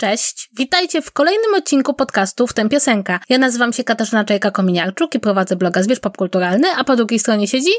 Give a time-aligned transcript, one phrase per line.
[0.00, 3.20] Cześć, witajcie w kolejnym odcinku podcastu W tym piosenka.
[3.28, 7.70] Ja nazywam się Katarzyna Czajka-Kominiarczuk i prowadzę bloga Zwierz Popkulturalny, a po drugiej stronie siedzi...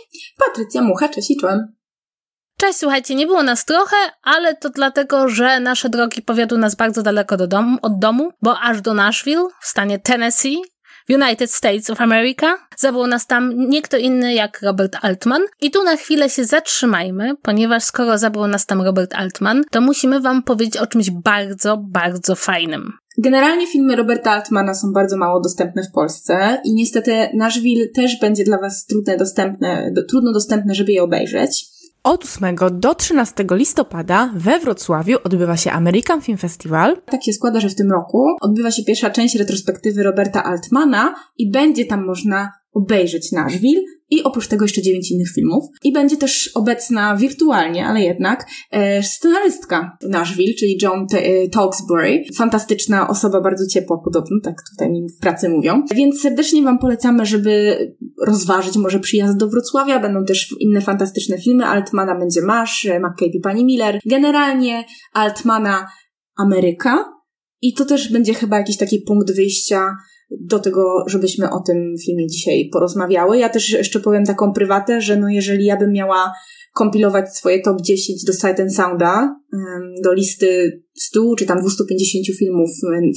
[0.48, 1.76] Patrycja Mucha, cześć i czołem.
[2.58, 7.04] Cześć, słuchajcie, nie było nas trochę, ale to dlatego, że nasze drogi powiodły nas bardzo
[7.04, 10.62] daleko do domu, od domu, bo aż do Nashville w stanie Tennessee
[11.14, 12.58] United States of America.
[12.78, 15.42] Zabrał nas tam nie kto inny jak Robert Altman.
[15.62, 20.20] I tu na chwilę się zatrzymajmy, ponieważ skoro zabrał nas tam Robert Altman, to musimy
[20.20, 22.94] wam powiedzieć o czymś bardzo, bardzo fajnym.
[23.18, 28.44] Generalnie filmy Roberta Altmana są bardzo mało dostępne w Polsce i niestety Nashville też będzie
[28.44, 31.71] dla was trudne dostępne, do, trudno dostępne, żeby je obejrzeć.
[32.04, 37.02] Od 8 do 13 listopada we Wrocławiu odbywa się American Film Festival.
[37.06, 41.52] Tak się składa, że w tym roku odbywa się pierwsza część retrospektywy Roberta Altmana i
[41.52, 45.64] będzie tam można obejrzeć Nashville i oprócz tego jeszcze dziewięć innych filmów.
[45.84, 52.34] I będzie też obecna wirtualnie, ale jednak, e, scenarystka Nashville, czyli John T- e.
[52.36, 55.84] Fantastyczna osoba, bardzo ciepła podobno, tak tutaj mi w pracy mówią.
[55.96, 57.78] Więc serdecznie Wam polecamy, żeby
[58.28, 60.00] rozważyć może przyjazd do Wrocławia.
[60.00, 61.66] Będą też inne fantastyczne filmy.
[61.66, 64.00] Altmana będzie Masz, e, McCabe i Pani Miller.
[64.06, 65.88] Generalnie Altmana
[66.38, 67.06] Ameryka.
[67.62, 69.96] I to też będzie chyba jakiś taki punkt wyjścia
[70.40, 73.38] do tego, żebyśmy o tym filmie dzisiaj porozmawiały.
[73.38, 76.32] Ja też jeszcze powiem taką prywatę, że no jeżeli ja bym miała
[76.74, 79.36] kompilować swoje top 10 do Sight and Sounda,
[80.04, 82.70] do listy 100 czy tam 250 filmów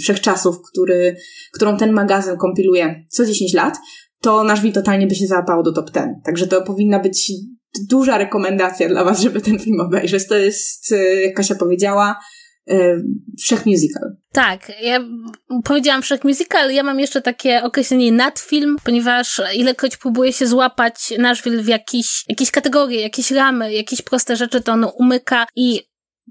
[0.02, 1.16] wszechczasów, który,
[1.52, 3.78] którą ten magazyn kompiluje co 10 lat,
[4.20, 6.08] to nasz film totalnie by się załapało do top 10.
[6.24, 7.32] Także to powinna być
[7.90, 10.26] duża rekomendacja dla Was, żeby ten film obejrzeć.
[10.26, 12.16] To jest, e, jak Kasia powiedziała,
[13.38, 14.16] wszechmusical.
[14.32, 15.00] Tak, ja
[15.64, 21.68] powiedziałam wszechmusical, ja mam jeszcze takie określenie nadfilm, ponieważ ilekroć próbuję się złapać Nashville w
[21.68, 25.80] jakiś, jakieś kategorie, jakieś ramy, jakieś proste rzeczy, to ono umyka i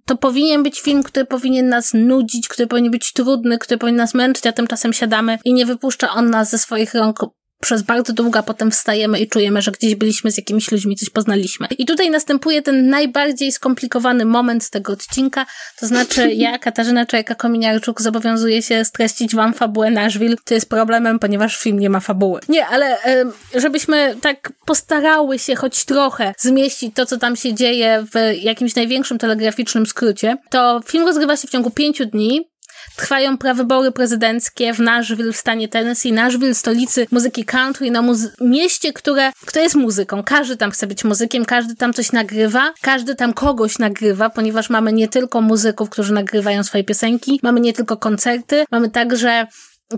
[0.05, 4.13] to powinien być film, który powinien nas nudzić, który powinien być trudny, który powinien nas
[4.13, 7.19] męczyć, a tymczasem siadamy i nie wypuszcza on nas ze swoich rąk
[7.63, 11.67] przez bardzo długo, potem wstajemy i czujemy, że gdzieś byliśmy z jakimiś ludźmi, coś poznaliśmy.
[11.77, 15.45] I tutaj następuje ten najbardziej skomplikowany moment tego odcinka,
[15.79, 21.57] to znaczy ja, Katarzyna Czajka-Kominiarczuk, zobowiązuję się streścić wam fabułę Nashville, to jest problemem, ponieważ
[21.57, 22.39] film nie ma fabuły.
[22.49, 22.97] Nie, ale
[23.55, 29.17] żebyśmy tak postarały się choć trochę zmieścić to, co tam się dzieje w jakimś największym
[29.17, 32.52] telegraficznym skrócie, to film rozgrywa się w ciągu pięciu dni,
[32.95, 36.11] Trwają prawybory prezydenckie w Nashville w stanie Tennessee.
[36.11, 40.23] Nashville, stolicy muzyki country, na muzy- mieście, które, które jest muzyką.
[40.23, 44.93] Każdy tam chce być muzykiem, każdy tam coś nagrywa, każdy tam kogoś nagrywa, ponieważ mamy
[44.93, 49.47] nie tylko muzyków, którzy nagrywają swoje piosenki, mamy nie tylko koncerty, mamy także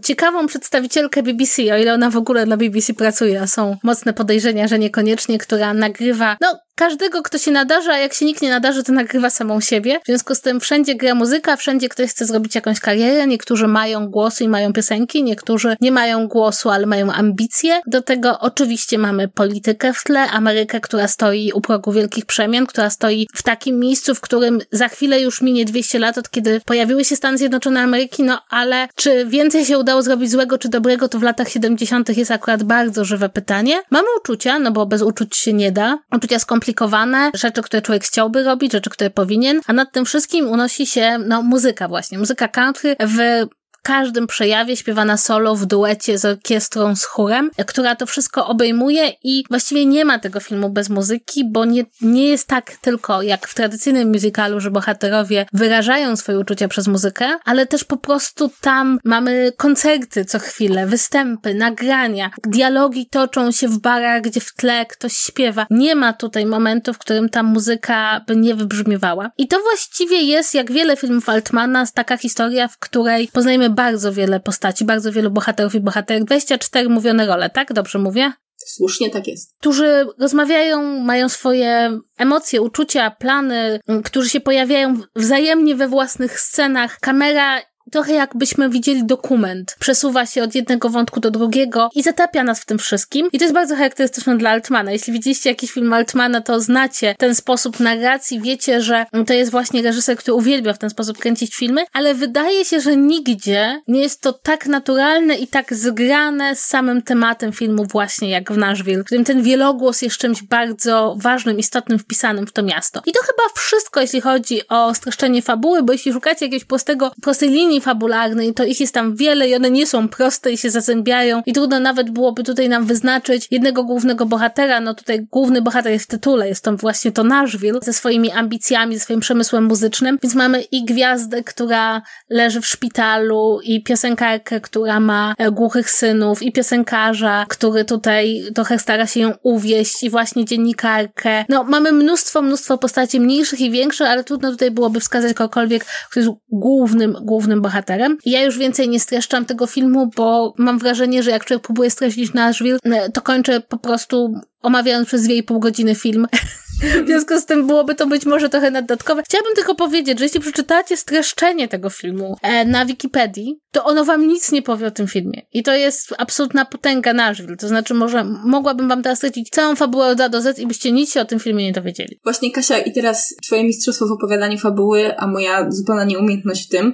[0.03, 4.67] ciekawą przedstawicielkę BBC, o ile ona w ogóle na BBC pracuje, a są mocne podejrzenia,
[4.67, 8.83] że niekoniecznie, która nagrywa, no, każdego, kto się nadarzy, a jak się nikt nie nadarzy,
[8.83, 9.99] to nagrywa samą siebie.
[10.03, 14.07] W związku z tym wszędzie gra muzyka, wszędzie ktoś chce zrobić jakąś karierę, niektórzy mają
[14.07, 17.81] głosy i mają piosenki, niektórzy nie mają głosu, ale mają ambicje.
[17.87, 22.89] Do tego oczywiście mamy politykę w tle, Amerykę, która stoi u progu wielkich przemian, która
[22.89, 27.05] stoi w takim miejscu, w którym za chwilę już minie 200 lat od kiedy pojawiły
[27.05, 31.19] się Stany Zjednoczone Ameryki, no ale czy więcej się udało zrobić złego czy dobrego, to
[31.19, 32.17] w latach 70.
[32.17, 33.81] jest akurat bardzo żywe pytanie.
[33.91, 35.97] Mamy uczucia, no bo bez uczuć się nie da.
[36.11, 40.47] Uczucia skomplikowane skomplikowane, rzeczy, które człowiek chciałby robić, rzeczy, które powinien, a nad tym wszystkim
[40.47, 43.47] unosi się, no, muzyka właśnie, muzyka country w
[43.85, 49.43] każdym przejawie śpiewana solo w duecie z orkiestrą, z chórem, która to wszystko obejmuje i
[49.49, 53.53] właściwie nie ma tego filmu bez muzyki, bo nie, nie jest tak tylko jak w
[53.55, 59.51] tradycyjnym musicalu, że bohaterowie wyrażają swoje uczucia przez muzykę, ale też po prostu tam mamy
[59.57, 65.65] koncerty co chwilę, występy, nagrania, dialogi toczą się w barach, gdzie w tle ktoś śpiewa.
[65.69, 69.31] Nie ma tutaj momentu, w którym ta muzyka by nie wybrzmiewała.
[69.37, 74.39] I to właściwie jest, jak wiele filmów Altmana, taka historia, w której poznajemy bardzo wiele
[74.39, 76.23] postaci, bardzo wielu bohaterów i bohaterek.
[76.23, 77.73] 24 mówione role, tak?
[77.73, 78.31] Dobrze mówię?
[78.57, 79.55] Słusznie tak jest.
[79.59, 86.99] Którzy rozmawiają, mają swoje emocje, uczucia, plany, którzy się pojawiają wzajemnie we własnych scenach.
[86.99, 87.61] Kamera
[87.91, 89.75] trochę jakbyśmy widzieli dokument.
[89.79, 93.29] Przesuwa się od jednego wątku do drugiego i zatapia nas w tym wszystkim.
[93.33, 94.91] I to jest bardzo charakterystyczne dla Altmana.
[94.91, 99.81] Jeśli widzieliście jakiś film Altmana, to znacie ten sposób narracji, wiecie, że to jest właśnie
[99.81, 104.21] reżyser, który uwielbia w ten sposób kręcić filmy, ale wydaje się, że nigdzie nie jest
[104.21, 109.05] to tak naturalne i tak zgrane z samym tematem filmu właśnie jak w Nashville, w
[109.05, 113.01] którym ten wielogłos jest czymś bardzo ważnym, istotnym, wpisanym w to miasto.
[113.05, 117.49] I to chyba wszystko, jeśli chodzi o streszczenie fabuły, bo jeśli szukacie jakiegoś prostego, prostej
[117.49, 120.69] linii linii fabularnej, to ich jest tam wiele i one nie są proste i się
[120.69, 121.41] zazębiają.
[121.45, 126.05] I trudno nawet byłoby tutaj nam wyznaczyć jednego głównego bohatera, no tutaj główny bohater jest
[126.05, 130.35] w tytule, jest to właśnie to Nashville ze swoimi ambicjami, ze swoim przemysłem muzycznym, więc
[130.35, 136.51] mamy i gwiazdę, która leży w szpitalu i piosenkarkę, która ma e, głuchych synów i
[136.51, 141.45] piosenkarza, który tutaj trochę stara się ją uwieść i właśnie dziennikarkę.
[141.49, 146.19] No mamy mnóstwo, mnóstwo postaci mniejszych i większych, ale trudno tutaj byłoby wskazać kogokolwiek, kto
[146.19, 148.17] jest głównym, głównym bohaterem.
[148.25, 152.33] Ja już więcej nie streszczam tego filmu, bo mam wrażenie, że jak człowiek próbuje streścić
[152.33, 152.79] Nashville,
[153.13, 156.27] to kończy po prostu omawiając przez dwie i pół godziny film.
[157.03, 159.23] W związku z tym byłoby to być może trochę naddatkowe.
[159.23, 164.27] Chciałabym tylko powiedzieć, że jeśli przeczytacie streszczenie tego filmu e, na Wikipedii, to ono wam
[164.27, 165.41] nic nie powie o tym filmie.
[165.53, 167.57] I to jest absolutna potęga Nashville.
[167.57, 170.91] To znaczy, może mogłabym wam teraz stracić całą fabułę od A do Z i byście
[170.91, 172.19] nic się o tym filmie nie dowiedzieli.
[172.23, 176.93] Właśnie, Kasia, i teraz twoje mistrzostwo w opowiadaniu fabuły, a moja zupełna nieumiejętność w tym.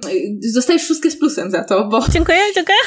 [0.55, 2.05] Dostajesz szóstkę z plusem za to, bo...
[2.09, 2.77] Dziękuję, dziękuję.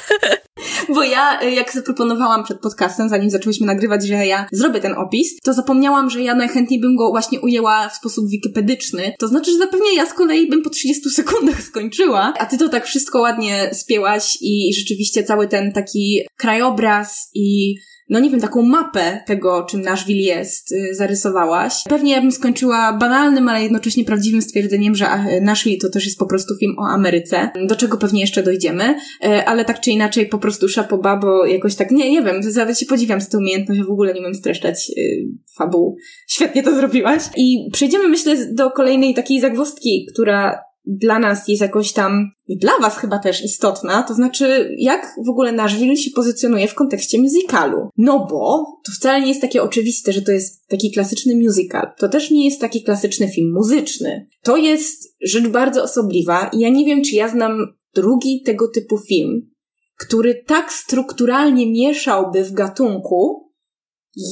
[0.88, 5.52] Bo ja, jak zaproponowałam przed podcastem, zanim zaczęłyśmy nagrywać, że ja zrobię ten opis, to
[5.52, 9.12] zapomniałam, że ja najchętniej bym go właśnie ujęła w sposób wikipedyczny.
[9.18, 12.68] To znaczy, że zapewne ja z kolei bym po 30 sekundach skończyła, a ty to
[12.68, 17.74] tak wszystko ładnie spięłaś i rzeczywiście cały ten taki krajobraz i
[18.08, 21.74] no nie wiem, taką mapę tego, czym Nashville jest, y, zarysowałaś.
[21.88, 25.06] Pewnie ja bym skończyła banalnym, ale jednocześnie prawdziwym stwierdzeniem, że
[25.42, 29.28] Nashville to też jest po prostu film o Ameryce, do czego pewnie jeszcze dojdziemy, y,
[29.46, 32.86] ale tak czy inaczej po prostu szapoba, bo jakoś tak, nie, nie wiem, nawet się
[32.86, 35.26] podziwiam z tą umiejętność, w ogóle nie umiem streszczać y,
[35.58, 35.96] fabuł.
[36.28, 37.22] Świetnie to zrobiłaś.
[37.36, 42.72] I przejdziemy, myślę, do kolejnej takiej zagwostki, która dla nas jest jakoś tam, i dla
[42.80, 47.88] was chyba też istotna, to znaczy, jak w ogóle Nashville się pozycjonuje w kontekście musicalu.
[47.96, 51.86] No bo to wcale nie jest takie oczywiste, że to jest taki klasyczny musical.
[51.98, 54.26] To też nie jest taki klasyczny film muzyczny.
[54.42, 58.98] To jest rzecz bardzo osobliwa i ja nie wiem, czy ja znam drugi tego typu
[58.98, 59.50] film,
[59.98, 63.43] który tak strukturalnie mieszałby w gatunku,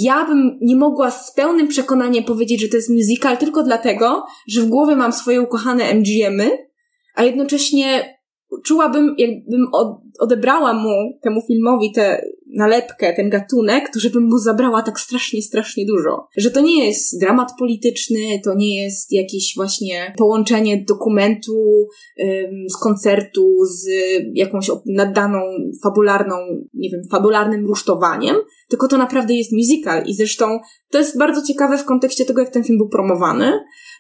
[0.03, 4.61] ja bym nie mogła z pełnym przekonaniem powiedzieć, że to jest musical tylko dlatego, że
[4.61, 6.51] w głowie mam swoje ukochane MGM-y,
[7.15, 8.17] a jednocześnie
[8.65, 9.67] czułabym, jakbym
[10.21, 12.23] odebrała mu, temu filmowi tę
[12.57, 16.27] nalepkę, ten gatunek, to żebym mu zabrała tak strasznie, strasznie dużo.
[16.37, 21.87] Że to nie jest dramat polityczny, to nie jest jakieś właśnie połączenie dokumentu
[22.21, 23.89] ym, z koncertu z
[24.35, 25.39] jakąś naddaną
[25.83, 26.35] fabularną,
[26.75, 28.37] nie wiem, fabularnym rusztowaniem,
[28.73, 30.59] tylko to naprawdę jest musical i zresztą
[30.91, 33.53] to jest bardzo ciekawe w kontekście tego, jak ten film był promowany,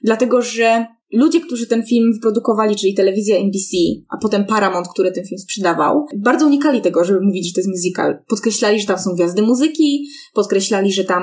[0.03, 3.77] dlatego że ludzie, którzy ten film wyprodukowali, czyli telewizja NBC,
[4.09, 7.71] a potem Paramount, który ten film sprzedawał, bardzo unikali tego, żeby mówić, że to jest
[7.71, 8.19] musical.
[8.29, 11.23] Podkreślali, że tam są gwiazdy muzyki, podkreślali, że tam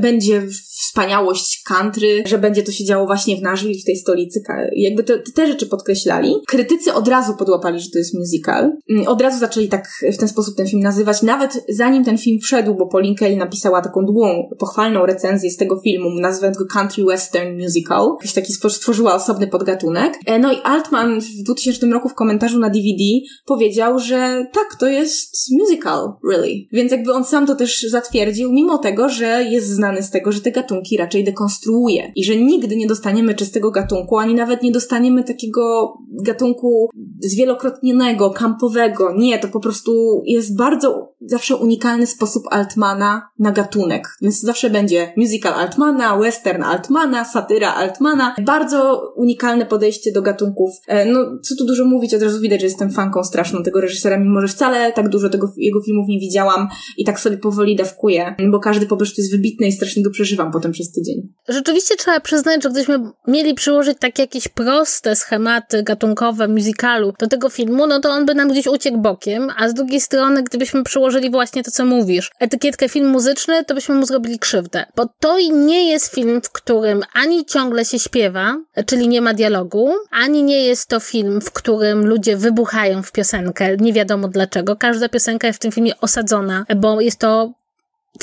[0.00, 0.42] będzie
[0.78, 4.42] wspaniałość country, że będzie to się działo właśnie w Nashville, w tej stolicy.
[4.76, 6.34] Jakby te, te rzeczy podkreślali.
[6.46, 8.72] Krytycy od razu podłapali, że to jest musical.
[8.90, 12.38] Mm, od razu zaczęli tak w ten sposób ten film nazywać, nawet zanim ten film
[12.38, 17.04] wszedł, bo Pauline Kael napisała taką długą, pochwalną recenzję z tego filmu, nazwając go Country
[17.04, 18.08] Western Musical.
[18.20, 20.18] Jakiś taki stworzyła osobny podgatunek.
[20.26, 23.04] E, no i Altman w 2000 roku w komentarzu na DVD
[23.46, 26.66] powiedział, że tak, to jest musical, really.
[26.72, 30.40] Więc jakby on sam to też zatwierdził, mimo tego, że jest znany z tego, że
[30.40, 35.24] te gatunki raczej dekonstruuje i że nigdy nie dostaniemy czystego gatunku, ani nawet nie dostaniemy
[35.24, 35.94] takiego
[36.24, 36.88] gatunku
[37.22, 39.14] zwielokrotnionego, kampowego.
[39.16, 44.08] Nie, to po prostu jest bardzo zawsze unikalny sposób Altmana na gatunek.
[44.22, 48.34] Więc zawsze będzie musical Altmana, western Altmana, satyra Altmana.
[48.44, 50.70] Bardzo unikalne podejście do gatunków.
[50.86, 54.18] E, no, co tu dużo mówić, od razu widać, że jestem fanką straszną tego reżysera,
[54.18, 58.34] mimo że wcale tak dużo tego, jego filmów nie widziałam i tak sobie powoli dawkuję,
[58.50, 61.28] bo każdy po prostu jest wybitny i strasznie go przeżywam potem przez tydzień.
[61.48, 62.98] Rzeczywiście trzeba przyznać, że gdybyśmy
[63.28, 68.34] mieli przyłożyć takie jakieś proste schematy gatunkowe musicalu do tego filmu, no to on by
[68.34, 72.88] nam gdzieś uciekł bokiem, a z drugiej strony, gdybyśmy przyłożyli właśnie to, co mówisz, etykietkę
[72.88, 74.84] film muzyczny, to byśmy mu zrobili krzywdę.
[74.96, 78.56] Bo to nie jest film, w którym ani ciągle się śpiewa,
[78.98, 83.76] czyli nie ma dialogu, ani nie jest to film, w którym ludzie wybuchają w piosenkę,
[83.76, 84.76] nie wiadomo dlaczego.
[84.76, 87.52] Każda piosenka jest w tym filmie osadzona, bo jest to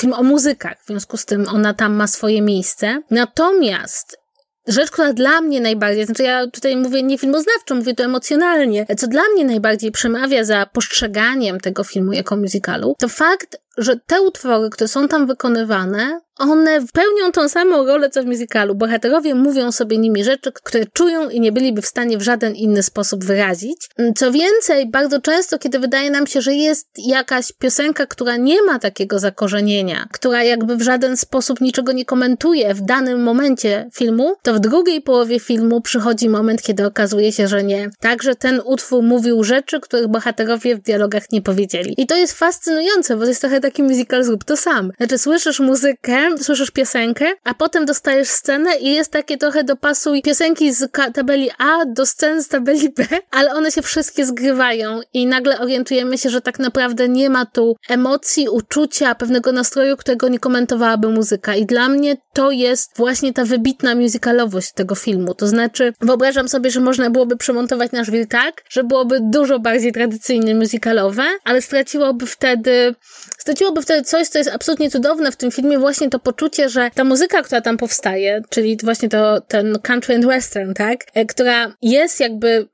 [0.00, 3.02] film o muzykach, w związku z tym ona tam ma swoje miejsce.
[3.10, 4.18] Natomiast
[4.66, 9.06] rzecz, która dla mnie najbardziej, znaczy ja tutaj mówię nie filmoznawczo, mówię to emocjonalnie, co
[9.06, 14.70] dla mnie najbardziej przemawia za postrzeganiem tego filmu jako musicalu, to fakt, że te utwory,
[14.70, 18.74] które są tam wykonywane, one pełnią tą samą rolę, co w musicalu.
[18.74, 22.82] Bohaterowie mówią sobie nimi rzeczy, które czują i nie byliby w stanie w żaden inny
[22.82, 23.88] sposób wyrazić.
[24.16, 28.78] Co więcej, bardzo często, kiedy wydaje nam się, że jest jakaś piosenka, która nie ma
[28.78, 34.54] takiego zakorzenienia, która jakby w żaden sposób niczego nie komentuje w danym momencie filmu, to
[34.54, 37.90] w drugiej połowie filmu przychodzi moment, kiedy okazuje się, że nie.
[38.00, 41.94] Także ten utwór mówił rzeczy, których bohaterowie w dialogach nie powiedzieli.
[41.98, 44.92] I to jest fascynujące, bo to jest trochę taki musical zrób to sam.
[44.96, 50.72] Znaczy słyszysz muzykę, słyszysz piosenkę, a potem dostajesz scenę i jest takie trochę dopasuj piosenki
[50.72, 55.60] z tabeli A do scen z tabeli B, ale one się wszystkie zgrywają i nagle
[55.60, 61.08] orientujemy się, że tak naprawdę nie ma tu emocji, uczucia, pewnego nastroju, którego nie komentowałaby
[61.08, 61.54] muzyka.
[61.54, 65.34] I dla mnie to jest właśnie ta wybitna musicalowość tego filmu.
[65.34, 69.92] To znaczy, wyobrażam sobie, że można byłoby przemontować nasz film tak, że byłoby dużo bardziej
[69.92, 72.94] tradycyjnie musicalowe, ale straciłoby wtedy,
[73.56, 77.04] straciłoby wtedy coś, co jest absolutnie cudowne w tym filmie, właśnie to poczucie, że ta
[77.04, 82.20] muzyka, która tam powstaje, czyli właśnie to, ten country and western, tak, e, która jest
[82.20, 82.68] jakby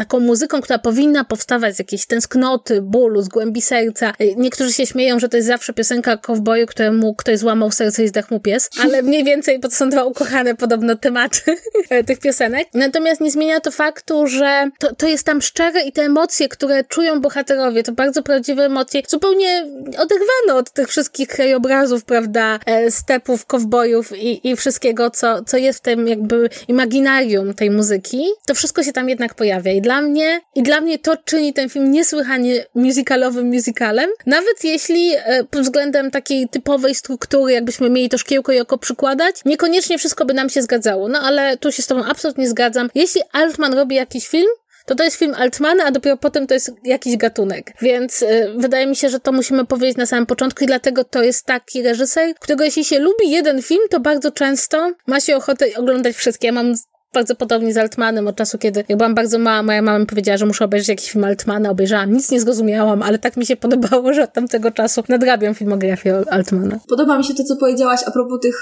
[0.00, 4.12] taką muzyką, która powinna powstawać z jakiejś tęsknoty, bólu, z głębi serca.
[4.36, 8.34] Niektórzy się śmieją, że to jest zawsze piosenka kowboju, któremu ktoś złamał serce i zdechł
[8.34, 11.56] mu pies, ale mniej więcej, to są dwa ukochane podobno tematy
[12.06, 12.68] tych piosenek.
[12.74, 16.84] Natomiast nie zmienia to faktu, że to, to jest tam szczere i te emocje, które
[16.84, 23.46] czują bohaterowie, to bardzo prawdziwe emocje, zupełnie oderwane od tych wszystkich krajobrazów, prawda, e, stepów,
[23.46, 28.24] kowbojów i, i wszystkiego, co, co jest w tym jakby imaginarium tej muzyki.
[28.46, 31.68] To wszystko się tam jednak pojawia i dla mnie, i dla mnie to czyni ten
[31.68, 38.18] film niesłychanie musicalowym musicalem, nawet jeśli e, pod względem takiej typowej struktury, jakbyśmy mieli to
[38.18, 41.08] szkiełko i oko przykładać, niekoniecznie wszystko by nam się zgadzało.
[41.08, 42.90] No ale tu się z tobą absolutnie zgadzam.
[42.94, 44.48] Jeśli Altman robi jakiś film,
[44.86, 47.72] to to jest film Altmana, a dopiero potem to jest jakiś gatunek.
[47.82, 51.22] Więc y, wydaje mi się, że to musimy powiedzieć na samym początku i dlatego to
[51.22, 55.66] jest taki reżyser, którego jeśli się lubi jeden film, to bardzo często ma się ochotę
[55.76, 56.46] oglądać wszystkie.
[56.46, 56.74] Ja mam
[57.14, 60.38] bardzo podobnie z Altmanem od czasu, kiedy jak byłam bardzo mała, moja mama mi powiedziała,
[60.38, 64.12] że muszę obejrzeć jakiś film Altmana, obejrzałam, nic nie zrozumiałam, ale tak mi się podobało,
[64.12, 66.80] że od tamtego czasu nadrabiam filmografię Altmana.
[66.88, 68.56] Podoba mi się to, co powiedziałaś a propos tych,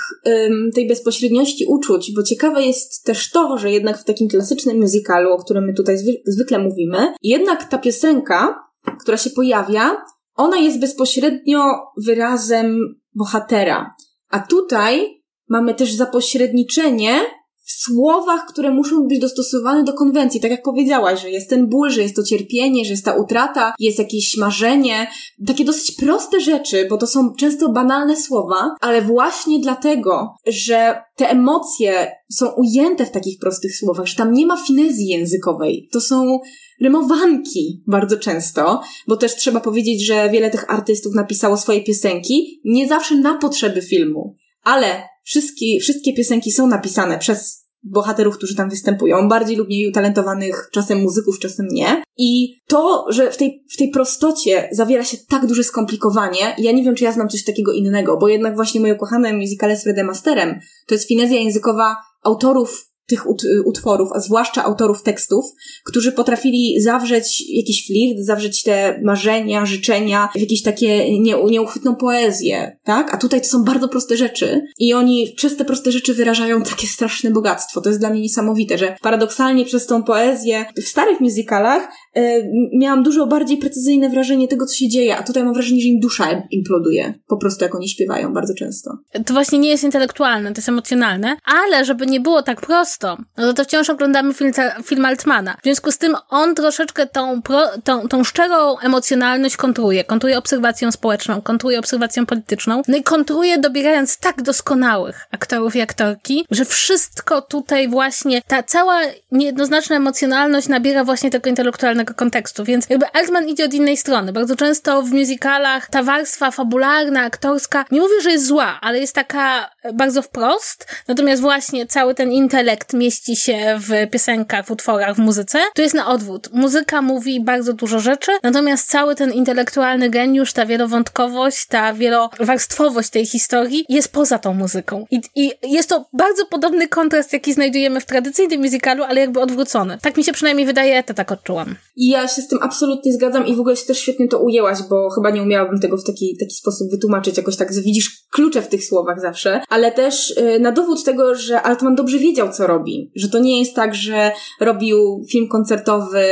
[0.74, 5.44] tej bezpośredniości uczuć, bo ciekawe jest też to, że jednak w takim klasycznym musicalu, o
[5.44, 8.54] którym my tutaj zwy- zwykle mówimy, jednak ta piosenka,
[9.00, 9.96] która się pojawia,
[10.34, 11.62] ona jest bezpośrednio
[12.06, 12.78] wyrazem
[13.14, 13.90] bohatera.
[14.30, 17.20] A tutaj mamy też zapośredniczenie
[17.68, 20.40] w słowach, które muszą być dostosowane do konwencji.
[20.40, 23.74] Tak jak powiedziałaś, że jest ten ból, że jest to cierpienie, że jest ta utrata,
[23.78, 25.10] jest jakieś marzenie.
[25.46, 31.30] Takie dosyć proste rzeczy, bo to są często banalne słowa, ale właśnie dlatego, że te
[31.30, 35.88] emocje są ujęte w takich prostych słowach, że tam nie ma finezji językowej.
[35.92, 36.38] To są
[36.80, 42.88] rymowanki bardzo często, bo też trzeba powiedzieć, że wiele tych artystów napisało swoje piosenki, nie
[42.88, 49.28] zawsze na potrzeby filmu, ale wszystkie, wszystkie piosenki są napisane przez bohaterów, którzy tam występują,
[49.28, 52.02] bardziej lub mniej utalentowanych, czasem muzyków, czasem nie.
[52.16, 56.84] I to, że w tej, w tej prostocie zawiera się tak duże skomplikowanie, ja nie
[56.84, 60.06] wiem, czy ja znam coś takiego innego, bo jednak właśnie moje ukochane musicale z Fredem
[60.06, 63.26] Masterem to jest finezja językowa autorów tych
[63.64, 65.44] utworów, a zwłaszcza autorów tekstów,
[65.84, 72.76] którzy potrafili zawrzeć jakiś flirt, zawrzeć te marzenia, życzenia w jakieś takie nie, nieuchwytną poezję,
[72.84, 73.14] tak?
[73.14, 76.86] A tutaj to są bardzo proste rzeczy i oni przez te proste rzeczy wyrażają takie
[76.86, 77.80] straszne bogactwo.
[77.80, 83.02] To jest dla mnie niesamowite, że paradoksalnie przez tą poezję w starych musicalach y, miałam
[83.02, 86.42] dużo bardziej precyzyjne wrażenie tego, co się dzieje, a tutaj mam wrażenie, że im dusza
[86.50, 87.14] imploduje.
[87.26, 88.90] Po prostu jak oni śpiewają bardzo często.
[89.26, 92.60] To właśnie nie jest intelektualne, to jest emocjonalne, ale żeby nie było tak
[93.02, 94.52] no to, to wciąż oglądamy film,
[94.84, 95.56] film Altmana.
[95.60, 100.04] W związku z tym on troszeczkę tą, pro, tą, tą szczerą emocjonalność kontruje.
[100.04, 106.46] Kontruje obserwacją społeczną, kontruje obserwacją polityczną, no i kontruje dobierając tak doskonałych aktorów i aktorki,
[106.50, 109.00] że wszystko tutaj właśnie, ta cała
[109.32, 114.32] niejednoznaczna emocjonalność nabiera właśnie tego intelektualnego kontekstu, więc jakby Altman idzie od innej strony.
[114.32, 119.14] Bardzo często w musicalach ta warstwa fabularna, aktorska, nie mówię, że jest zła, ale jest
[119.14, 125.18] taka bardzo wprost, natomiast właśnie cały ten intelekt mieści się w piosenkach, w utworach, w
[125.18, 126.48] muzyce, to jest na odwrót.
[126.52, 133.26] Muzyka mówi bardzo dużo rzeczy, natomiast cały ten intelektualny geniusz, ta wielowątkowość, ta wielowarstwowość tej
[133.26, 135.06] historii jest poza tą muzyką.
[135.10, 139.98] I, I, jest to bardzo podobny kontrast, jaki znajdujemy w tradycyjnym musicalu, ale jakby odwrócony.
[140.02, 141.76] Tak mi się przynajmniej wydaje, to tak odczułam.
[141.98, 144.78] I ja się z tym absolutnie zgadzam i w ogóle się też świetnie to ujęłaś,
[144.90, 148.68] bo chyba nie umiałabym tego w taki, taki sposób wytłumaczyć jakoś tak, widzisz klucze w
[148.68, 153.10] tych słowach zawsze, ale też yy, na dowód tego, że Altman dobrze wiedział, co robi,
[153.16, 156.24] że to nie jest tak, że robił film koncertowy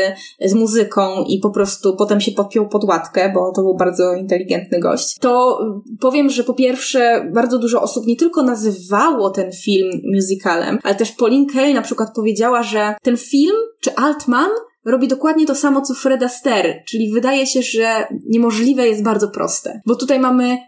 [0.44, 4.80] z muzyką i po prostu potem się podpiął pod łatkę, bo to był bardzo inteligentny
[4.80, 5.58] gość, to
[6.00, 11.12] powiem, że po pierwsze bardzo dużo osób nie tylko nazywało ten film musicalem, ale też
[11.12, 14.50] Pauline Kael na przykład powiedziała, że ten film, czy Altman
[14.87, 19.81] robi dokładnie to samo, co Fred Astaire, czyli wydaje się, że niemożliwe jest bardzo proste.
[19.87, 20.59] Bo tutaj mamy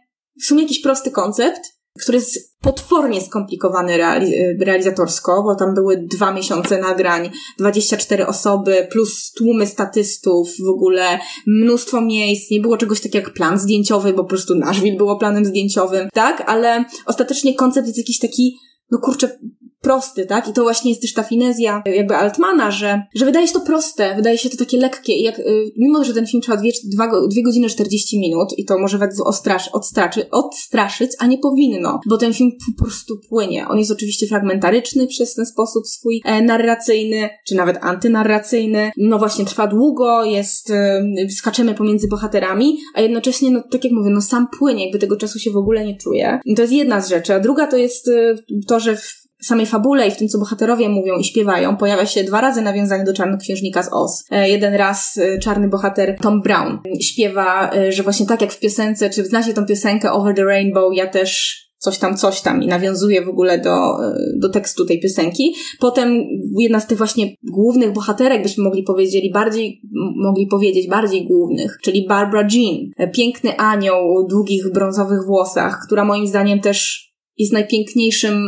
[0.43, 1.61] w sumie jakiś prosty koncept,
[2.01, 9.33] który jest potwornie skomplikowany reali realizatorsko, bo tam były dwa miesiące nagrań, 24 osoby, plus
[9.33, 14.29] tłumy statystów, w ogóle mnóstwo miejsc, nie było czegoś takiego jak plan zdjęciowy, bo po
[14.29, 16.45] prostu Nashville było planem zdjęciowym, tak?
[16.47, 18.59] Ale ostatecznie koncept jest jakiś taki
[18.91, 19.39] no kurczę,
[19.80, 20.49] prosty, tak?
[20.49, 24.14] I to właśnie jest też ta finezja jakby Altmana, że, że wydaje się to proste,
[24.16, 27.08] wydaje się to takie lekkie i jak, y, mimo, że ten film trwa 2,
[27.44, 32.35] godziny 40 minut i to może bardzo ostrasz, odstraszy, odstraszyć, a nie powinno, bo ten
[32.35, 33.68] film po prostu płynie.
[33.68, 38.90] On jest oczywiście fragmentaryczny przez ten sposób swój e, narracyjny, czy nawet antynarracyjny.
[38.97, 41.02] No właśnie, trwa długo, jest, e,
[41.37, 45.38] skaczemy pomiędzy bohaterami, a jednocześnie, no tak jak mówię, no sam płynie, jakby tego czasu
[45.38, 46.40] się w ogóle nie czuje.
[46.44, 48.35] I to jest jedna z rzeczy, a druga to jest e,
[48.66, 52.25] to, że w samej fabule i w tym, co bohaterowie mówią i śpiewają, pojawia się
[52.25, 54.25] dwa razy nawiązanie do Czarnoksiężnika z Oz.
[54.30, 58.61] E, jeden raz e, czarny bohater Tom Brown śpiewa, e, że właśnie tak jak w
[58.61, 62.66] piosence, czy znacie tą piosenkę Over the Rainbow, ja też coś tam, coś tam i
[62.66, 63.97] nawiązuje w ogóle do,
[64.37, 65.54] do tekstu tej piosenki.
[65.80, 66.25] Potem
[66.59, 69.80] jedna z tych właśnie głównych bohaterek, byśmy mogli powiedzieli, bardziej,
[70.16, 76.26] mogli powiedzieć bardziej głównych, czyli Barbara Jean, piękny anioł o długich brązowych włosach, która moim
[76.26, 78.42] zdaniem też jest najpiękniejszym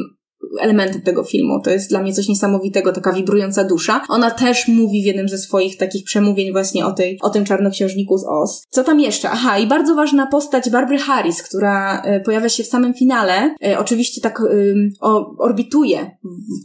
[0.61, 1.61] elementem tego filmu.
[1.65, 4.01] To jest dla mnie coś niesamowitego, taka wibrująca dusza.
[4.09, 8.19] Ona też mówi w jednym ze swoich takich przemówień właśnie o tej, o tym czarnoksiężniku
[8.19, 8.67] z Oz.
[8.71, 9.31] Co tam jeszcze?
[9.31, 13.55] Aha, i bardzo ważna postać Barbary Harris, która y, pojawia się w samym finale.
[13.67, 16.11] Y, oczywiście tak y, o, orbituje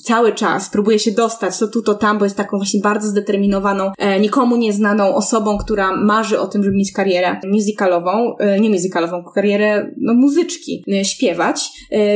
[0.04, 3.92] cały czas, próbuje się dostać to tu, to tam, bo jest taką właśnie bardzo zdeterminowaną,
[3.98, 9.92] e, nikomu nieznaną osobą, która marzy o tym, żeby mieć karierę musicalową, nie musicalową, karierę
[9.98, 11.72] no, muzyczki, śpiewać.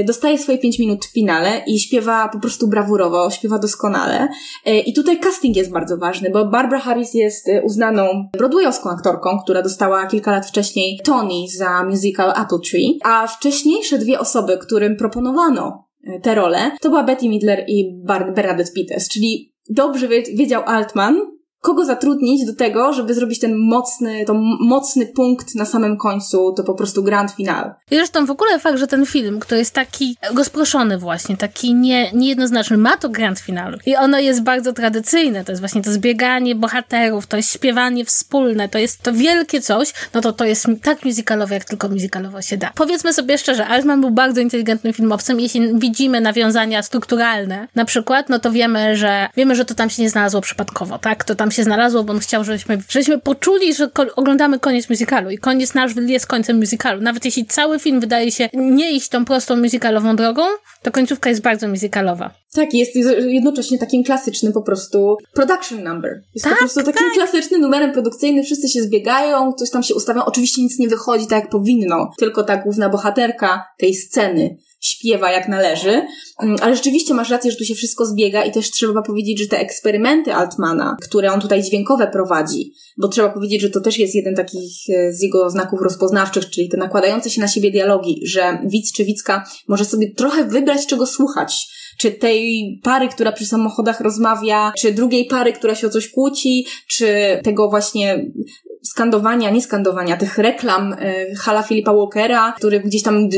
[0.06, 4.28] Dostaje swoje pięć minut w finale i śpiewa po prostu brawurowo, śpiewa doskonale.
[4.66, 9.40] E, I tutaj casting jest bardzo ważny, bo Barbara Harris jest e, uznaną broadwayowską aktorką,
[9.44, 14.96] która dostała kilka lat wcześniej Tony za musical Apple Tree, a wcześniejsze dwie osoby, którym
[14.96, 18.04] proponowano e, te role, to była Betty Midler i
[18.36, 21.22] Bernadette Peters, czyli dobrze wiedział Altman,
[21.62, 26.64] kogo zatrudnić do tego, żeby zrobić ten mocny, to mocny punkt na samym końcu, to
[26.64, 27.74] po prostu grand final.
[27.92, 32.12] I zresztą w ogóle fakt, że ten film, który jest taki rozproszony właśnie, taki nie,
[32.12, 33.80] niejednoznaczny, ma to grand final.
[33.86, 38.70] I ono jest bardzo tradycyjne, to jest właśnie to zbieganie bohaterów, to jest śpiewanie wspólne,
[38.70, 42.58] to jest to wielkie coś, no to to jest tak musicalowe, jak tylko musicalowo się
[42.58, 42.72] da.
[42.76, 48.40] Powiedzmy sobie szczerze, Altman był bardzo inteligentnym filmowcem, jeśli widzimy nawiązania strukturalne, na przykład, no
[48.40, 51.24] to wiemy, że wiemy, że to tam się nie znalazło przypadkowo, tak?
[51.24, 54.90] To tam tam się znalazło, bo on chciał, żebyśmy, żebyśmy poczuli, że ko oglądamy koniec
[54.90, 57.02] musicalu i koniec Nashville jest końcem musicalu.
[57.02, 60.42] Nawet jeśli cały film wydaje się nie iść tą prostą musicalową drogą,
[60.82, 62.32] to końcówka jest bardzo musicalowa.
[62.54, 62.92] Tak, jest
[63.28, 66.22] jednocześnie takim klasycznym po prostu production number.
[66.36, 67.14] Jest tak, po prostu takim tak.
[67.14, 71.40] klasycznym numerem produkcyjnym, wszyscy się zbiegają, coś tam się ustawią, oczywiście nic nie wychodzi tak
[71.44, 76.02] jak powinno, tylko ta główna bohaterka tej sceny śpiewa jak należy,
[76.44, 79.48] mm, ale rzeczywiście masz rację, że tu się wszystko zbiega i też trzeba powiedzieć, że
[79.48, 84.16] te eksperymenty Altmana, które on tutaj dźwiękowe prowadzi, bo trzeba powiedzieć, że to też jest
[84.16, 88.60] jeden takich e, z jego znaków rozpoznawczych, czyli te nakładające się na siebie dialogi, że
[88.66, 91.80] widz czy widzka może sobie trochę wybrać, czego słuchać.
[91.98, 96.66] Czy tej pary, która przy samochodach rozmawia, czy drugiej pary, która się o coś kłóci,
[96.88, 98.32] czy tego właśnie
[98.84, 103.30] skandowania, nie skandowania, tych reklam y, Hala Filipa Walkera, który gdzieś tam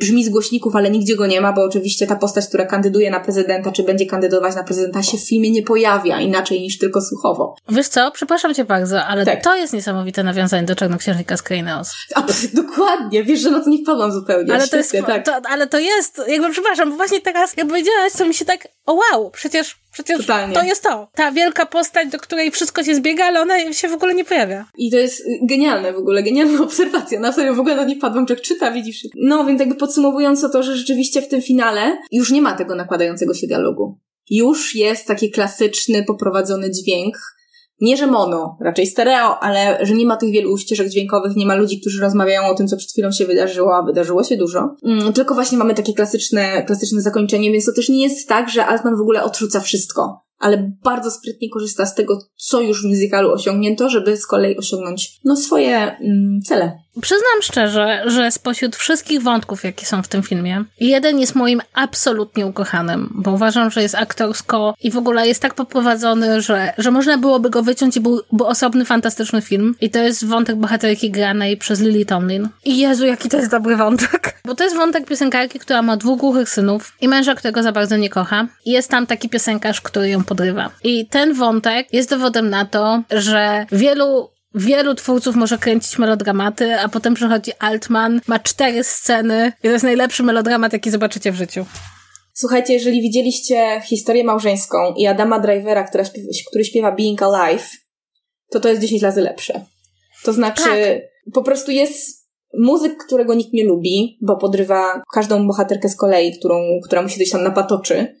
[0.00, 3.20] brzmi z głośników, ale nigdzie go nie ma, bo oczywiście ta postać, która kandyduje na
[3.20, 7.54] prezydenta, czy będzie kandydować na prezydenta, się w filmie nie pojawia inaczej niż tylko słuchowo.
[7.68, 9.44] Wiesz co, przepraszam cię bardzo, ale tak.
[9.44, 11.92] to jest niesamowite nawiązanie do Czarnoksiężnika z Kreineos.
[12.14, 12.22] A,
[12.62, 14.54] dokładnie, wiesz, że no to nie wpadłam zupełnie.
[14.54, 15.24] Ale, Świetnie, to jest, tak.
[15.24, 18.68] to, ale to jest, jakby przepraszam, bo właśnie teraz, jak powiedziałaś, to mi się tak,
[18.90, 20.54] o wow, przecież Przecież Totalnie.
[20.54, 21.08] to jest to.
[21.14, 24.66] Ta wielka postać, do której wszystko się zbiega, ale ona się w ogóle nie pojawia.
[24.78, 27.20] I to jest genialne w ogóle, genialna obserwacja.
[27.20, 29.06] Na serio, w ogóle na nie wpadłam, jak czyta, widzisz.
[29.16, 33.34] No, więc jakby podsumowując to, że rzeczywiście w tym finale już nie ma tego nakładającego
[33.34, 33.98] się dialogu.
[34.30, 37.16] Już jest taki klasyczny, poprowadzony dźwięk,
[37.80, 41.54] nie, że mono, raczej stereo, ale że nie ma tych wielu ścieżek dźwiękowych, nie ma
[41.54, 44.76] ludzi, którzy rozmawiają o tym, co przed chwilą się wydarzyło, a wydarzyło się dużo.
[44.84, 48.66] Mm, tylko właśnie mamy takie klasyczne, klasyczne zakończenie, więc to też nie jest tak, że
[48.66, 50.20] Altman w ogóle odrzuca wszystko.
[50.40, 55.20] ale bardzo sprytnie korzysta z tego, co już w musicalu osiągnięto, żeby z kolei osiągnąć
[55.24, 56.72] no, swoje mm, cele.
[57.02, 62.46] Przyznam szczerze, że spośród wszystkich wątków, jakie są w tym filmie, jeden jest moim absolutnie
[62.46, 67.18] ukochanym, bo uważam, że jest aktorsko i w ogóle jest tak poprowadzony, że, że można
[67.18, 69.74] byłoby go wyciąć i byłby osobny, fantastyczny film.
[69.80, 72.48] I to jest wątek bohaterki granej przez Lily Tomlin.
[72.64, 74.36] I Jezu, jaki to jest dobry wątek.
[74.44, 77.96] Bo to jest wątek piosenkarki, która ma dwóch głuchych synów i męża, którego za bardzo
[77.96, 78.46] nie kocha.
[78.64, 80.70] I jest tam taki piosenkarz, który ją podrywa.
[80.84, 86.88] I ten wątek jest dowodem na to, że wielu Wielu twórców może kręcić melodramaty, a
[86.88, 91.66] potem przychodzi Altman, ma cztery sceny i to jest najlepszy melodramat, jaki zobaczycie w życiu.
[92.34, 97.70] Słuchajcie, jeżeli widzieliście historię małżeńską i Adama Drivera, która śpiewa, który śpiewa Being Alive,
[98.50, 99.64] to to jest 10 razy lepsze.
[100.24, 101.34] To znaczy, tak.
[101.34, 106.62] po prostu jest muzyk, którego nikt nie lubi, bo podrywa każdą bohaterkę z kolei, którą,
[106.84, 108.19] która musi coś tam napatoczy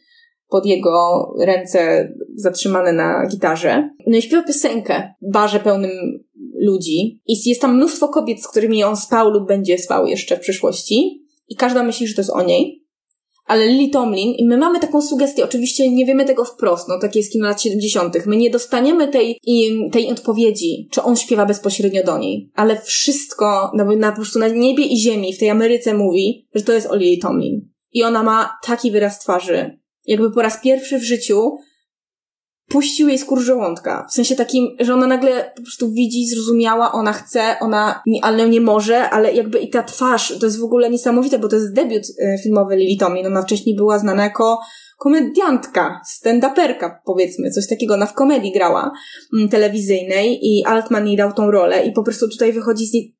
[0.50, 3.90] pod jego ręce zatrzymane na gitarze.
[4.06, 5.90] No i śpiewa piosenkę w barze pełnym
[6.60, 7.20] ludzi.
[7.26, 11.24] I jest tam mnóstwo kobiet, z którymi on spał lub będzie spał jeszcze w przyszłości.
[11.48, 12.80] I każda myśli, że to jest o niej.
[13.46, 17.18] Ale Lily Tomlin, i my mamy taką sugestię, oczywiście nie wiemy tego wprost, no takie
[17.18, 18.26] jest kino lat 70.
[18.26, 19.38] My nie dostaniemy tej,
[19.92, 22.50] tej odpowiedzi, czy on śpiewa bezpośrednio do niej.
[22.54, 26.64] Ale wszystko, na, na, po prostu na niebie i ziemi w tej Ameryce mówi, że
[26.64, 27.68] to jest o Lily Tomlin.
[27.92, 29.78] I ona ma taki wyraz twarzy,
[30.10, 31.58] jakby po raz pierwszy w życiu
[32.68, 34.06] puścił jej skór żołądka.
[34.10, 38.60] W sensie takim, że ona nagle po prostu widzi, zrozumiała, ona chce, ona, ale nie
[38.60, 42.02] może, ale jakby i ta twarz, to jest w ogóle niesamowite, bo to jest debiut
[42.02, 43.26] e, filmowy Lili Tomlin.
[43.26, 44.60] Ona wcześniej była znana jako
[44.98, 47.94] komediantka, stand-uperka, powiedzmy, coś takiego.
[47.94, 48.92] Ona w komedii grała
[49.34, 53.19] mm, telewizyjnej i Altman jej dał tą rolę i po prostu tutaj wychodzi z niej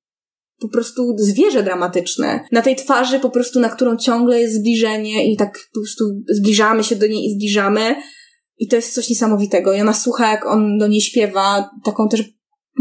[0.61, 2.41] po prostu zwierzę dramatyczne.
[2.53, 6.85] Na tej twarzy po prostu, na którą ciągle jest zbliżenie i tak po prostu zbliżamy
[6.85, 7.97] się do niej i zbliżamy.
[8.59, 9.73] I to jest coś niesamowitego.
[9.73, 12.25] I ona słucha, jak on do niej śpiewa taką też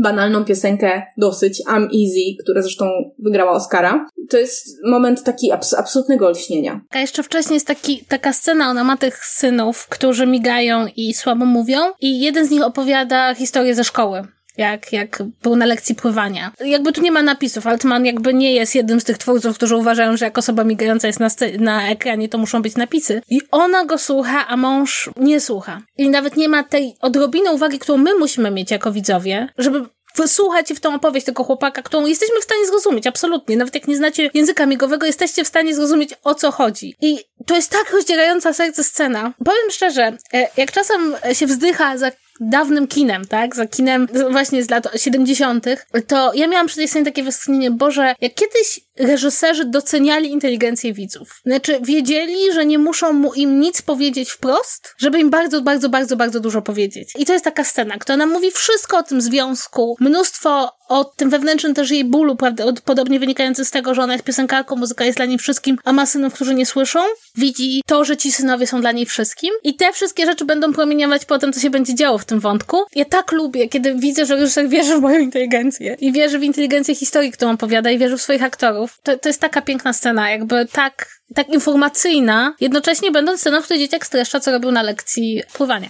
[0.01, 2.85] banalną piosenkę dosyć, I'm Easy, która zresztą
[3.19, 4.07] wygrała Oscara.
[4.29, 6.81] To jest moment taki abs absolutnego olśnienia.
[6.89, 11.45] A jeszcze wcześniej jest taki, taka scena, ona ma tych synów, którzy migają i słabo
[11.45, 14.27] mówią i jeden z nich opowiada historię ze szkoły
[14.59, 16.51] jak, jak był na lekcji pływania.
[16.59, 20.17] Jakby tu nie ma napisów, Altman jakby nie jest jednym z tych twórców, którzy uważają,
[20.17, 23.21] że jak osoba migająca jest na, na ekranie, to muszą być napisy.
[23.29, 25.81] I ona go słucha, a mąż nie słucha.
[25.97, 30.73] I nawet nie ma tej odrobiny uwagi, którą my musimy mieć jako widzowie, żeby wysłuchać
[30.73, 33.57] w tą opowieść tego chłopaka, którą jesteśmy w stanie zrozumieć, absolutnie.
[33.57, 36.95] Nawet jak nie znacie języka migowego, jesteście w stanie zrozumieć, o co chodzi.
[37.01, 39.33] I to jest tak rozdzierająca serce scena.
[39.45, 43.55] Powiem szczerze, e, jak czasem się wzdycha za dawnym kinem, tak?
[43.55, 45.65] Za kinem właśnie z lat 70.,
[46.07, 51.41] to ja miałam przy tej scenie takie westchnienie, Boże, jak kiedyś reżyserzy doceniali inteligencję widzów.
[51.45, 56.17] Znaczy, wiedzieli, że nie muszą mu im nic powiedzieć wprost, żeby im bardzo, bardzo, bardzo,
[56.17, 57.13] bardzo dużo powiedzieć.
[57.17, 61.29] I to jest taka scena, która nam mówi wszystko o tym związku, mnóstwo o tym
[61.29, 62.37] wewnętrznym też jej bólu,
[62.85, 66.05] podobnie wynikający z tego, że ona jest piosenkarką, muzyka jest dla niej wszystkim, a ma
[66.05, 66.99] synów, którzy nie słyszą.
[67.35, 69.53] Widzi to, że ci synowie są dla niej wszystkim.
[69.63, 72.77] I te wszystkie rzeczy będą promieniować potem, co się będzie działo w tym wątku.
[72.95, 76.95] Ja tak lubię, kiedy widzę, że reżyser wierzy w moją inteligencję i wierzy w inteligencję
[76.95, 78.88] historii, którą opowiada i wierzy w swoich aktorów.
[79.03, 83.79] To, to jest taka piękna scena, jakby tak, tak informacyjna, jednocześnie będąc sceną, w której
[83.79, 85.89] dzieciak streszcza, co robił na lekcji pływania.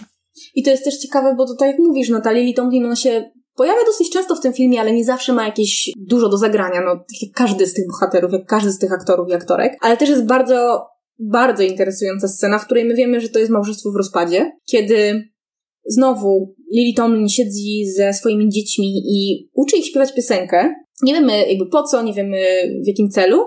[0.54, 3.84] I to jest też ciekawe, bo tutaj jak mówisz, ta Lily Tomlin, ona się pojawia
[3.86, 7.22] dosyć często w tym filmie, ale nie zawsze ma jakieś dużo do zagrania, no tak
[7.22, 10.26] jak każdy z tych bohaterów, jak każdy z tych aktorów i aktorek, ale też jest
[10.26, 10.86] bardzo,
[11.18, 15.30] bardzo interesująca scena, w której my wiemy, że to jest małżeństwo w rozpadzie, kiedy
[15.86, 20.74] znowu Lily Tomlin siedzi ze swoimi dziećmi i uczy ich śpiewać piosenkę.
[21.02, 22.38] Nie wiemy jakby po co, nie wiemy
[22.84, 23.44] w jakim celu,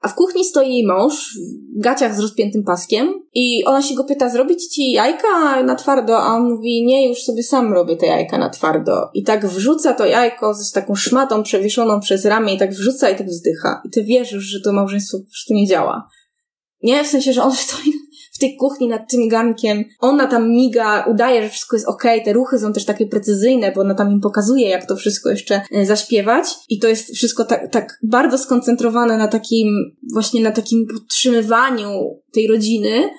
[0.00, 1.38] a w kuchni stoi jej mąż
[1.78, 6.18] w gaciach z rozpiętym paskiem i ona się go pyta, zrobić ci jajka na twardo?
[6.18, 9.08] A on mówi, nie, już sobie sam robię te jajka na twardo.
[9.14, 13.16] I tak wrzuca to jajko z taką szmatą przewieszoną przez ramię i tak wrzuca i
[13.16, 13.82] tak wzdycha.
[13.84, 16.08] I ty wierzysz, że to małżeństwo po prostu nie działa.
[16.82, 17.92] Nie, w sensie, że on stoi
[18.36, 19.84] w tej kuchni nad tym garnkiem.
[20.00, 22.20] Ona tam miga, udaje, że wszystko jest okej.
[22.20, 22.24] Okay.
[22.24, 25.60] Te ruchy są też takie precyzyjne, bo ona tam im pokazuje, jak to wszystko jeszcze
[25.72, 26.46] e, zaśpiewać.
[26.68, 29.68] I to jest wszystko tak, tak bardzo skoncentrowane na takim,
[30.12, 33.10] właśnie na takim podtrzymywaniu tej rodziny,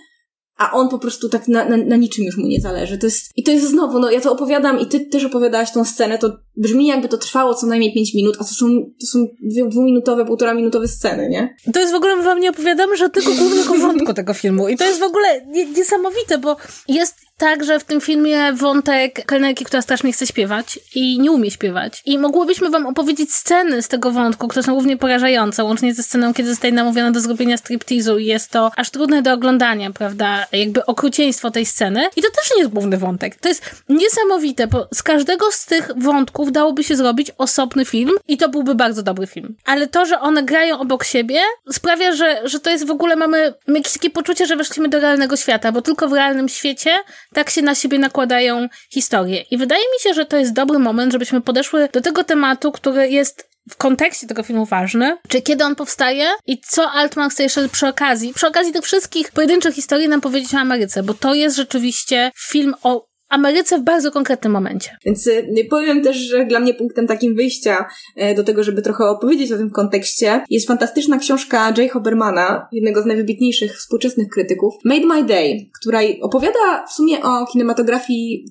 [0.57, 2.97] a on po prostu tak na, na, na, niczym już mu nie zależy.
[2.97, 5.85] To jest, I to jest znowu, no ja to opowiadam i ty też opowiadałaś tą
[5.85, 8.65] scenę, to brzmi jakby to trwało co najmniej pięć minut, a to są,
[9.01, 11.55] to są dwie, dwuminutowe, półtora minutowe sceny, nie?
[11.73, 14.85] To jest w ogóle, my wam nie opowiadamy żadnego głównego wątku tego filmu i to
[14.85, 16.55] jest w ogóle niesamowite, bo
[16.87, 22.01] jest także w tym filmie wątek kelnerki, która strasznie chce śpiewać i nie umie śpiewać.
[22.05, 26.33] I mogłybyśmy wam opowiedzieć sceny z tego wątku, które są równie porażające, łącznie ze sceną,
[26.33, 30.45] kiedy zostaje namówiona do zrobienia striptizu i jest to aż trudne do oglądania, prawda?
[30.51, 32.09] Jakby okrucieństwo tej sceny.
[32.15, 33.35] I to też nie jest główny wątek.
[33.35, 38.37] To jest niesamowite, bo z każdego z tych wątków dałoby się zrobić osobny film i
[38.37, 39.55] to byłby bardzo dobry film.
[39.65, 41.39] Ale to, że one grają obok siebie,
[41.71, 45.35] sprawia, że, że to jest w ogóle, mamy jakieś takie poczucie, że weszliśmy do realnego
[45.35, 46.91] świata, bo tylko w realnym świecie
[47.37, 49.41] tak się na siebie nakładają historie.
[49.51, 53.09] I wydaje mi się, że to jest dobry moment, żebyśmy podeszły do tego tematu, który
[53.09, 57.69] jest w kontekście tego filmu ważny, czy kiedy on powstaje i co Altman chce jeszcze
[57.69, 61.55] przy okazji, przy okazji tych wszystkich pojedynczych historii nam powiedzieć o Ameryce, bo to jest
[61.55, 64.89] rzeczywiście film o Ameryce w bardzo konkretnym momencie.
[65.05, 67.85] Więc y, powiem też, że dla mnie punktem takim wyjścia
[68.15, 73.01] e, do tego, żeby trochę opowiedzieć o tym kontekście, jest fantastyczna książka Jay Hobermana, jednego
[73.01, 78.45] z najwybitniejszych współczesnych krytyków, Made My Day, która opowiada w sumie o kinematografii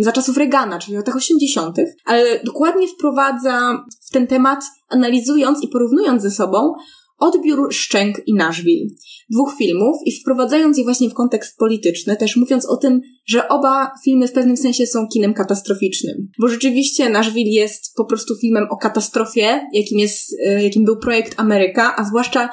[0.00, 6.22] za czasów Reagana, czyli latach 80., ale dokładnie wprowadza w ten temat, analizując i porównując
[6.22, 6.74] ze sobą
[7.22, 8.86] odbiór Szczęk i Nashville.
[9.30, 13.90] Dwóch filmów i wprowadzając je właśnie w kontekst polityczny, też mówiąc o tym, że oba
[14.04, 16.28] filmy w pewnym sensie są kinem katastroficznym.
[16.40, 21.34] Bo rzeczywiście Nashville jest po prostu filmem o katastrofie, jakim jest, e, jakim był projekt
[21.36, 22.48] Ameryka, a zwłaszcza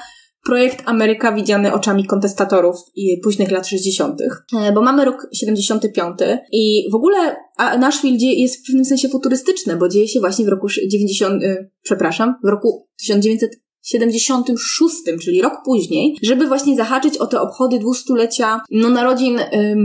[0.45, 6.19] projekt Ameryka widziany oczami kontestatorów i późnych lat 60., e, bo mamy rok 75
[6.51, 7.35] i w ogóle
[7.79, 12.35] Nashville jest w pewnym sensie futurystyczne, bo dzieje się właśnie w roku 90, e, przepraszam,
[12.43, 18.89] w roku 1900 76, czyli rok później, żeby właśnie zahaczyć o te obchody dwustulecia no,
[18.89, 19.39] narodzin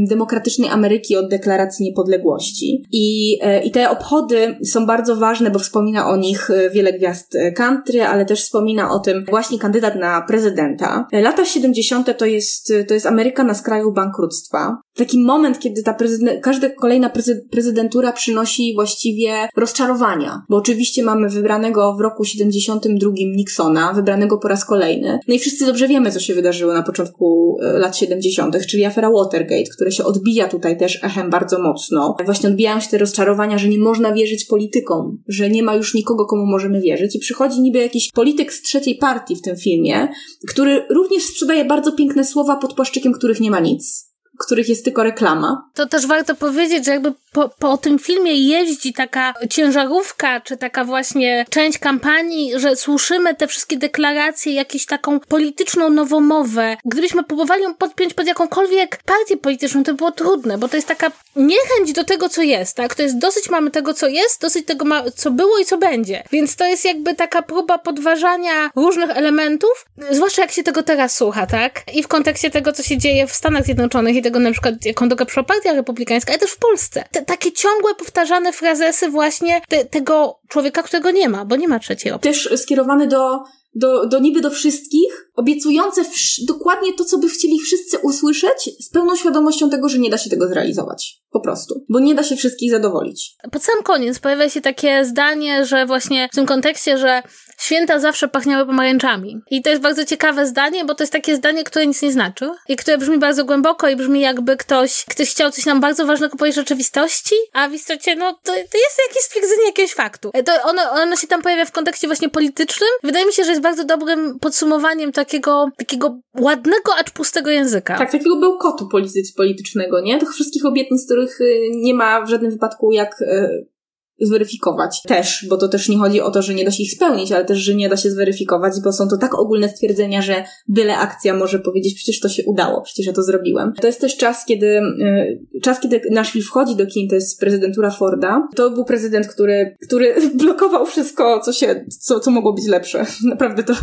[0.08, 2.84] demokratycznej Ameryki od deklaracji niepodległości.
[2.92, 7.34] I, y, I te obchody są bardzo ważne, bo wspomina o nich e, wiele gwiazd
[7.34, 11.06] e, country, ale też wspomina o tym właśnie kandydat na prezydenta.
[11.12, 12.18] Lata 70.
[12.18, 14.76] to jest, to jest Ameryka na skraju bankructwa.
[14.96, 17.10] Taki moment, kiedy ta prezydent, każda kolejna
[17.50, 24.64] prezydentura przynosi właściwie rozczarowania, bo oczywiście mamy wybranego w roku 72 Nixona, wybranego po raz
[24.64, 25.18] kolejny.
[25.28, 29.10] No i wszyscy dobrze wiemy, co się wydarzyło na początku e, lat 70., czyli afera
[29.10, 32.16] Watergate, które się odbija tutaj też echem bardzo mocno.
[32.24, 36.26] Właśnie odbijają się te rozczarowania, że nie można wierzyć politykom, że nie ma już nikogo,
[36.26, 37.16] komu możemy wierzyć.
[37.16, 40.08] I przychodzi niby jakiś polityk z trzeciej partii w tym filmie,
[40.48, 45.02] który również sprzedaje bardzo piękne słowa pod płaszczykiem, których nie ma nic których jest tylko
[45.02, 45.70] reklama.
[45.74, 50.84] To też warto powiedzieć, że jakby po, po tym filmie jeździ taka ciężarówka, czy taka
[50.84, 56.76] właśnie część kampanii, że słyszymy te wszystkie deklaracje, jakieś taką polityczną nowomowę.
[56.84, 61.10] Gdybyśmy próbowali ją podpiąć pod jakąkolwiek partię polityczną, to było trudne, bo to jest taka
[61.36, 62.94] niechęć do tego, co jest, tak?
[62.94, 66.22] To jest dosyć mamy tego, co jest, dosyć tego, ma, co było i co będzie.
[66.32, 71.46] Więc to jest jakby taka próba podważania różnych elementów, zwłaszcza jak się tego teraz słucha,
[71.46, 71.82] tak?
[71.94, 75.08] I w kontekście tego, co się dzieje w Stanach Zjednoczonych i tego na przykład, jaką
[75.08, 77.04] drogę przyszła partia republikańska, ale też w Polsce.
[77.10, 81.78] Te, takie ciągłe, powtarzane frazesy właśnie te, tego człowieka, którego nie ma, bo nie ma
[81.78, 82.30] trzeciej opcji.
[82.30, 83.38] Też skierowany do
[83.74, 86.04] do, do niby do wszystkich, obiecujące
[86.46, 90.30] dokładnie to, co by chcieli wszyscy usłyszeć, z pełną świadomością tego, że nie da się
[90.30, 91.22] tego zrealizować.
[91.30, 91.84] Po prostu.
[91.88, 93.36] Bo nie da się wszystkich zadowolić.
[93.52, 97.22] Pod sam koniec pojawia się takie zdanie, że właśnie w tym kontekście, że
[97.64, 99.40] święta zawsze pachniały pomarańczami.
[99.50, 102.50] I to jest bardzo ciekawe zdanie, bo to jest takie zdanie, które nic nie znaczy
[102.68, 106.36] i które brzmi bardzo głęboko i brzmi jakby ktoś, ktoś chciał coś nam bardzo ważnego
[106.36, 110.30] powiedzieć rzeczywistości, a w istocie, no, to, to jest jakieś stwierdzenie jakiegoś faktu.
[110.44, 112.88] To ono, ono się tam pojawia w kontekście właśnie politycznym.
[113.02, 117.98] Wydaje mi się, że jest bardzo dobrym podsumowaniem takiego, takiego ładnego, acz pustego języka.
[117.98, 118.88] Tak, takiego bełkotu
[119.36, 120.18] politycznego, nie?
[120.18, 123.73] Tych wszystkich obietnic, których y, nie ma w żadnym wypadku jak y,
[124.20, 127.32] zweryfikować też, bo to też nie chodzi o to, że nie da się ich spełnić,
[127.32, 130.96] ale też, że nie da się zweryfikować, bo są to tak ogólne stwierdzenia, że byle
[130.96, 133.72] akcja może powiedzieć, przecież to się udało, przecież ja to zrobiłem.
[133.80, 137.90] To jest też czas, kiedy, y, czas, kiedy Nashville wchodzi do kin, to jest prezydentura
[137.90, 138.48] Forda.
[138.56, 143.06] To był prezydent, który, który blokował wszystko, co się, co, co mogło być lepsze.
[143.24, 143.74] Naprawdę to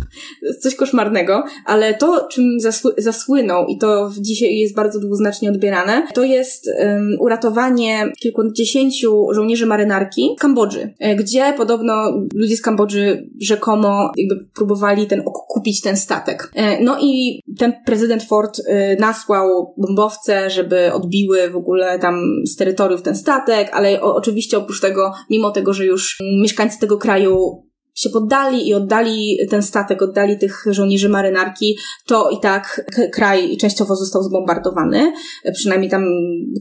[0.60, 6.24] coś koszmarnego, ale to, czym zasły, zasłynął i to dzisiaj jest bardzo dwuznacznie odbierane, to
[6.24, 11.94] jest um, uratowanie kilkudziesięciu żołnierzy marynarki Kambodży, e, gdzie podobno
[12.34, 16.50] ludzie z Kambodży rzekomo jakby próbowali ten kupić ten statek.
[16.54, 22.56] E, no i ten prezydent Ford e, nasłał bombowce, żeby odbiły w ogóle tam z
[22.56, 27.62] terytoriów ten statek, ale oczywiście oprócz tego, mimo tego, że już mieszkańcy tego kraju
[27.94, 33.96] się poddali i oddali ten statek, oddali tych żołnierzy marynarki, to i tak kraj częściowo
[33.96, 35.12] został zbombardowany,
[35.54, 36.04] przynajmniej tam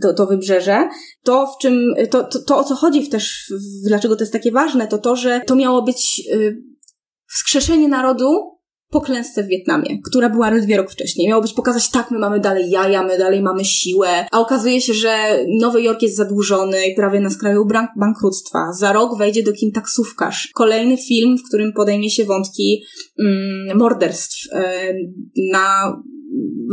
[0.02, 0.90] to, to wybrzeże.
[1.24, 3.54] To, w czym, to, to, to o co chodzi też,
[3.88, 6.58] dlaczego to jest takie ważne, to to, że to miało być y,
[7.28, 8.61] wskrzeszenie narodu
[8.92, 11.28] po klęsce w Wietnamie, która była ledwie rok wcześniej.
[11.28, 14.94] Miało być pokazać, tak, my mamy dalej jaja, my dalej mamy siłę, a okazuje się,
[14.94, 18.74] że Nowy Jork jest zadłużony i prawie na skraju bankructwa.
[18.74, 20.50] Za rok wejdzie do kin taksówkarz.
[20.54, 22.84] Kolejny film, w którym podejmie się wątki
[23.20, 24.94] mm, morderstw e,
[25.52, 25.98] na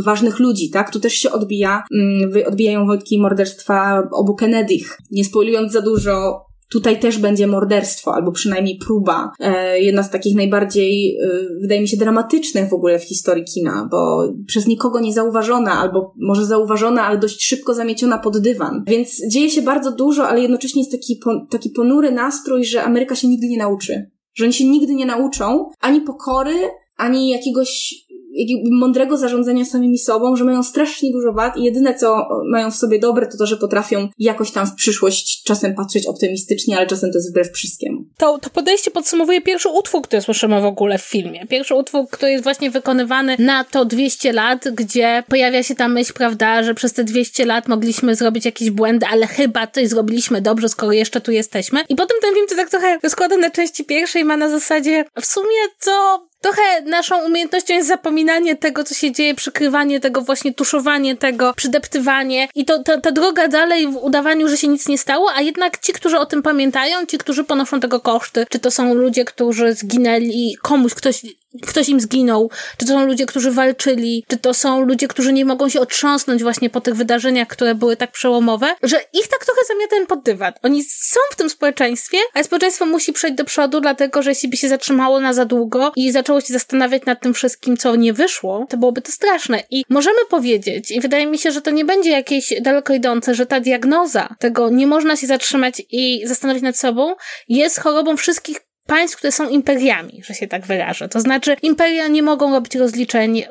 [0.05, 0.93] ważnych ludzi, tak?
[0.93, 4.99] Tu też się odbija, mm, odbijają wątki morderstwa obu Kennedych.
[5.11, 9.33] Nie spoilując za dużo, Tutaj też będzie morderstwo, albo przynajmniej próba.
[9.41, 11.29] E, jedna z takich najbardziej, e,
[11.61, 16.15] wydaje mi się, dramatycznych w ogóle w historii kina, bo przez nikogo nie zauważona, albo
[16.21, 18.85] może zauważona, ale dość szybko zamieciona pod dywan.
[18.87, 23.15] Więc dzieje się bardzo dużo, ale jednocześnie jest taki, po, taki ponury nastrój, że Ameryka
[23.15, 24.11] się nigdy nie nauczy.
[24.35, 26.55] Że oni się nigdy nie nauczą ani pokory,
[26.97, 27.95] ani jakiegoś
[28.35, 32.75] jakby mądrego zarządzania samymi sobą, że mają strasznie dużo wad i jedyne, co mają w
[32.75, 37.13] sobie dobre, to to, że potrafią jakoś tam w przyszłość czasem patrzeć optymistycznie, ale czasem
[37.13, 38.05] to jest wbrew wszystkiemu.
[38.17, 41.47] To, to podejście podsumowuje pierwszy utwór, który słyszymy w ogóle w filmie.
[41.47, 46.13] Pierwszy utwór, który jest właśnie wykonywany na to 200 lat, gdzie pojawia się ta myśl,
[46.13, 50.69] prawda, że przez te 200 lat mogliśmy zrobić jakieś błędy, ale chyba coś zrobiliśmy dobrze,
[50.69, 51.81] skoro jeszcze tu jesteśmy.
[51.89, 55.27] I potem ten film to tak trochę rozkłada na części pierwszej, ma na zasadzie w
[55.27, 61.17] sumie co Trochę naszą umiejętnością jest zapominanie tego, co się dzieje, przykrywanie tego, właśnie tuszowanie
[61.17, 62.49] tego, przydeptywanie.
[62.55, 65.79] I to, ta, ta droga dalej w udawaniu, że się nic nie stało, a jednak
[65.79, 69.73] ci, którzy o tym pamiętają, ci, którzy ponoszą tego koszty, czy to są ludzie, którzy
[69.73, 71.23] zginęli, komuś ktoś
[71.67, 75.45] ktoś im zginął, czy to są ludzie, którzy walczyli, czy to są ludzie, którzy nie
[75.45, 79.61] mogą się otrząsnąć właśnie po tych wydarzeniach, które były tak przełomowe, że ich tak trochę
[79.69, 80.53] zamiatają pod dywan.
[80.63, 84.57] Oni są w tym społeczeństwie, ale społeczeństwo musi przejść do przodu, dlatego że jeśli by
[84.57, 88.67] się zatrzymało na za długo i zaczęło się zastanawiać nad tym wszystkim, co nie wyszło,
[88.69, 89.63] to byłoby to straszne.
[89.71, 93.47] I możemy powiedzieć, i wydaje mi się, że to nie będzie jakieś daleko idące, że
[93.47, 97.15] ta diagnoza tego nie można się zatrzymać i zastanowić nad sobą,
[97.49, 101.09] jest chorobą wszystkich państw, które są imperiami, że się tak wyrażę.
[101.09, 103.43] To znaczy, imperia nie mogą robić rozliczeń,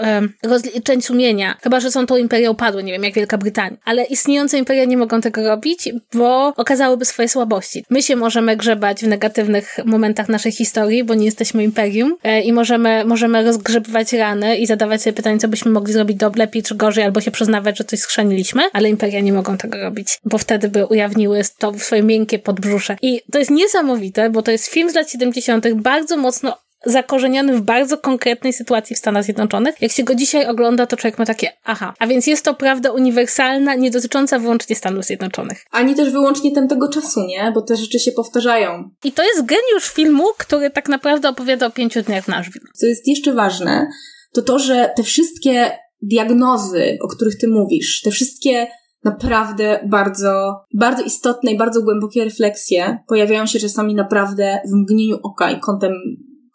[0.44, 3.78] rozliczeń sumienia, chyba że są to imperia upadłe, nie wiem, jak Wielka Brytania.
[3.86, 7.86] Ale istniejące imperia nie mogą tego robić, bo okazałyby swoje słabości.
[7.90, 12.54] My się możemy grzebać w negatywnych momentach naszej historii, bo nie jesteśmy imperium e, i
[12.54, 16.76] możemy, możemy rozgrzebywać rany i zadawać sobie pytanie, co byśmy mogli zrobić do lepiej czy
[16.76, 20.70] gorzej, albo się przyznawać, że coś schrzaniliśmy, ale imperia nie mogą tego robić, bo wtedy
[20.70, 22.98] by ujawniły to swoje miękkie podbrzusze.
[23.02, 25.82] I to jest niesamowite, bo to jest film z lat 70 70.
[25.82, 29.82] bardzo mocno zakorzeniony w bardzo konkretnej sytuacji w Stanach Zjednoczonych.
[29.82, 32.92] Jak się go dzisiaj ogląda, to człowiek ma takie, aha, a więc jest to prawda
[32.92, 35.66] uniwersalna, nie dotycząca wyłącznie Stanów Zjednoczonych.
[35.72, 37.52] Ani też wyłącznie tamtego czasu, nie?
[37.56, 38.90] Bo te rzeczy się powtarzają.
[39.04, 42.66] I to jest geniusz filmu, który tak naprawdę opowiada o pięciu dniach w Nashville.
[42.76, 43.88] Co jest jeszcze ważne,
[44.34, 48.68] to to, że te wszystkie diagnozy, o których ty mówisz, te wszystkie
[49.04, 55.52] naprawdę bardzo, bardzo istotne i bardzo głębokie refleksje pojawiają się czasami naprawdę w mgnieniu oka
[55.52, 55.94] i kątem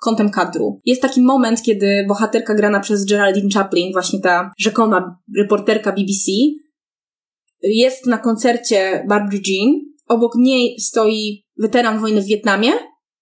[0.02, 0.80] kątem kadru.
[0.84, 6.32] Jest taki moment, kiedy bohaterka grana przez Geraldine Chaplin, właśnie ta rzekoma reporterka BBC,
[7.62, 9.74] jest na koncercie Barbara Jean.
[10.08, 12.72] Obok niej stoi weteran wojny w Wietnamie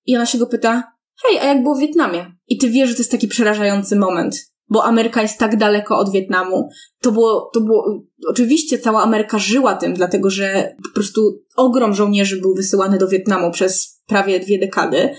[0.07, 2.27] i ona się go pyta, hej, a jak było w Wietnamie?
[2.49, 6.13] I ty wiesz, że to jest taki przerażający moment bo Ameryka jest tak daleko od
[6.13, 6.69] Wietnamu.
[7.01, 12.41] To było, to było, oczywiście cała Ameryka żyła tym, dlatego że po prostu ogrom żołnierzy
[12.41, 15.15] był wysyłany do Wietnamu przez prawie dwie dekady,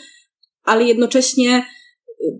[0.64, 1.66] ale jednocześnie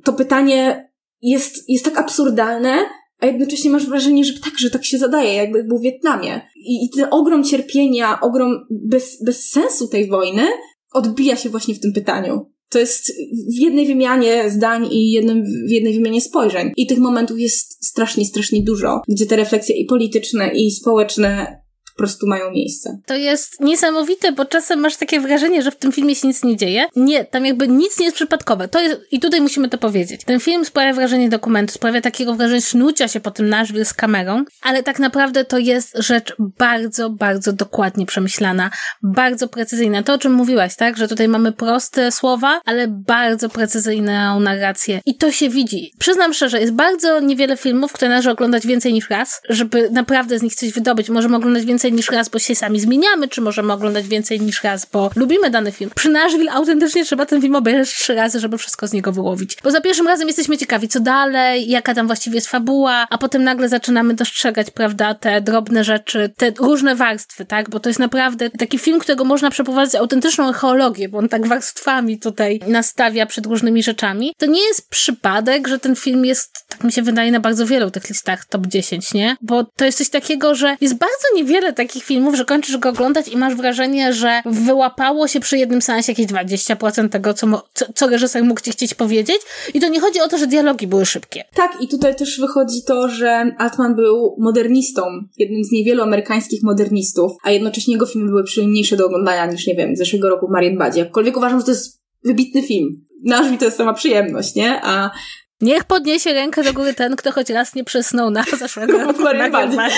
[0.04, 2.86] to pytanie jest, jest tak absurdalne,
[3.20, 6.42] a jednocześnie masz wrażenie, że tak, że tak się zadaje, jakby był w Wietnamie.
[6.56, 10.48] I, i ten ogrom cierpienia, ogrom bez, bez sensu tej wojny
[10.94, 12.51] odbija się właśnie w tym pytaniu.
[12.72, 13.12] To jest
[13.58, 16.72] w jednej wymianie zdań i jednym, w jednej wymianie spojrzeń.
[16.78, 21.61] I tych momentów jest strasznie, strasznie dużo, gdzie te refleksje i polityczne, i społeczne po
[22.02, 22.98] prostu mają miejsce.
[23.06, 26.58] To jest niesamowite, bo czasem masz takie wrażenie, że w tym filmie się nic nie
[26.58, 26.86] dzieje.
[26.96, 28.68] Nie, tam jakby nic nie jest przypadkowe.
[28.68, 30.22] To jest, i tutaj musimy to powiedzieć.
[30.26, 34.44] Ten film sprawia wrażenie dokumentu, sprawia takiego wrażenia snucia się po tym Nashville z kamerą,
[34.62, 38.72] ale tak naprawdę to jest rzecz bardzo, bardzo dokładnie przemyślana,
[39.04, 40.04] bardzo precyzyjna.
[40.04, 40.98] To, o czym mówiłaś, tak?
[40.98, 45.02] Że tutaj mamy proste słowa, ale bardzo precyzyjną narrację.
[45.06, 45.92] I to się widzi.
[46.00, 50.42] Przyznam szczerze, jest bardzo niewiele filmów, które należy oglądać więcej niż raz, żeby naprawdę z
[50.42, 51.10] nich coś wydobyć.
[51.10, 54.64] Możemy oglądać więcej więcej niż raz, bo się sami zmieniamy, czy możemy oglądać więcej niż
[54.64, 55.92] raz, bo lubimy dany film.
[55.96, 59.58] Przy Nashville autentycznie trzeba ten film obejrzeć trzy razy, żeby wszystko z niego wyłowić.
[59.64, 63.44] Bo za pierwszym razem jesteśmy ciekawi, co dalej, jaka tam właściwie jest fabuła, a potem
[63.44, 67.70] nagle zaczynamy dostrzegać, prawda, te drobne rzeczy, te różne warstwy, tak?
[67.70, 72.20] Bo to jest naprawdę taki film, którego można przeprowadzić autentyczną archeologię, bo on tak warstwami
[72.20, 74.34] tutaj nastawia przed różnymi rzeczami.
[74.38, 77.92] To nie jest przypadek, że ten film jest, tak mi się wydaje, na bardzo wielu
[77.92, 79.38] tych listach top 10, nie?
[79.42, 83.28] Bo to jest coś takiego, że jest bardzo niewiele takich filmów, że kończysz go oglądać
[83.28, 88.08] i masz wrażenie, że wyłapało się przy jednym seansie jakieś 20% tego, co, co, co
[88.08, 89.38] reżyser mógł ci chcieć powiedzieć.
[89.74, 91.44] I to nie chodzi o to, że dialogi były szybkie.
[91.56, 95.02] Tak, i tutaj też wychodzi to, że Altman był modernistą,
[95.38, 99.76] jednym z niewielu amerykańskich modernistów, a jednocześnie jego filmy były przyjemniejsze do oglądania niż, nie
[99.76, 101.00] wiem, zeszłego roku w Marienbadzie.
[101.00, 103.06] Jakkolwiek uważam, że to jest wybitny film.
[103.24, 104.82] Nasz mi to jest sama przyjemność, nie?
[104.84, 105.12] A
[105.62, 109.24] Niech podniesie rękę do góry ten, kto choć raz nie przysnął na zeszłego roku.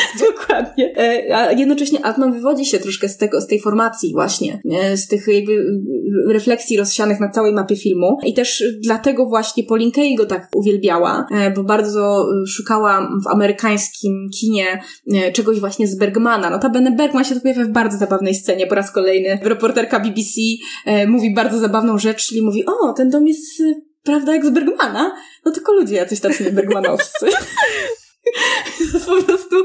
[0.32, 0.94] Dokładnie.
[0.98, 4.62] E, a jednocześnie Altman wywodzi się troszkę z tego, z tej formacji właśnie,
[4.96, 5.66] z tych jakby
[6.30, 11.28] refleksji rozsianych na całej mapie filmu i też dlatego właśnie Pauline Kael go tak uwielbiała,
[11.32, 14.82] e, bo bardzo szukała w amerykańskim kinie
[15.14, 16.50] e, czegoś właśnie z Bergmana.
[16.50, 19.40] Notabene Bergman się tu pojawia w bardzo zabawnej scenie po raz kolejny.
[19.44, 20.32] Reporterka BBC
[21.08, 23.64] mówi bardzo zabawną rzecz, czyli mówi, o, ten dom jest
[24.04, 27.26] prawda, jak z Bergmana, no tylko ludzie jacyś tacy bergmanowscy.
[29.06, 29.56] po prostu,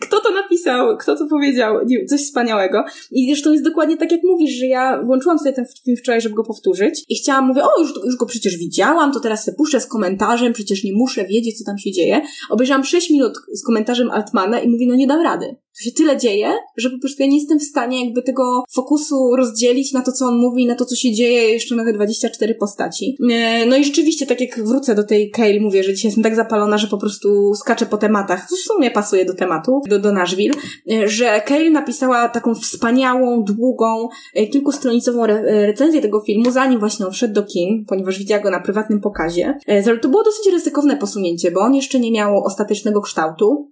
[0.00, 2.84] kto to napisał, kto to powiedział, nie, coś wspaniałego.
[3.10, 6.34] I zresztą jest dokładnie tak, jak mówisz, że ja włączyłam sobie ten film wczoraj, żeby
[6.34, 9.80] go powtórzyć i chciałam, mówię, o, już, już go przecież widziałam, to teraz se puszczę
[9.80, 12.20] z komentarzem, przecież nie muszę wiedzieć, co tam się dzieje.
[12.50, 16.16] Obejrzałam 6 minut z komentarzem Altmana i mówię, no nie dam rady to się tyle
[16.16, 20.12] dzieje, że po prostu ja nie jestem w stanie jakby tego fokusu rozdzielić na to,
[20.12, 23.16] co on mówi, na to, co się dzieje, jeszcze na te 24 postaci.
[23.30, 26.36] E, no i rzeczywiście, tak jak wrócę do tej Kale, mówię, że dzisiaj jestem tak
[26.36, 28.48] zapalona, że po prostu skaczę po tematach.
[28.48, 30.54] W sumie pasuje do tematu, do, do Nashville,
[30.92, 37.06] e, że Kale napisała taką wspaniałą, długą, e, kilkustronicową re recenzję tego filmu, zanim właśnie
[37.06, 39.58] on wszedł do kin, ponieważ widziała go na prywatnym pokazie.
[40.02, 43.70] To było dosyć ryzykowne posunięcie, bo on jeszcze nie miał ostatecznego kształtu.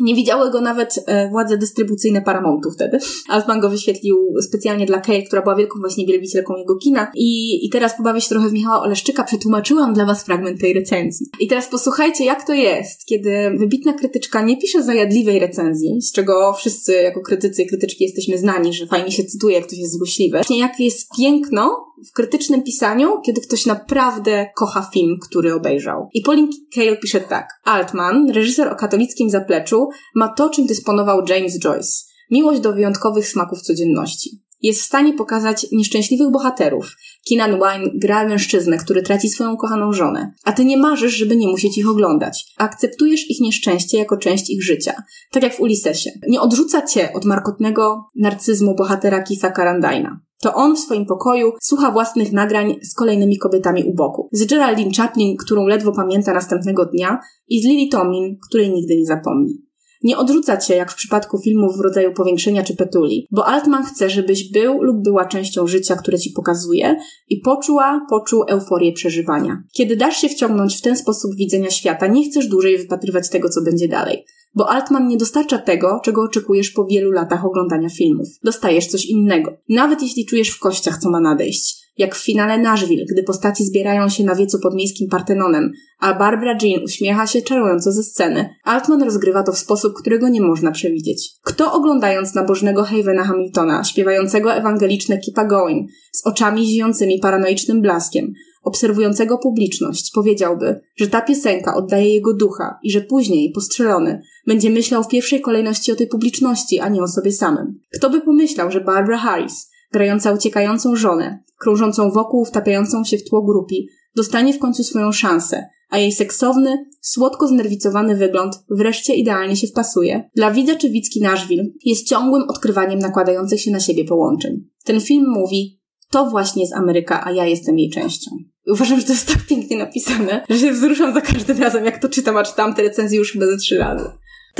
[0.00, 2.98] Nie widziały go nawet e, władze dystrybucyjne Paramountu wtedy.
[3.28, 7.12] Altman go wyświetlił specjalnie dla Kate, która była wielką właśnie wielbicielką jego kina.
[7.14, 11.26] I, I teraz pobawię się trochę w Michała Oleszczyka, przetłumaczyłam dla was fragment tej recenzji.
[11.40, 16.52] I teraz posłuchajcie, jak to jest, kiedy wybitna krytyczka nie pisze zajadliwej recenzji, z czego
[16.52, 20.36] wszyscy jako krytycy i krytyczki jesteśmy znani, że fajnie się cytuje, jak ktoś jest złośliwy.
[20.36, 26.08] Właśnie jak jest piękno w krytycznym pisaniu, kiedy ktoś naprawdę kocha film, który obejrzał.
[26.14, 27.48] I Pauline Kael pisze tak.
[27.64, 31.92] Altman, reżyser o katolickim zapleczu, ma to, czym dysponował James Joyce.
[32.30, 34.40] Miłość do wyjątkowych smaków codzienności.
[34.62, 36.96] Jest w stanie pokazać nieszczęśliwych bohaterów.
[37.28, 40.32] Kinan Wine gra mężczyznę, który traci swoją kochaną żonę.
[40.44, 42.44] A ty nie marzysz, żeby nie musieć ich oglądać.
[42.58, 45.02] Akceptujesz ich nieszczęście jako część ich życia.
[45.32, 46.10] Tak jak w Ulisesie.
[46.28, 51.90] Nie odrzuca cię od markotnego narcyzmu bohatera Kisa Karandajna to on w swoim pokoju słucha
[51.90, 54.28] własnych nagrań z kolejnymi kobietami u boku.
[54.32, 57.18] Z Geraldine Chaplin, którą ledwo pamięta następnego dnia
[57.48, 59.70] i z Lily Tomlin, której nigdy nie zapomni.
[60.02, 64.10] Nie odrzuca cię, jak w przypadku filmów w rodzaju powiększenia czy petuli, bo Altman chce,
[64.10, 66.96] żebyś był lub była częścią życia, które ci pokazuje
[67.28, 69.62] i poczuła, poczuł euforię przeżywania.
[69.72, 73.62] Kiedy dasz się wciągnąć w ten sposób widzenia świata, nie chcesz dłużej wypatrywać tego, co
[73.62, 74.24] będzie dalej
[74.54, 78.28] bo Altman nie dostarcza tego, czego oczekujesz po wielu latach oglądania filmów.
[78.44, 79.52] Dostajesz coś innego.
[79.68, 81.80] Nawet jeśli czujesz w kościach, co ma nadejść.
[81.98, 86.58] Jak w finale Nashville, gdy postaci zbierają się na wiecu pod miejskim Partenonem, a Barbara
[86.62, 88.48] Jean uśmiecha się czarująco ze sceny.
[88.64, 91.30] Altman rozgrywa to w sposób, którego nie można przewidzieć.
[91.42, 98.32] Kto oglądając nabożnego Havena Hamiltona, śpiewającego ewangeliczne Keep a Going, z oczami ziejącymi paranoicznym blaskiem,
[98.62, 105.04] obserwującego publiczność, powiedziałby, że ta piosenka oddaje jego ducha i że później, postrzelony, będzie myślał
[105.04, 107.80] w pierwszej kolejności o tej publiczności, a nie o sobie samym.
[107.94, 113.42] Kto by pomyślał, że Barbara Harris, grająca uciekającą żonę, krążącą wokół, wtapiającą się w tło
[113.42, 119.66] grupi, dostanie w końcu swoją szansę, a jej seksowny, słodko znerwicowany wygląd wreszcie idealnie się
[119.66, 120.30] wpasuje.
[120.36, 124.68] Dla widza czy widzki Nashville jest ciągłym odkrywaniem nakładających się na siebie połączeń.
[124.84, 125.79] Ten film mówi,
[126.10, 128.30] to właśnie jest Ameryka, a ja jestem jej częścią.
[128.66, 132.08] Uważam, że to jest tak pięknie napisane, że się wzruszam za każdym razem, jak to
[132.08, 134.04] czytam, a czytam te recenzje już chyba ze trzy razy.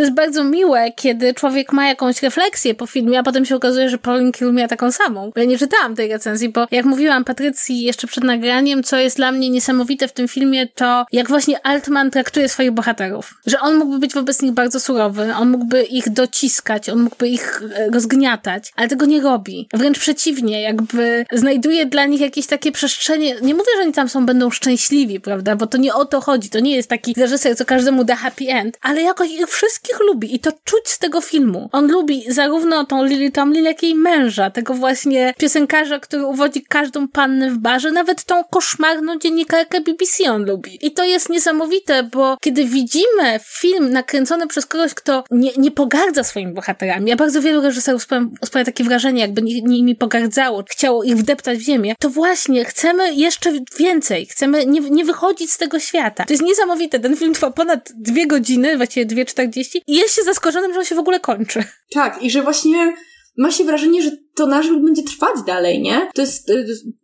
[0.01, 3.91] To jest bardzo miłe, kiedy człowiek ma jakąś refleksję po filmie, a potem się okazuje,
[3.91, 5.33] że Pauline Kiel miała taką samą.
[5.37, 9.33] Ja nie czytałam tej recenzji, bo jak mówiłam Patrycji jeszcze przed nagraniem, co jest dla
[9.33, 13.35] mnie niesamowite w tym filmie, to jak właśnie Altman traktuje swoich bohaterów.
[13.47, 17.63] Że on mógłby być wobec nich bardzo surowy, on mógłby ich dociskać, on mógłby ich
[17.75, 19.69] e, rozgniatać, ale tego nie robi.
[19.75, 23.35] Wręcz przeciwnie, jakby znajduje dla nich jakieś takie przestrzenie.
[23.43, 26.51] Nie mówię, że oni tam są, będą szczęśliwi, prawda, bo to nie o to chodzi.
[26.51, 30.07] To nie jest taki reżyser, co każdemu da happy end, ale jakoś ich wszystkich wszystkich
[30.07, 31.69] lubi i to czuć z tego filmu.
[31.73, 36.63] On lubi zarówno tą Lily Tomlin, jak i jej męża, tego właśnie piosenkarza, który uwodzi
[36.63, 40.87] każdą pannę w barze, nawet tą koszmarną dziennikarkę BBC on lubi.
[40.87, 46.25] I to jest niesamowite, bo kiedy widzimy film nakręcony przez kogoś, kto nie, nie pogardza
[46.25, 48.03] swoimi bohaterami, ja bardzo wielu reżyserów
[48.45, 53.53] sprawia takie wrażenie, jakby nimi pogardzało, chciało ich wdeptać w ziemię, to właśnie chcemy jeszcze
[53.79, 56.25] więcej, chcemy nie, nie wychodzić z tego świata.
[56.25, 60.15] To jest niesamowite, ten film trwa ponad dwie godziny, właściwie dwie czterdzieści części i jest
[60.15, 61.65] się zaskoczonym, że on się w ogóle kończy.
[61.93, 62.95] Tak, i że właśnie
[63.37, 66.09] ma się wrażenie, że to Nashville będzie trwać dalej, nie?
[66.15, 66.53] To jest,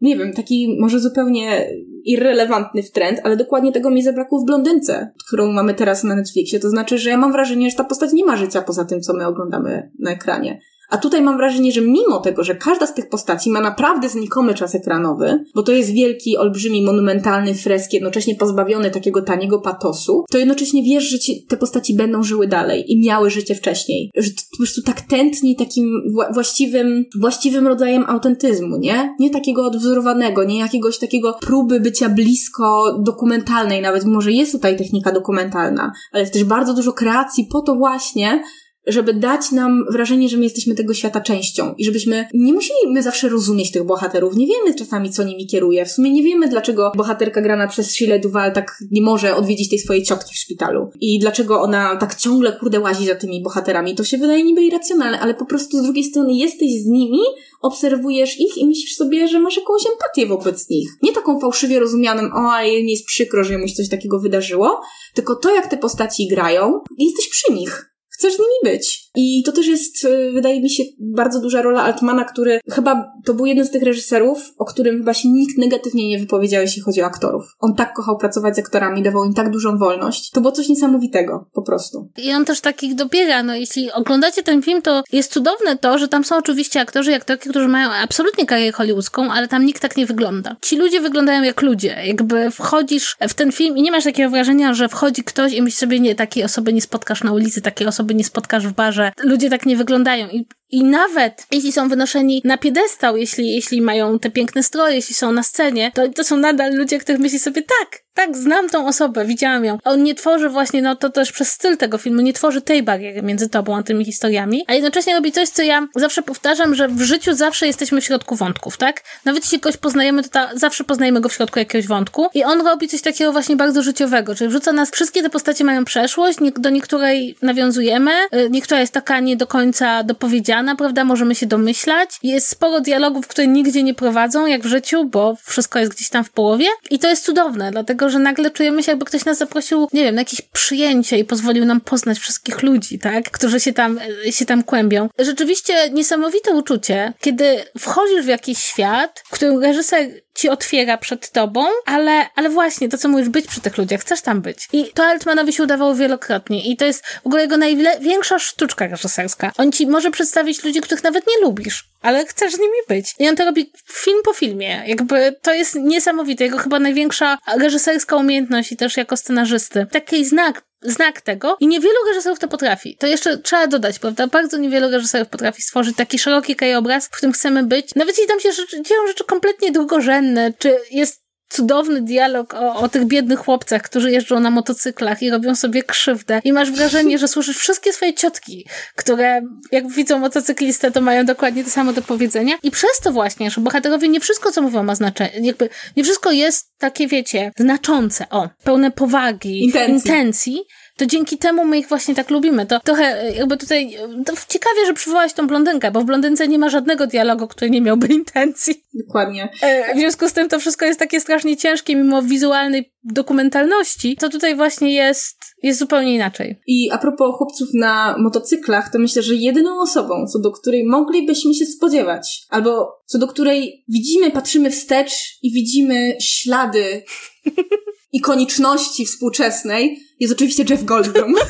[0.00, 1.70] nie wiem, taki może zupełnie
[2.04, 6.60] irrelevantny trend, ale dokładnie tego mi zabrakło w Blondynce, którą mamy teraz na Netflixie.
[6.60, 9.14] To znaczy, że ja mam wrażenie, że ta postać nie ma życia poza tym, co
[9.14, 10.60] my oglądamy na ekranie.
[10.90, 14.54] A tutaj mam wrażenie, że mimo tego, że każda z tych postaci ma naprawdę znikomy
[14.54, 20.38] czas ekranowy, bo to jest wielki, olbrzymi, monumentalny fresk, jednocześnie pozbawiony takiego taniego patosu, to
[20.38, 24.10] jednocześnie wiesz, że ci, te postaci będą żyły dalej i miały życie wcześniej.
[24.16, 29.14] Że to po prostu tak tętni takim wła- właściwym, właściwym rodzajem autentyzmu, nie?
[29.20, 35.12] Nie takiego odwzorowanego, nie jakiegoś takiego próby bycia blisko dokumentalnej, nawet może jest tutaj technika
[35.12, 38.42] dokumentalna, ale jest też bardzo dużo kreacji po to właśnie,
[38.86, 43.02] żeby dać nam wrażenie, że my jesteśmy tego świata częścią i żebyśmy nie musieli my
[43.02, 44.36] zawsze rozumieć tych bohaterów.
[44.36, 45.84] Nie wiemy czasami, co nimi kieruje.
[45.84, 49.78] W sumie nie wiemy, dlaczego bohaterka grana przez Sheila Duval tak nie może odwiedzić tej
[49.78, 53.94] swojej ciotki w szpitalu i dlaczego ona tak ciągle, kurde, łazi za tymi bohaterami.
[53.94, 57.20] To się wydaje niby irracjonalne, ale po prostu z drugiej strony jesteś z nimi,
[57.62, 60.90] obserwujesz ich i myślisz sobie, że masz jakąś empatię wobec nich.
[61.02, 64.80] Nie taką fałszywie rozumianą, o, nie jest przykro, że mu coś takiego wydarzyło,
[65.14, 69.05] tylko to, jak te postaci grają, jesteś przy nich chcesz z nimi być.
[69.16, 73.34] I to też jest, y, wydaje mi się, bardzo duża rola Altmana, który chyba to
[73.34, 77.02] był jeden z tych reżyserów, o którym chyba się nikt negatywnie nie wypowiedział, jeśli chodzi
[77.02, 77.44] o aktorów.
[77.60, 80.30] On tak kochał pracować z aktorami, dawał im tak dużą wolność.
[80.30, 82.10] To było coś niesamowitego, po prostu.
[82.18, 86.08] I on też takich dobiega, no jeśli oglądacie ten film, to jest cudowne to, że
[86.08, 89.96] tam są oczywiście aktorzy i aktorki, którzy mają absolutnie karierę hollywoodzką, ale tam nikt tak
[89.96, 90.56] nie wygląda.
[90.62, 91.96] Ci ludzie wyglądają jak ludzie.
[92.04, 95.78] Jakby wchodzisz w ten film i nie masz takiego wrażenia, że wchodzi ktoś i myślisz
[95.78, 99.05] sobie, nie, takiej osoby nie spotkasz na ulicy, takiej osoby nie spotkasz w barze.
[99.24, 104.18] Ludzie tak nie wyglądają i i nawet jeśli są wynoszeni na piedestał, jeśli, jeśli mają
[104.18, 107.62] te piękne stroje, jeśli są na scenie, to, to są nadal ludzie, których myśli sobie,
[107.62, 109.78] tak, tak, znam tą osobę, widziałam ją.
[109.84, 113.22] On nie tworzy właśnie, no to też przez styl tego filmu, nie tworzy tej bariery
[113.22, 117.00] między tobą a tymi historiami, a jednocześnie robi coś, co ja zawsze powtarzam, że w
[117.00, 119.02] życiu zawsze jesteśmy w środku wątków, tak?
[119.24, 122.66] Nawet jeśli kogoś poznajemy, to ta, zawsze poznajemy go w środku jakiegoś wątku i on
[122.66, 126.70] robi coś takiego właśnie bardzo życiowego, czyli wrzuca nas, wszystkie te postacie mają przeszłość, do
[126.70, 131.04] niektórej nawiązujemy, y, niektóra jest taka nie do końca dopowiedziana, prawda?
[131.04, 132.10] Możemy się domyślać.
[132.22, 136.24] Jest sporo dialogów, które nigdzie nie prowadzą, jak w życiu, bo wszystko jest gdzieś tam
[136.24, 136.66] w połowie.
[136.90, 140.14] I to jest cudowne, dlatego że nagle czujemy się, jakby ktoś nas zaprosił, nie wiem,
[140.14, 143.30] na jakieś przyjęcie i pozwolił nam poznać wszystkich ludzi, tak?
[143.30, 144.00] Którzy się tam,
[144.30, 145.08] się tam kłębią.
[145.18, 151.66] Rzeczywiście niesamowite uczucie, kiedy wchodzisz w jakiś świat, w którym reżyser ci otwiera przed tobą,
[151.86, 154.68] ale, ale właśnie to, co mówisz, być przy tych ludziach, chcesz tam być.
[154.72, 159.52] I to Altmanowi się udawało wielokrotnie i to jest w ogóle jego największa sztuczka reżyserska.
[159.58, 163.14] On ci może przedstawić ludzi, których nawet nie lubisz, ale chcesz z nimi być.
[163.18, 164.82] I on to robi film po filmie.
[164.86, 166.44] Jakby to jest niesamowite.
[166.44, 169.86] Jego chyba największa reżyserska umiejętność i też jako scenarzysty.
[169.92, 172.96] Taki znak znak tego i niewielu reżyserów to potrafi.
[172.96, 174.26] To jeszcze trzeba dodać, prawda?
[174.26, 177.94] Bardzo niewielu reżyserów potrafi stworzyć taki szeroki krajobraz, w którym chcemy być.
[177.94, 182.88] Nawet jeśli tam się rzeczy, dzieją rzeczy kompletnie drugorzędne, czy jest cudowny dialog o, o
[182.88, 186.40] tych biednych chłopcach, którzy jeżdżą na motocyklach i robią sobie krzywdę.
[186.44, 188.66] I masz wrażenie, że słyszysz wszystkie swoje ciotki,
[188.96, 189.40] które
[189.72, 192.56] jak widzą motocyklistę, to mają dokładnie to samo do powiedzenia.
[192.62, 195.32] I przez to właśnie, że bohaterowie nie wszystko, co mówią, ma znaczenie.
[195.42, 199.94] Jakby nie wszystko jest takie, wiecie, znaczące, o, pełne powagi, Intencji.
[199.94, 200.60] intencji
[200.96, 202.66] to dzięki temu my ich właśnie tak lubimy.
[202.66, 206.70] To trochę jakby tutaj, to ciekawie, że przywołałaś tą blondynkę, bo w blondynce nie ma
[206.70, 208.84] żadnego dialogu, który nie miałby intencji.
[208.94, 209.48] Dokładnie.
[209.62, 214.28] E, W związku z tym to wszystko jest takie strasznie ciężkie, mimo wizualnej dokumentalności, to
[214.28, 216.60] tutaj właśnie jest, jest zupełnie inaczej.
[216.66, 221.54] I a propos chłopców na motocyklach, to myślę, że jedyną osobą, co do której moglibyśmy
[221.54, 227.02] się spodziewać, albo co do której widzimy, patrzymy wstecz i widzimy ślady
[228.12, 231.34] ikoniczności współczesnej, jest oczywiście Jeff Goldblum.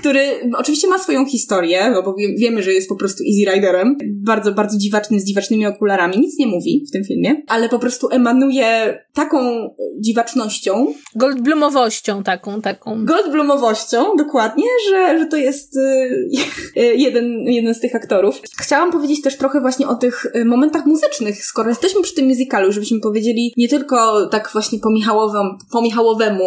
[0.00, 0.20] który,
[0.56, 3.96] oczywiście ma swoją historię, no bo wie, wiemy, że jest po prostu Easy Riderem.
[4.24, 6.18] Bardzo, bardzo dziwaczny, z dziwacznymi okularami.
[6.18, 9.70] Nic nie mówi w tym filmie, ale po prostu emanuje taką
[10.00, 13.04] dziwacznością, Goldblumowością taką, taką.
[13.04, 16.28] Goldblumowością, dokładnie, że, że to jest y,
[17.06, 18.40] jeden, jeden z tych aktorów.
[18.60, 22.72] Chciałam powiedzieć też trochę właśnie o tych y, momentach muzycznych, skoro jesteśmy przy tym musicalu,
[22.72, 26.44] żebyśmy powiedzieli nie tylko tak właśnie po, Michałowem, po Michałowemu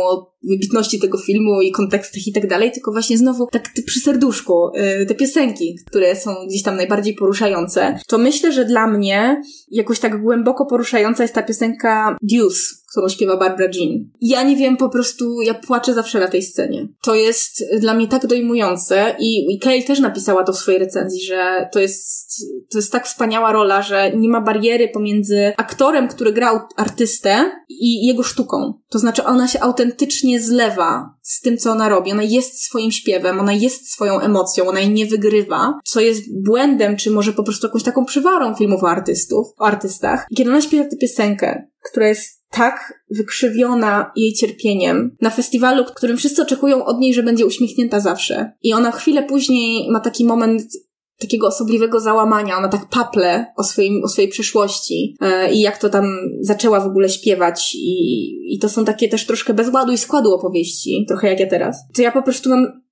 [0.50, 4.70] wybitności tego filmu i kontekstach i tak dalej, tylko właśnie znowu tak przy serduszku,
[5.02, 9.41] y, te piosenki, które są gdzieś tam najbardziej poruszające, to myślę, że dla mnie
[9.72, 14.10] jakoś tak głęboko poruszająca jest ta piosenka Deuce, którą śpiewa Barbara Jean.
[14.22, 16.88] Ja nie wiem, po prostu ja płaczę zawsze na tej scenie.
[17.02, 21.26] To jest dla mnie tak dojmujące i, i Kale też napisała to w swojej recenzji,
[21.26, 26.34] że to jest, to jest tak wspaniała rola, że nie ma bariery pomiędzy aktorem, który
[26.34, 28.74] grał artystę i jego sztuką.
[28.89, 32.12] To znaczy ona się autentycznie zlewa z tym, co ona robi.
[32.12, 36.98] Ona jest swoim śpiewem, ona jest swoją emocją, ona jej nie wygrywa, co jest błędem,
[36.98, 40.28] czy może po prostu jakąś taką przywarą filmów o artystów, o artystach.
[40.38, 46.41] Kiedy ona śpiewa tę piosenkę, która jest tak wykrzywiona jej cierpieniem na festiwalu, którym wszyscy
[46.41, 48.51] oczekują od niej, że będzie uśmiechnięta zawsze.
[48.64, 50.64] I ona chwilę później ma taki moment
[51.20, 52.58] takiego osobliwego załamania.
[52.58, 56.06] Ona tak paple o, swoim, o swojej przyszłości e, i jak to tam
[56.41, 60.34] zaczęła w ogóle śpiewać i, i to są takie też troszkę bez ładu i składu
[60.34, 61.78] opowieści, trochę jak ja teraz.
[61.95, 62.84] To ja po prostu mam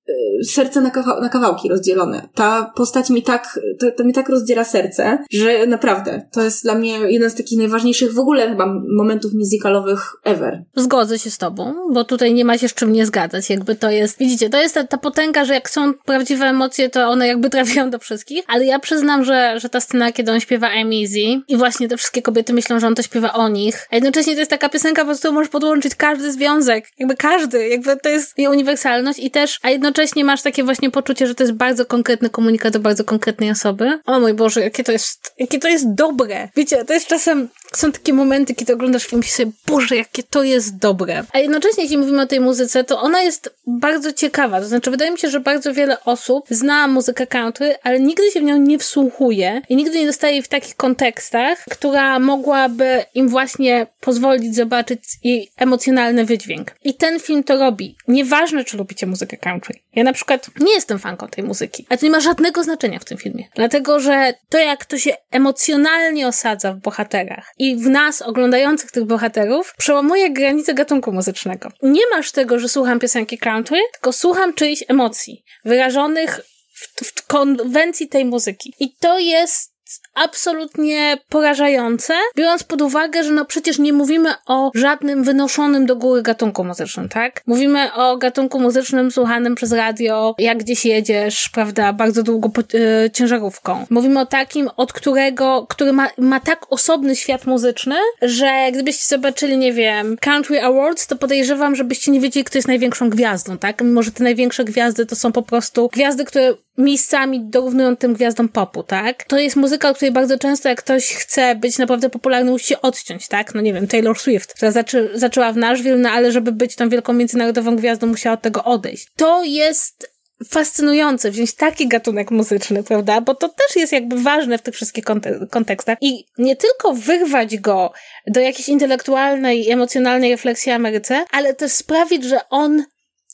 [0.44, 0.90] serce na,
[1.20, 2.28] na kawałki rozdzielone.
[2.34, 6.74] Ta postać mi tak, to, to mi tak rozdziela serce, że naprawdę, to jest dla
[6.74, 10.64] mnie jeden z takich najważniejszych w ogóle chyba momentów musicalowych ever.
[10.76, 13.90] Zgodzę się z tobą, bo tutaj nie ma się z czym nie zgadzać, jakby to
[13.90, 17.50] jest, widzicie, to jest ta, ta potęga, że jak są prawdziwe emocje, to one jakby
[17.50, 21.42] trafiają do wszystkich, ale ja przyznam, że, że ta scena, kiedy on śpiewa I'm Easy
[21.48, 24.38] i właśnie te wszystkie kobiety myślą, że on to śpiewa o nich, a jednocześnie to
[24.38, 28.48] jest taka piosenka, po prostu możesz podłączyć każdy związek, jakby każdy, jakby to jest jej
[28.48, 32.30] uniwersalność i też, a jednocześnie jednocześnie masz takie właśnie poczucie, że to jest bardzo konkretny
[32.30, 34.00] komunikat do bardzo konkretnej osoby.
[34.06, 36.48] O mój Boże, jakie to jest, jakie to jest dobre.
[36.56, 37.48] Wiecie, to jest czasem,
[37.78, 41.24] są takie momenty, kiedy oglądasz film i sobie, Boże, jakie to jest dobre.
[41.32, 44.60] A jednocześnie, jeśli mówimy o tej muzyce, to ona jest bardzo ciekawa.
[44.60, 48.40] To znaczy, wydaje mi się, że bardzo wiele osób zna muzykę country, ale nigdy się
[48.40, 53.28] w nią nie wsłuchuje i nigdy nie dostaje jej w takich kontekstach, która mogłaby im
[53.28, 56.74] właśnie pozwolić zobaczyć jej emocjonalny wydźwięk.
[56.84, 57.96] I ten film to robi.
[58.08, 59.74] Nieważne, czy lubicie muzykę country.
[59.94, 63.04] Ja na przykład nie jestem fanką tej muzyki, ale to nie ma żadnego znaczenia w
[63.04, 63.44] tym filmie.
[63.54, 69.04] Dlatego, że to jak to się emocjonalnie osadza w bohaterach i w nas, oglądających tych
[69.04, 71.68] bohaterów, przełamuje granice gatunku muzycznego.
[71.82, 76.40] Nie masz tego, że słucham piosenki country, tylko słucham czyichś emocji, wyrażonych
[76.74, 78.74] w, w konwencji tej muzyki.
[78.80, 79.71] I to jest
[80.14, 86.22] absolutnie porażające, biorąc pod uwagę, że no przecież nie mówimy o żadnym wynoszonym do góry
[86.22, 87.42] gatunku muzycznym, tak?
[87.46, 93.86] Mówimy o gatunku muzycznym słuchanym przez radio, jak gdzieś jedziesz, prawda, bardzo długo yy, ciężarówką.
[93.90, 99.58] Mówimy o takim, od którego, który ma, ma tak osobny świat muzyczny, że gdybyście zobaczyli,
[99.58, 103.82] nie wiem, Country Awards, to podejrzewam, żebyście nie wiedzieli, kto jest największą gwiazdą, tak?
[103.82, 108.48] Mimo, że te największe gwiazdy to są po prostu gwiazdy, które miejscami dorównują tym gwiazdom
[108.48, 109.24] popu, tak?
[109.24, 112.80] To jest muzyka, o której bardzo często jak ktoś chce być naprawdę popularny, musi się
[112.80, 113.54] odciąć, tak?
[113.54, 116.88] No nie wiem, Taylor Swift, która zaczę zaczęła w Nashville, no ale żeby być tą
[116.88, 119.08] wielką międzynarodową gwiazdą, musiała od tego odejść.
[119.16, 120.12] To jest
[120.48, 123.20] fascynujące wziąć taki gatunek muzyczny, prawda?
[123.20, 125.04] Bo to też jest jakby ważne w tych wszystkich
[125.50, 125.98] kontekstach.
[126.00, 127.92] I nie tylko wyrwać go
[128.26, 132.84] do jakiejś intelektualnej, emocjonalnej refleksji Ameryce, ale też sprawić, że on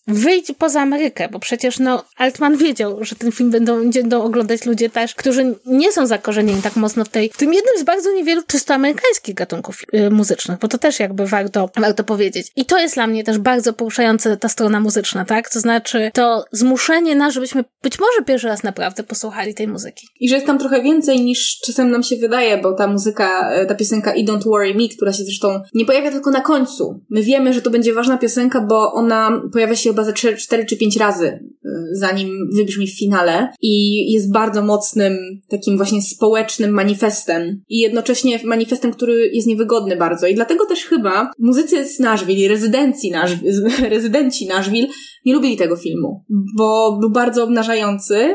[0.09, 4.91] wyjdź poza Amerykę, bo przecież no Altman wiedział, że ten film będą, będą oglądać ludzie
[4.91, 8.43] też, którzy nie są zakorzenieni tak mocno w tej, w tym jednym z bardzo niewielu
[8.47, 12.53] czysto amerykańskich gatunków y, muzycznych, bo to też jakby warto, warto powiedzieć.
[12.57, 15.51] I to jest dla mnie też bardzo poruszające ta strona muzyczna, tak?
[15.51, 20.07] To znaczy to zmuszenie nas, żebyśmy być może pierwszy raz naprawdę posłuchali tej muzyki.
[20.21, 23.67] I że jest tam trochę więcej niż czasem nam się wydaje, bo ta muzyka, e,
[23.67, 27.01] ta piosenka I Don't Worry Me, która się zresztą nie pojawia tylko na końcu.
[27.11, 30.77] My wiemy, że to będzie ważna piosenka, bo ona pojawia się chyba ze 4 czy
[30.77, 35.19] 5 razy, y, zanim wybrzmi w finale i jest bardzo mocnym
[35.49, 41.31] takim właśnie społecznym manifestem i jednocześnie manifestem, który jest niewygodny bardzo i dlatego też chyba
[41.39, 44.89] muzycy z Nashville, rezydencji Nashville, rezydenci Nashville
[45.25, 46.25] nie lubili tego filmu,
[46.57, 48.35] bo był bardzo obnażający.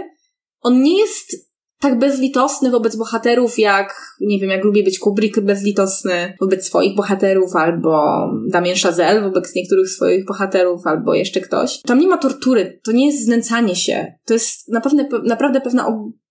[0.61, 1.52] On nie jest
[1.83, 7.55] tak bezlitosny wobec bohaterów, jak, nie wiem, jak lubi być Kubrick bezlitosny wobec swoich bohaterów,
[7.55, 8.03] albo
[8.49, 11.81] Damien Chazelle wobec niektórych swoich bohaterów, albo jeszcze ktoś.
[11.81, 14.13] Tam nie ma tortury, to nie jest znęcanie się.
[14.25, 15.87] To jest naprawdę, naprawdę pewna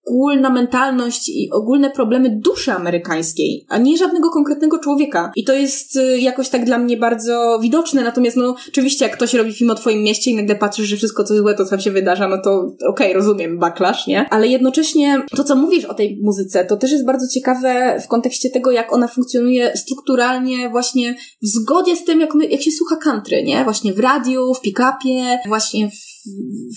[0.06, 5.32] ogólna mentalność i ogólne problemy duszy amerykańskiej, a nie żadnego konkretnego człowieka.
[5.36, 9.34] I to jest y, jakoś tak dla mnie bardzo widoczne, natomiast no oczywiście jak ktoś
[9.34, 11.90] robi film o twoim mieście i nagle patrzysz, że wszystko co złe to co się
[11.90, 14.28] wydarza, no to okej, okay, rozumiem, backlash, nie?
[14.30, 18.50] Ale jednocześnie to, co mówisz o tej muzyce, to też jest bardzo ciekawe w kontekście
[18.50, 22.96] tego, jak ona funkcjonuje strukturalnie właśnie w zgodzie z tym, jak, my, jak się słucha
[22.96, 23.64] country, nie?
[23.64, 26.11] Właśnie w radiu, w pick-upie, właśnie w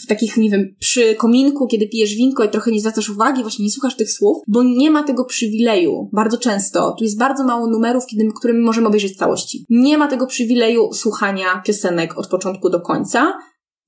[0.04, 3.66] w takich, nie wiem, przy kominku, kiedy pijesz winko i trochę nie zwracasz uwagi, właśnie
[3.66, 6.10] nie słuchasz tych słów, bo nie ma tego przywileju.
[6.14, 6.96] Bardzo często.
[6.98, 9.66] Tu jest bardzo mało numerów, kiedy, którymi możemy obejrzeć całości.
[9.70, 13.34] Nie ma tego przywileju słuchania piosenek od początku do końca.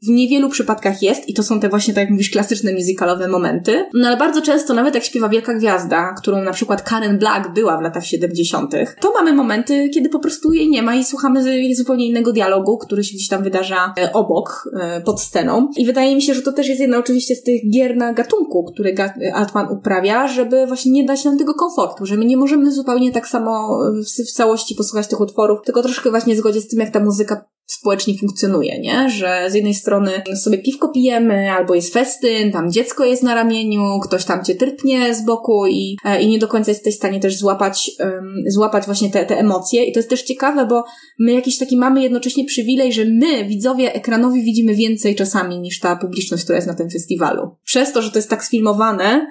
[0.04, 3.86] W niewielu przypadkach jest i to są te właśnie, tak jak mówisz, klasyczne musicalowe momenty.
[3.94, 7.78] No ale bardzo często, nawet jak śpiewa Wielka Gwiazda, którą na przykład Karen Black była
[7.78, 11.44] w latach 70., to mamy momenty, kiedy po prostu jej nie ma i słuchamy
[11.76, 15.68] zupełnie innego dialogu, który się gdzieś tam wydarza e, obok, e, pod sceną.
[15.78, 18.64] I wydaje mi się, że to też jest jedna oczywiście z tych gier na gatunku,
[18.64, 18.96] który
[19.34, 23.28] Altman uprawia, żeby właśnie nie dać nam tego komfortu, że my nie możemy zupełnie tak
[23.28, 23.80] samo
[24.28, 27.46] w, całości posłuchać tych utworów, tylko troszkę właśnie w zgodzie z tym, jak ta muzyka
[27.68, 29.10] społecznie funkcjonuje, nie?
[29.10, 30.12] Że z jednej strony
[30.44, 35.16] sobie piwko pijemy, albo jest festyn, tam dziecko jest na ramieniu, ktoś tam cię trypnie
[35.16, 38.86] z boku i, e, i nie do końca jesteś w stanie też złapać, um, złapać
[38.86, 39.86] właśnie te, te emocje.
[39.86, 40.84] I to jest też ciekawe, bo
[41.20, 45.96] my jakiś taki mamy jednocześnie przywilej, że my, widzowie ekranowi, widzimy więcej czasami niż ta
[45.96, 47.56] publiczność, która jest na tym festiwalu.
[47.64, 49.28] Przez to, że to jest tak sfilmowane,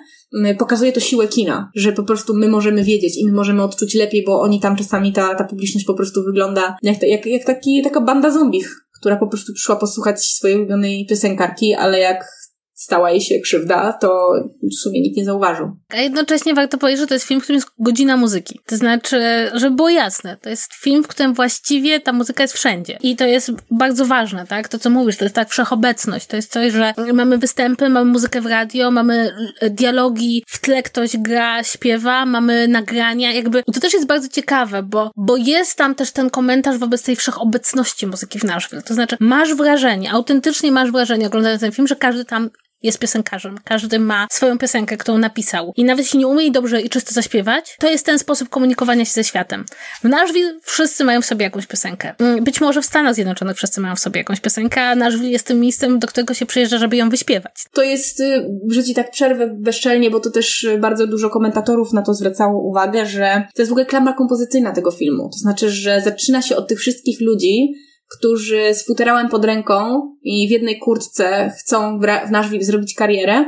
[0.59, 4.25] pokazuje to siłę kina, że po prostu my możemy wiedzieć i my możemy odczuć lepiej,
[4.25, 8.01] bo oni tam czasami, ta, ta publiczność po prostu wygląda jak, jak, jak taki, taka
[8.01, 12.36] banda zombich, która po prostu przyszła posłuchać swojej ulubionej piosenkarki, ale jak
[12.77, 15.77] stała jej się krzywda, to w sumie nikt nie zauważył.
[15.89, 18.61] A jednocześnie warto powiedzieć, że to jest film, w którym jest godzina muzyki.
[18.67, 19.21] To znaczy,
[19.55, 22.99] żeby było jasne, to jest film, w którym właściwie ta muzyka jest wszędzie.
[23.03, 24.69] I to jest bardzo ważne, tak?
[24.69, 26.27] To, co mówisz, to jest tak wszechobecność.
[26.27, 30.83] To jest coś, że mamy występy, mamy muzykę w radio, mamy e, dialogi, w tle
[30.83, 33.63] ktoś gra, śpiewa, mamy nagrania, jakby...
[33.63, 38.07] To też jest bardzo ciekawe, bo, bo jest tam też ten komentarz wobec tej wszechobecności
[38.07, 38.83] muzyki w Nashville.
[38.83, 42.51] To znaczy, masz wrażenie, autentycznie masz wrażenie, oglądając ten film, że każdy tam
[42.83, 43.59] jest piosenkarzem.
[43.65, 45.73] Każdy ma swoją piosenkę, którą napisał.
[45.77, 49.13] I nawet jeśli nie umie dobrze i czysto zaśpiewać, to jest ten sposób komunikowania się
[49.13, 49.65] ze światem.
[50.05, 52.15] W Nashville wszyscy mają w sobie jakąś piosenkę.
[52.19, 55.47] Mm, być może w Stanach Zjednoczonych wszyscy mają w sobie jakąś piosenkę, a Nashville jest
[55.47, 57.53] tym miejscem, do którego się przyjeżdża, żeby ją wyśpiewać.
[57.73, 58.23] To jest,
[58.71, 63.07] że ci tak przerwę bezczelnie, bo to też bardzo dużo komentatorów na to zwracało uwagę,
[63.07, 65.29] że to jest w ogóle klamra kompozycyjna tego filmu.
[65.33, 67.73] To znaczy, że zaczyna się od tych wszystkich ludzi,
[68.19, 73.45] którzy z futerałem pod ręką i w jednej kurtce chcą w, w Nashville zrobić karierę,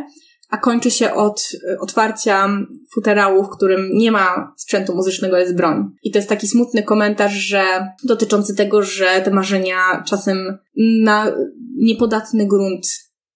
[0.48, 2.48] a kończy się od e, otwarcia
[2.94, 5.84] futerału, w którym nie ma sprzętu muzycznego, jest broń.
[6.02, 10.58] I to jest taki smutny komentarz, że dotyczący tego, że te marzenia czasem
[11.02, 11.32] na
[11.76, 12.86] niepodatny grunt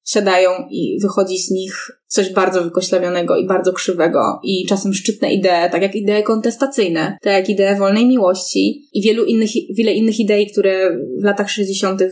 [0.04, 5.70] siadają i wychodzi z nich coś bardzo wykoślawionego i bardzo krzywego i czasem szczytne idee,
[5.72, 10.50] tak jak idee kontestacyjne, tak jak idee wolnej miłości i wielu innych, wiele innych idei,
[10.50, 12.02] które w latach 60.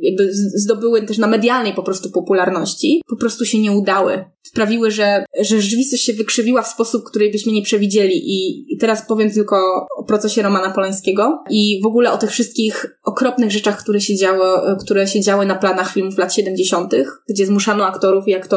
[0.00, 4.24] jakby zdobyły też na medialnej po prostu popularności, po prostu się nie udały.
[4.42, 9.30] Sprawiły, że, że rzeczywistość się wykrzywiła w sposób, który byśmy nie przewidzieli i, teraz powiem
[9.30, 9.56] tylko
[9.98, 14.46] o procesie Romana Polańskiego i w ogóle o tych wszystkich okropnych rzeczach, które się działy,
[14.84, 16.94] które się działy na planach filmów lat 70.,
[17.28, 18.49] gdzie zmuszano aktorów i aktorów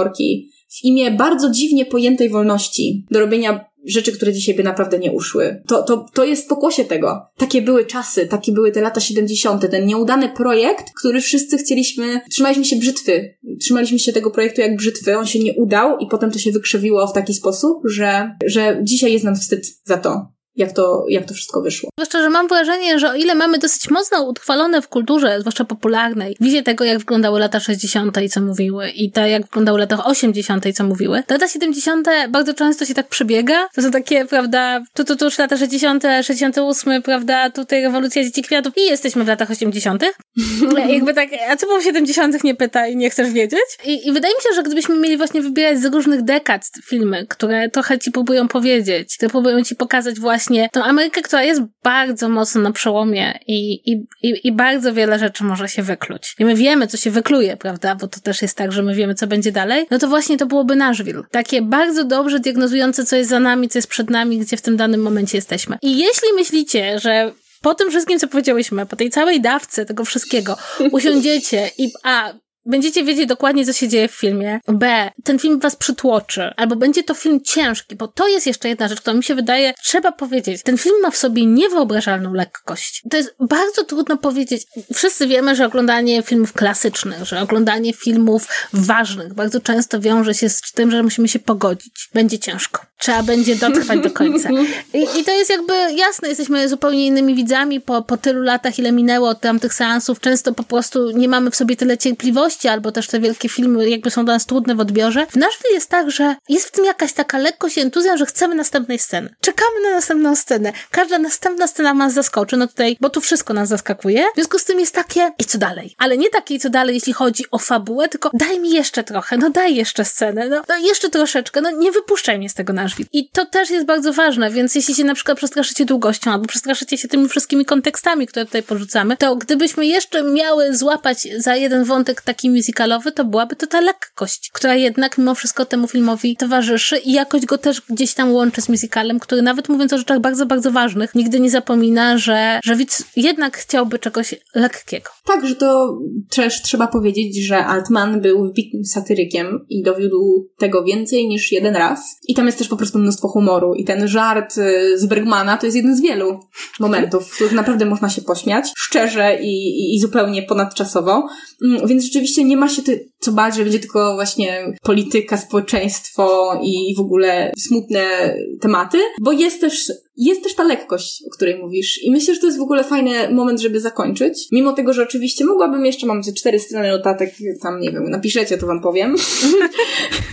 [0.68, 5.62] w imię bardzo dziwnie pojętej wolności do robienia rzeczy, które dzisiaj by naprawdę nie uszły.
[5.68, 7.22] To, to, to jest pokłosie tego.
[7.38, 12.66] Takie były czasy, takie były te lata 70., ten nieudany projekt, który wszyscy chcieliśmy, trzymaliśmy
[12.66, 13.38] się brzytwy.
[13.62, 17.08] Trzymaliśmy się tego projektu jak brzytwy, on się nie udał i potem to się wykrzywiło
[17.08, 21.34] w taki sposób, że, że dzisiaj jest nam wstyd za to jak to, jak to
[21.34, 21.90] wszystko wyszło.
[21.98, 26.36] Zwłaszcza, że mam wrażenie, że o ile mamy dosyć mocno utrwalone w kulturze, zwłaszcza popularnej,
[26.42, 28.22] wizję tego, jak wyglądały lata 60.
[28.22, 30.66] i co mówiły, i to, jak wyglądały lata 80.
[30.66, 32.08] i co mówiły, lata 70.
[32.30, 33.68] bardzo często się tak przebiega.
[33.76, 38.44] To są takie, prawda, tu, tu, tu już lata 60., 68., prawda, tutaj rewolucja dzieci
[38.44, 40.04] kwiatów i jesteśmy w latach 80.
[40.88, 42.44] Jakby tak, a co było w 70.
[42.44, 43.60] nie pytaj, nie chcesz wiedzieć.
[43.86, 47.70] I, I wydaje mi się, że gdybyśmy mieli właśnie wybierać z różnych dekad filmy, które
[47.70, 52.30] trochę ci próbują powiedzieć, które próbują ci pokazać właśnie właśnie tą Amerykę, która jest bardzo
[52.30, 56.36] mocno na przełomie i, i, i, i bardzo wiele rzeczy może się wykluć.
[56.40, 57.96] I my wiemy, co się wykluje, prawda?
[57.96, 59.86] Bo to też jest tak, że my wiemy, co będzie dalej.
[59.92, 61.22] No to właśnie to byłoby Nashville.
[61.32, 64.78] Takie bardzo dobrze diagnozujące, co jest za nami, co jest przed nami, gdzie w tym
[64.78, 65.78] danym momencie jesteśmy.
[65.82, 67.32] I jeśli myślicie, że
[67.62, 70.58] po tym wszystkim, co powiedziałyśmy, po tej całej dawce tego wszystkiego,
[70.92, 72.34] usiądziecie i a,
[72.66, 74.60] będziecie wiedzieć dokładnie, co się dzieje w filmie.
[74.68, 75.12] B.
[75.24, 76.54] Ten film was przytłoczy.
[76.58, 79.74] Albo będzie to film ciężki, bo to jest jeszcze jedna rzecz, która mi się wydaje,
[79.84, 80.64] trzeba powiedzieć.
[80.64, 83.04] Ten film ma w sobie niewyobrażalną lekkość.
[83.10, 84.68] To jest bardzo trudno powiedzieć.
[84.94, 90.62] Wszyscy wiemy, że oglądanie filmów klasycznych, że oglądanie filmów ważnych bardzo często wiąże się z
[90.62, 92.10] tym, że musimy się pogodzić.
[92.14, 92.93] Będzie ciężko.
[93.04, 94.50] Trzeba będzie dotrwać do końca.
[94.94, 98.92] I, I, to jest jakby jasne, jesteśmy zupełnie innymi widzami po, po tylu latach, ile
[98.92, 100.20] minęło od tamtych seansów.
[100.20, 104.12] Często po prostu nie mamy w sobie tyle cierpliwości, albo też te wielkie filmy jakby
[104.12, 105.26] są dla nas trudne w odbiorze.
[105.26, 108.56] W Nashville jest tak, że jest w tym jakaś taka lekkość i entuzjazm, że chcemy
[108.56, 109.36] następnej sceny.
[109.42, 110.74] Czekamy na następną scenę.
[110.92, 114.26] Każda następna scena nas zaskoczy, no tutaj, bo tu wszystko nas zaskakuje.
[114.32, 115.96] W związku z tym jest takie, i co dalej?
[115.98, 119.38] Ale nie takie, i co dalej, jeśli chodzi o fabułę, tylko daj mi jeszcze trochę,
[119.38, 122.93] no daj jeszcze scenę, no, no jeszcze troszeczkę, no nie wypuszczaj mnie z tego Nashville
[122.94, 123.10] Nashville.
[123.14, 126.98] I to też jest bardzo ważne, więc jeśli się na przykład przestraszycie długością albo przestraszycie
[126.98, 132.22] się tymi wszystkimi kontekstami, które tutaj porzucamy, to gdybyśmy jeszcze miały złapać za jeden wątek
[132.22, 137.12] taki musicalowy, to byłaby to ta lekkość, która jednak mimo wszystko temu filmowi towarzyszy i
[137.12, 140.72] jakoś go też gdzieś tam łączy z musicalem, który nawet mówiąc o rzeczach bardzo, bardzo
[140.72, 145.10] ważnych, nigdy nie zapomina, że, że widz jednak chciałby czegoś lekkiego.
[145.26, 151.28] Tak, że to też trzeba powiedzieć, że Altman był wybitnym satyrykiem i dowiódł tego więcej
[151.28, 152.00] niż jeden raz.
[152.28, 153.74] I tam jest też po prostu mnóstwo humoru.
[153.74, 156.40] I ten żart y, z Bergmana to jest jeden z wielu
[156.80, 158.66] momentów, w których naprawdę można się pośmiać.
[158.78, 161.28] Szczerze i, i, i zupełnie ponadczasowo.
[161.66, 166.54] Mm, więc rzeczywiście nie ma się ty, co bać, że będzie tylko właśnie polityka, społeczeństwo
[166.64, 172.04] i w ogóle smutne tematy, bo jest też jest też ta lekkość, o której mówisz.
[172.04, 174.48] I myślę, że to jest w ogóle fajny moment, żeby zakończyć.
[174.52, 178.68] Mimo tego, że oczywiście mogłabym jeszcze, mam cztery strony notatek, tam nie wiem, napiszecie, to
[178.68, 179.16] wam powiem.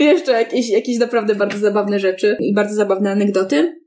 [0.00, 3.78] jeszcze jakieś, jakieś naprawdę bardzo zabawne rzeczy i bardzo zabawne anegdoty.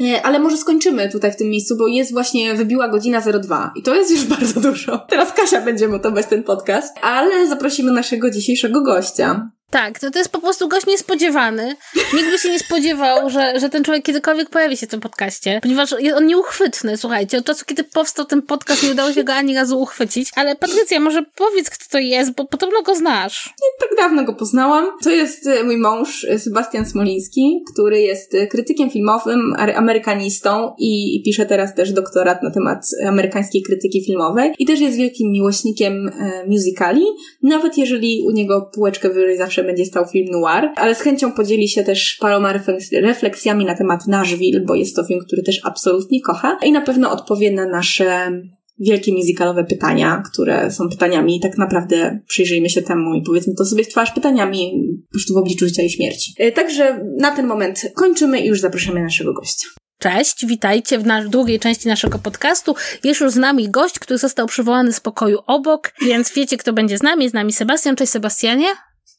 [0.00, 3.82] E, ale może skończymy tutaj w tym miejscu, bo jest właśnie, wybiła godzina 02 i
[3.82, 4.98] to jest już bardzo dużo.
[5.08, 9.50] Teraz Kasia będzie montować ten podcast, ale zaprosimy naszego dzisiejszego gościa.
[9.70, 11.76] Tak, to, to jest po prostu gość niespodziewany.
[12.14, 15.58] Nikt by się nie spodziewał, że, że ten człowiek kiedykolwiek pojawi się w tym podcaście,
[15.62, 17.38] ponieważ jest on nieuchwytny, słuchajcie.
[17.38, 20.30] Od czasu, kiedy powstał ten podcast, nie udało się go ani razu uchwycić.
[20.36, 23.54] Ale Patrycja, może powiedz, kto to jest, bo podobno go znasz.
[23.62, 24.86] Nie tak dawno go poznałam.
[25.04, 31.22] To jest e, mój mąż, e, Sebastian Smoliński, który jest e, krytykiem filmowym, amerykanistą i,
[31.24, 34.52] pisze teraz też doktorat na temat amerykańskiej krytyki filmowej.
[34.58, 36.10] I też jest wielkim miłośnikiem
[36.46, 37.04] musicali,
[37.42, 41.68] nawet jeżeli u niego półeczkę wyżej zawsze będzie stał film noir, ale z chęcią podzieli
[41.68, 42.52] się też paroma
[42.92, 47.12] refleksjami na temat Nashville, bo jest to film, który też absolutnie kocha i na pewno
[47.12, 48.32] odpowie na nasze
[48.78, 53.84] wielkie musicalowe pytania, które są pytaniami tak naprawdę przyjrzyjmy się temu i powiedzmy to sobie
[53.84, 54.72] w twarz pytaniami
[55.08, 56.34] po prostu w obliczu życia i śmierci.
[56.38, 59.66] E, także na ten moment kończymy i już zapraszamy naszego gościa.
[59.98, 62.74] Cześć, witajcie w, nasz, drugiej części naszego podcastu.
[63.04, 66.98] Jest już z nami gość, który został przywołany z pokoju obok, więc wiecie, kto będzie
[66.98, 67.28] z nami.
[67.28, 67.96] Z nami Sebastian.
[67.96, 68.66] Cześć, Sebastianie.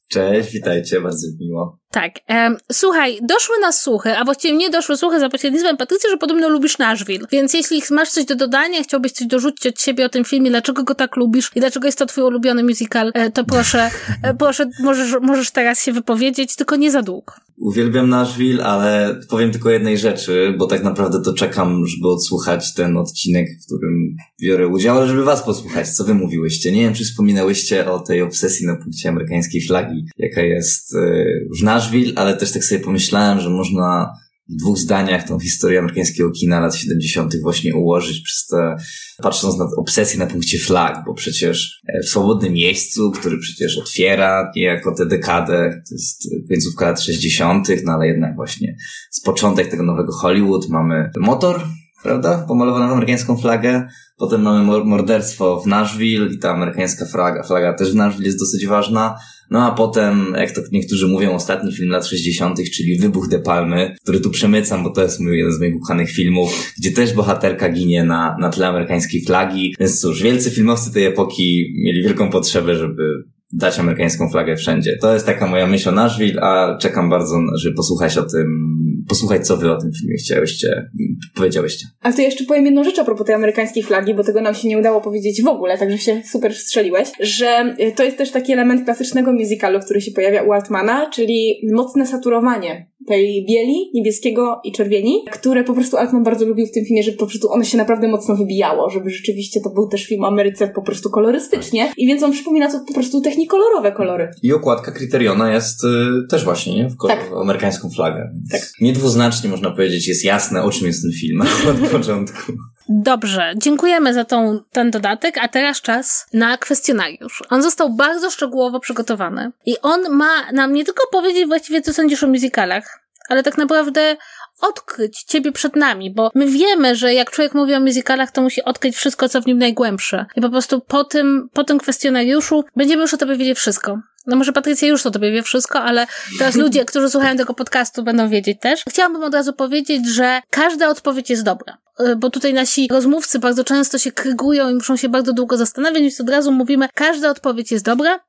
[0.07, 1.79] Cześć, witajcie, bardzo miło.
[1.95, 2.11] Tak.
[2.29, 6.49] Um, słuchaj, doszły nas słuchy, a właściwie nie doszły słuchy za pośrednictwem Patrycji, że podobno
[6.49, 7.25] lubisz Nashville.
[7.31, 10.83] Więc jeśli masz coś do dodania, chciałbyś coś dorzucić od siebie o tym filmie, dlaczego
[10.83, 13.89] go tak lubisz i dlaczego jest to twój ulubiony musical, e, to proszę,
[14.23, 17.33] e, proszę, możesz, możesz teraz się wypowiedzieć, tylko nie za długo.
[17.57, 22.97] Uwielbiam Nashville, ale powiem tylko jednej rzeczy, bo tak naprawdę to czekam, żeby odsłuchać ten
[22.97, 26.71] odcinek, w którym biorę udział, ale żeby was posłuchać, co wy mówiłyście.
[26.71, 31.25] Nie wiem, czy wspominałyście o tej obsesji na punkcie amerykańskiej flagi, jaka jest e,
[31.59, 31.84] w Nashville,
[32.15, 34.13] ale też tak sobie pomyślałem, że można
[34.49, 37.41] w dwóch zdaniach tą historię amerykańskiego kina lat 70.
[37.41, 38.75] właśnie ułożyć przez te,
[39.17, 44.51] patrząc na obsesję na punkcie flag, bo przecież e, w swobodnym miejscu, który przecież otwiera
[44.55, 48.75] niejako tę dekadę, to jest końcówka lat 60., no ale jednak właśnie
[49.11, 51.61] z początek tego nowego Hollywood mamy motor,
[52.03, 52.45] prawda?
[52.47, 53.87] Pomalowaną amerykańską flagę.
[54.17, 58.67] Potem mamy morderstwo w Nashville i ta amerykańska flaga, flaga też w Nashville jest dosyć
[58.67, 59.17] ważna.
[59.51, 63.95] No a potem, jak to niektórzy mówią, ostatni film lat 60., czyli Wybuch De Palmy,
[64.03, 67.69] który tu przemycam, bo to jest mój, jeden z moich ukochanych filmów, gdzie też bohaterka
[67.69, 69.75] ginie na, na tle amerykańskiej flagi.
[69.79, 73.23] Więc cóż, wielcy filmowcy tej epoki mieli wielką potrzebę, żeby
[73.53, 74.97] dać amerykańską flagę wszędzie.
[75.01, 78.75] To jest taka moja myśl o Nashville, a czekam bardzo, żeby posłuchać o tym,
[79.07, 80.89] posłuchać co wy o tym filmie chciałyście,
[81.35, 81.87] powiedziałyście.
[82.01, 84.67] A to jeszcze powiem jedną rzecz a propos tej amerykańskiej flagi, bo tego nam się
[84.67, 88.53] nie udało powiedzieć w ogóle, także się super strzeliłeś, że y, to jest też taki
[88.53, 94.71] element klasycznego musicalu, który się pojawia u Altmana, czyli mocne saturowanie tej bieli, niebieskiego i
[94.71, 97.77] czerwieni, które po prostu Altman bardzo lubił w tym filmie, żeby po prostu ono się
[97.77, 102.07] naprawdę mocno wybijało, żeby rzeczywiście to był też film o Ameryce po prostu kolorystycznie i
[102.07, 104.31] więc on przypomina to po prostu technikolorowe kolory.
[104.43, 105.87] I okładka Criteriona jest y,
[106.29, 106.89] też właśnie, nie?
[106.89, 107.31] W tak.
[107.41, 108.31] amerykańską flagę.
[108.51, 108.71] Tak.
[108.81, 111.41] Niedwuznacznie można powiedzieć, jest jasne, o czym jest ten film
[111.83, 112.53] od początku.
[112.89, 117.43] Dobrze, dziękujemy za tą, ten dodatek, a teraz czas na kwestionariusz.
[117.49, 122.23] On został bardzo szczegółowo przygotowany i on ma nam nie tylko powiedzieć właściwie, co sądzisz
[122.23, 124.17] o musicalach, ale tak naprawdę
[124.61, 128.63] odkryć ciebie przed nami, bo my wiemy, że jak człowiek mówi o musicalach, to musi
[128.63, 130.25] odkryć wszystko, co w nim najgłębsze.
[130.35, 133.99] I po prostu po tym, po tym kwestionariuszu będziemy już o tobie wiedzieć wszystko.
[134.27, 136.07] No może Patrycja już o tobie wie wszystko, ale
[136.39, 138.83] teraz ludzie, którzy słuchają tego podcastu będą wiedzieć też.
[138.89, 141.77] Chciałabym od razu powiedzieć, że każda odpowiedź jest dobra.
[141.99, 146.01] Y, bo tutaj nasi rozmówcy bardzo często się krygują i muszą się bardzo długo zastanawiać,
[146.01, 148.19] więc od razu mówimy, każda odpowiedź jest dobra,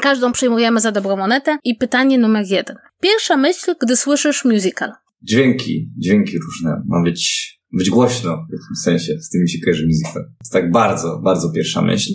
[0.00, 1.58] każdą przyjmujemy za dobrą monetę.
[1.64, 2.76] I pytanie numer jeden.
[3.00, 4.92] Pierwsza myśl, gdy słyszysz musical.
[5.22, 6.82] Dźwięki, dźwięki różne.
[6.86, 10.22] Ma być, być głośno w jakimś sensie, z tym się kojarzy musical.
[10.40, 12.12] jest tak bardzo, bardzo pierwsza myśl.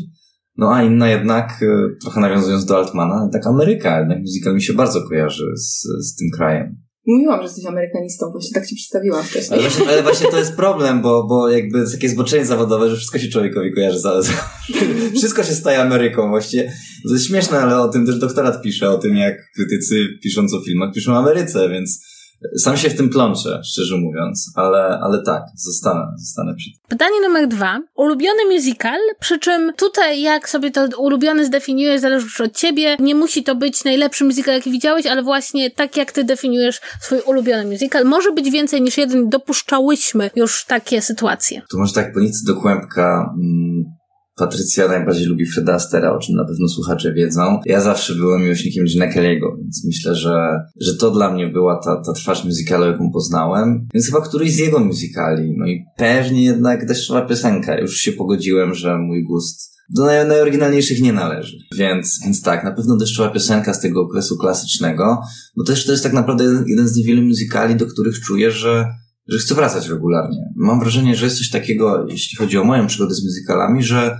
[0.57, 4.73] No a inna jednak, y, trochę nawiązując do Altmana, tak Ameryka, jednak musical mi się
[4.73, 6.77] bardzo kojarzy z, z tym krajem.
[7.07, 9.59] Mówiłam, że jesteś amerykanistą, właśnie tak ci przedstawiłam wcześniej.
[9.59, 12.95] Ale właśnie, ale właśnie to jest problem, bo, bo jakby jest takie zboczenie zawodowe, że
[12.95, 13.99] wszystko się człowiekowi kojarzy.
[13.99, 14.31] Za, za,
[15.17, 16.73] wszystko się staje Ameryką właściwie.
[17.07, 20.61] To jest śmieszne, ale o tym też doktorat pisze, o tym jak krytycy pisząc o
[20.61, 22.10] filmach piszą o Ameryce, więc
[22.57, 26.81] sam się w tym plączę, szczerze mówiąc, ale, ale tak, zostanę, zostanę przy tym.
[26.87, 27.79] Pytanie numer dwa.
[27.95, 32.95] Ulubiony musical, przy czym tutaj jak sobie to ulubiony zdefiniujesz, zależy już od ciebie.
[32.99, 37.19] Nie musi to być najlepszy musical, jaki widziałeś, ale właśnie tak jak ty definiujesz swój
[37.19, 38.05] ulubiony musical.
[38.05, 41.61] Może być więcej niż jeden, dopuszczałyśmy już takie sytuacje.
[41.71, 43.33] To może tak po nic do kłębka...
[43.43, 44.00] Mm
[44.35, 47.59] Patrycja najbardziej lubi Freda Astera, o czym na pewno słuchacze wiedzą.
[47.65, 52.01] Ja zawsze byłem miłośnikiem Gina Kelly'ego, więc myślę, że, że to dla mnie była ta,
[52.05, 53.87] ta twarz muzykalu, jaką poznałem.
[53.93, 55.53] Więc chyba któryś z jego muzykali.
[55.57, 57.79] No i pewnie jednak Deszczowa Piosenka.
[57.79, 61.57] Już się pogodziłem, że mój gust do naj, najoryginalniejszych nie należy.
[61.77, 65.21] Więc, więc tak, na pewno Deszczowa Piosenka z tego okresu klasycznego,
[65.57, 68.85] bo też to jest tak naprawdę jeden, jeden z niewielu muzykali, do których czuję, że
[69.27, 70.53] że chcę wracać regularnie.
[70.55, 74.17] Mam wrażenie, że jest coś takiego, jeśli chodzi o moją przygodę z muzykalami, że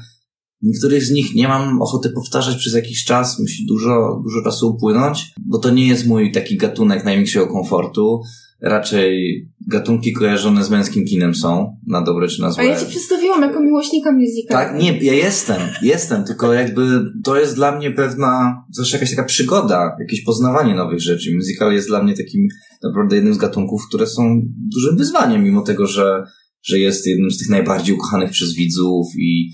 [0.61, 5.33] Niektórych z nich nie mam ochoty powtarzać przez jakiś czas, musi dużo, dużo czasu upłynąć,
[5.45, 8.21] bo to nie jest mój taki gatunek największego komfortu.
[8.61, 12.63] Raczej gatunki kojarzone z męskim kinem są, na dobre czy na złe.
[12.63, 14.53] A ja ci przedstawiłam jako miłośnika muzyka.
[14.53, 16.81] Tak, nie, ja jestem, jestem, tylko jakby
[17.23, 21.35] to jest dla mnie pewna, zawsze jakaś taka przygoda, jakieś poznawanie nowych rzeczy.
[21.35, 22.47] Musical jest dla mnie takim
[22.83, 24.41] naprawdę jednym z gatunków, które są
[24.75, 26.23] dużym wyzwaniem, mimo tego, że,
[26.63, 29.49] że jest jednym z tych najbardziej ukochanych przez widzów i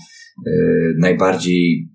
[0.46, 1.88] Y, najbardziej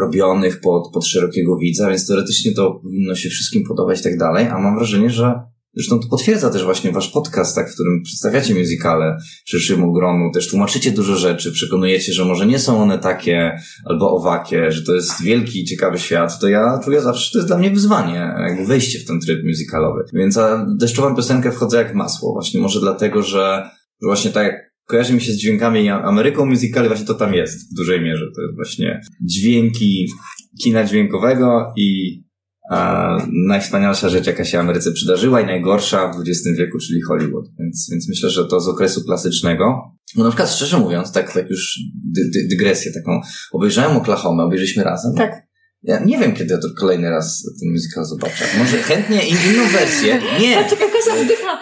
[0.00, 4.46] robionych pod, pod szerokiego widza, więc teoretycznie to powinno się wszystkim podobać i tak dalej,
[4.46, 5.34] a mam wrażenie, że
[5.74, 10.48] Zresztą to potwierdza też właśnie wasz podcast, tak, w którym przedstawiacie muzykale szerszemu gronu, też
[10.48, 15.22] tłumaczycie dużo rzeczy, przekonujecie, że może nie są one takie albo owakie, że to jest
[15.22, 19.04] wielki, ciekawy świat, to ja czuję zawsze, to jest dla mnie wyzwanie, jakby wejście w
[19.04, 20.04] ten tryb muzykalowy.
[20.12, 23.70] Więc a deszczową piosenkę wchodzę jak masło, właśnie może dlatego, że,
[24.02, 27.74] właśnie tak jak kojarzy mi się z dźwiękami Ameryką Musical właśnie to tam jest w
[27.74, 28.24] dużej mierze.
[28.36, 30.08] To jest właśnie dźwięki
[30.62, 32.18] kina dźwiękowego i
[33.48, 37.44] najwspanialsza rzecz, jaka się Ameryce przydarzyła i najgorsza w XX wieku, czyli Hollywood.
[37.60, 39.92] Więc, więc myślę, że to z okresu klasycznego.
[40.16, 43.20] No na przykład szczerze mówiąc, tak, tak już dy, dy, dygresję taką,
[43.52, 45.14] obejrzałem Oklahoma, obejrzeliśmy razem.
[45.16, 45.52] Tak.
[45.82, 48.44] Ja nie wiem, kiedy ja to kolejny raz ten musical zobaczę.
[48.58, 50.22] Może chętnie inną wersję.
[50.40, 50.56] Nie!
[50.70, 51.58] Czekaj, Kasia wdycha.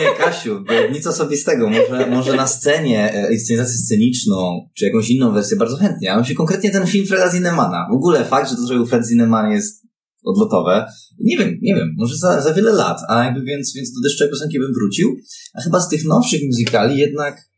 [0.00, 1.70] Nie, Kasiu, nic osobistego.
[1.70, 6.08] Może, może na scenie e, inscenizację sceniczną, czy jakąś inną wersję, bardzo chętnie.
[6.08, 7.86] Ja się konkretnie ten film Freda Zinemana.
[7.90, 9.83] W ogóle fakt, że to zrobił Fred Zineman jest
[10.24, 10.86] odlotowe.
[11.20, 14.30] Nie wiem, nie wiem, może za, za wiele lat, a jakby więc, więc do deszczowej
[14.32, 15.16] piosenki bym wrócił.
[15.54, 17.54] A chyba z tych nowszych muzykali jednak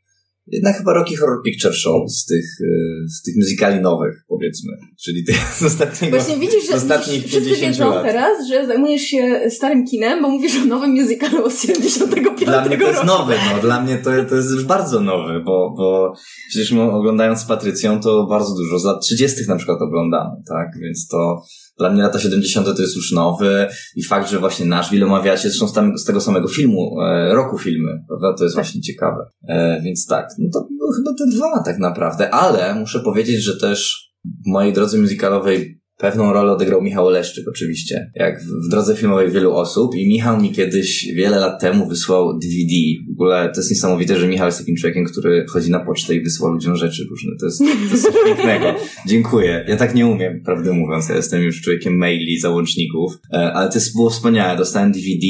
[0.46, 4.72] jednak chyba Rocky Horror Picture Show z tych, y, z tych muzykali nowych, powiedzmy.
[5.04, 8.04] Czyli tych z ostatniego Właśnie widzisz, że ostatnich wszyscy wiedzą lat.
[8.04, 12.78] teraz, że zajmujesz się starym kinem, bo mówisz o nowym musicalu z 75 Dla mnie
[12.78, 13.06] to jest roku.
[13.06, 13.62] nowy, no.
[13.62, 16.12] Dla mnie to, to jest już bardzo nowy, bo, bo
[16.50, 20.68] przecież my oglądając z Patrycją to bardzo dużo, z lat 30 na przykład oglądamy, tak?
[20.80, 21.42] Więc to
[21.78, 22.66] dla mnie lata 70.
[22.76, 23.66] to jest już nowy
[23.96, 27.58] i fakt, że właśnie Nashville omawiacie, zresztą z, tam, z tego samego filmu, e, roku
[27.58, 28.38] filmy, prawda?
[28.38, 28.64] To jest tak.
[28.64, 29.26] właśnie ciekawe.
[29.48, 33.56] E, więc tak, no to były chyba te dwa tak naprawdę, ale muszę powiedzieć, że
[33.56, 39.30] też w mojej drodze muzykalowej Pewną rolę odegrał Michał Leszczyk oczywiście, jak w drodze filmowej
[39.30, 42.74] wielu osób i Michał mi kiedyś wiele lat temu wysłał DVD.
[43.08, 46.22] W ogóle to jest niesamowite, że Michał jest takim człowiekiem, który chodzi na pocztę i
[46.22, 47.30] wysyła ludziom rzeczy różne.
[47.40, 48.74] To jest, to jest coś pięknego.
[49.06, 49.64] Dziękuję.
[49.68, 51.08] Ja tak nie umiem, prawdę mówiąc.
[51.08, 54.56] Ja jestem już człowiekiem maili, załączników, e, ale to było wspaniałe.
[54.58, 55.26] Dostałem DVD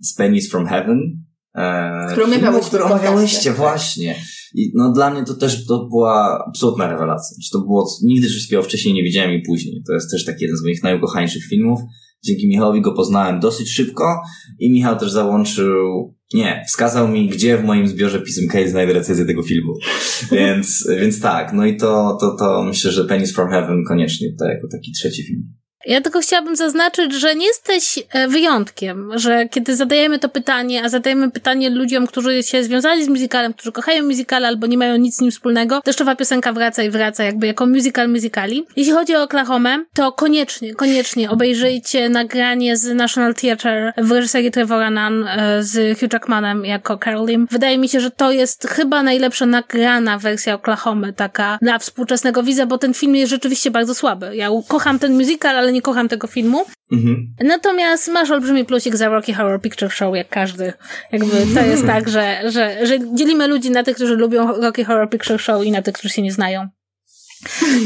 [0.00, 1.22] z Pennies from Heaven,
[1.54, 2.68] e, którą omawiałyście.
[2.68, 4.16] Którą omawiałyście, właśnie.
[4.54, 7.36] I no dla mnie to też to była absolutna rewelacja.
[7.52, 9.82] To było, nigdy wszystkiego wcześniej nie widziałem i później.
[9.86, 11.80] To jest też taki jeden z moich najukochańszych filmów.
[12.24, 14.20] Dzięki Michałowi go poznałem dosyć szybko
[14.58, 19.24] i Michał też załączył, nie, wskazał mi, gdzie w moim zbiorze pism Case znajdę recenzję
[19.24, 19.72] tego filmu.
[20.32, 24.44] więc, więc tak, no i to, to, to myślę, że Pennies from Heaven koniecznie to
[24.44, 25.52] jako taki trzeci film.
[25.86, 30.88] Ja tylko chciałabym zaznaczyć, że nie jesteś e, wyjątkiem, że kiedy zadajemy to pytanie, a
[30.88, 35.16] zadajemy pytanie ludziom, którzy się związali z musicalem, którzy kochają musical albo nie mają nic
[35.16, 38.66] z nim wspólnego, deszczowa piosenka wraca i wraca jakby jako musical musicali.
[38.76, 44.90] Jeśli chodzi o Oklahoma, to koniecznie, koniecznie obejrzyjcie nagranie z National Theatre w reżyserii Trevora
[44.90, 47.46] Nunn e, z Hugh Jackmanem jako Carol Lim.
[47.50, 52.66] Wydaje mi się, że to jest chyba najlepsza nagrana wersja Oklahoma, taka dla współczesnego widza,
[52.66, 54.36] bo ten film jest rzeczywiście bardzo słaby.
[54.36, 56.64] Ja kocham ten musical, ale nie kocham tego filmu.
[56.92, 57.34] Mhm.
[57.40, 60.72] Natomiast masz olbrzymi plusik za Rocky Horror Picture Show, jak każdy.
[61.12, 65.10] Jakby to jest tak, że, że, że dzielimy ludzi na tych, którzy lubią Rocky Horror
[65.10, 66.68] Picture Show i na tych, którzy się nie znają.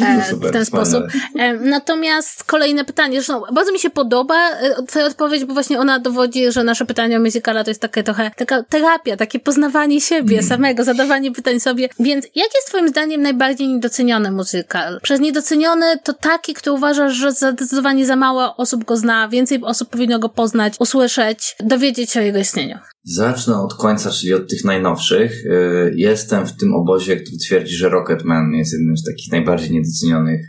[0.02, 0.90] E, No super, w ten wspaniale.
[0.90, 1.22] sposób.
[1.38, 5.98] E, natomiast kolejne pytanie, zresztą bardzo mi się podoba e, twoja odpowiedź, bo właśnie ona
[5.98, 10.36] dowodzi, że nasze pytanie o musicala to jest takie trochę taka terapia, takie poznawanie siebie
[10.36, 10.48] Mm.
[10.48, 11.88] samego, zadawanie pytań sobie.
[12.00, 15.00] Więc jaki jest twoim zdaniem najbardziej niedoceniony muzykal?
[15.02, 19.88] Przez niedoceniony to taki, który uważasz, że zdecydowanie za mało osób go zna, więcej osób
[19.90, 22.78] powinno go poznać, usłyszeć, dowiedzieć się o jego istnieniu.
[23.14, 25.32] Zacznę od końca, czyli od tych najnowszych.
[25.46, 30.40] Y, Jestem w tym obozie, który twierdzi, że Rocketman jest jednym z takich najbardziej niedocenionych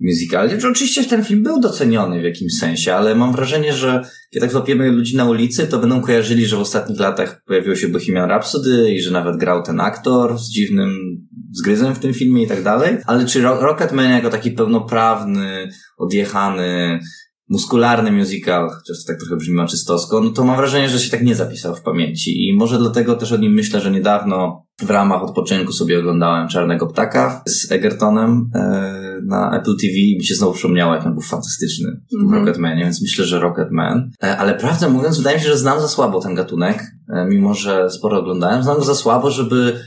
[0.00, 0.66] musicali.
[0.70, 4.90] Oczywiście ten film był doceniony w jakimś sensie, ale mam wrażenie, że kiedy tak złapiemy
[4.90, 9.00] ludzi na ulicy, to będą kojarzyli, że w ostatnich latach pojawiło się Bohemian Rhapsody i
[9.00, 10.90] że nawet grał ten aktor z dziwnym
[11.52, 12.96] zgryzem w tym filmie i tak dalej.
[13.06, 17.00] Ale czy Ro- Rocketman jako taki pełnoprawny, odjechany,
[17.54, 21.22] muskularny musical, chociaż to tak trochę brzmi maczystowsko, no to mam wrażenie, że się tak
[21.22, 25.22] nie zapisał w pamięci i może dlatego też o nim myślę, że niedawno w ramach
[25.22, 30.52] odpoczynku sobie oglądałem Czarnego Ptaka z Egertonem e, na Apple TV i mi się znowu
[30.52, 32.40] przypomniało, jak on był fantastyczny w Mhm.
[32.40, 34.10] Rocketmanie, więc myślę, że Rocketman.
[34.22, 37.54] E, ale prawdę mówiąc, wydaje mi się, że znam za słabo ten gatunek, e, mimo
[37.54, 39.80] że sporo oglądałem, znam go za słabo, żeby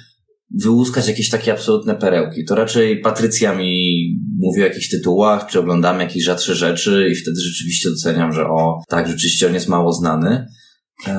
[0.63, 2.45] wyłuskać jakieś takie absolutne perełki.
[2.45, 3.96] To raczej Patrycja mi
[4.37, 8.81] mówi o jakichś tytułach, czy oglądamy jakieś rzadsze rzeczy i wtedy rzeczywiście doceniam, że o,
[8.89, 10.47] tak, rzeczywiście on jest mało znany.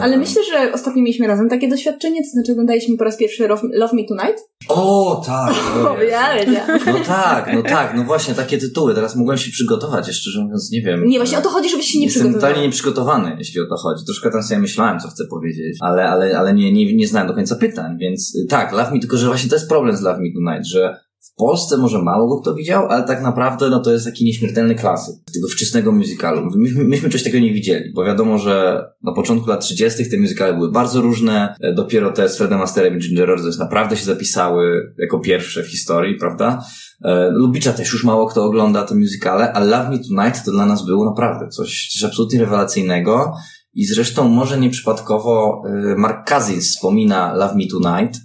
[0.00, 3.96] Ale myślę, że ostatnio mieliśmy razem takie doświadczenie, to znaczy oglądaliśmy po raz pierwszy Love,
[3.96, 4.40] Me Tonight.
[4.68, 5.54] O, tak!
[5.88, 6.78] o wiedziałam.
[6.86, 8.94] No tak, no tak, no właśnie, takie tytuły.
[8.94, 11.04] Teraz mogłem się przygotować, jeszcze szczerze mówiąc, nie wiem.
[11.06, 12.48] Nie, właśnie o to chodzi, żebyś się nie Jestem przygotował.
[12.48, 14.04] totalnie nieprzygotowany, jeśli o to chodzi.
[14.04, 17.34] Troszkę tam sobie myślałem, co chcę powiedzieć, ale, ale, ale nie, nie, nie znałem do
[17.34, 20.20] końca pytań, więc y, tak, Love Me, tylko że właśnie to jest problem z Love
[20.20, 21.07] Me Tonight, że
[21.38, 25.14] Polsce może mało go kto widział, ale tak naprawdę no to jest taki nieśmiertelny klasyk
[25.34, 26.50] tego wczesnego musicalu.
[26.56, 30.10] Myśmy, myśmy coś takiego nie widzieli, bo wiadomo, że na początku lat 30.
[30.10, 33.96] te musicale były bardzo różne, e, dopiero te z Fredem Asterem i Ginger Rogers naprawdę
[33.96, 36.64] się zapisały jako pierwsze w historii, prawda?
[37.04, 40.66] E, Lubicza też już mało kto ogląda te musicale, ale Love Me Tonight to dla
[40.66, 43.32] nas było naprawdę coś, coś absolutnie rewelacyjnego
[43.74, 48.20] i zresztą może nieprzypadkowo e, Mark Cousins wspomina Love Me Tonight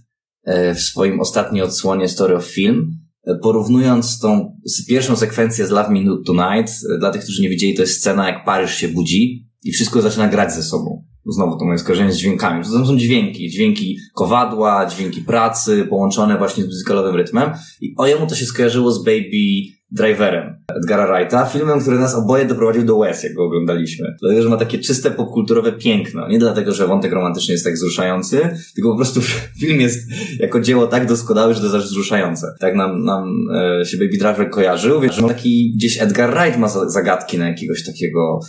[0.76, 3.03] w swoim ostatniej odsłonie Story of Film,
[3.42, 4.58] porównując tą
[4.88, 8.28] pierwszą sekwencję z Love Me Tonight, e, dla tych, którzy nie widzieli, to jest scena
[8.28, 11.04] jak Paryż się budzi i wszystko zaczyna grać ze sobą.
[11.26, 12.64] Znowu to moje skojarzenie z dźwiękami.
[12.64, 13.50] To są dźwięki.
[13.50, 17.50] Dźwięki kowadła, dźwięki pracy, połączone właśnie z muzykalowym rytmem.
[17.82, 22.46] I o jemu to się skojarzyło z Baby Driverem Edgara Wrighta, filmem, który nas oboje
[22.46, 24.16] doprowadził do łez, jak go oglądaliśmy.
[24.22, 26.28] Dlatego, że ma takie czyste popkulturowe piękno.
[26.28, 29.22] Nie dlatego, że wątek romantyczny jest tak wzruszający, tylko po prostu
[29.62, 30.00] film jest
[30.40, 32.48] jako dzieło tak doskonałe, że to jest aż wzruszające.
[32.60, 33.30] Tak nam, nam
[33.82, 37.48] e, się Baby Driver kojarzył, więc że taki gdzieś Edgar Wright ma za- zagadki na
[37.48, 38.40] jakiegoś takiego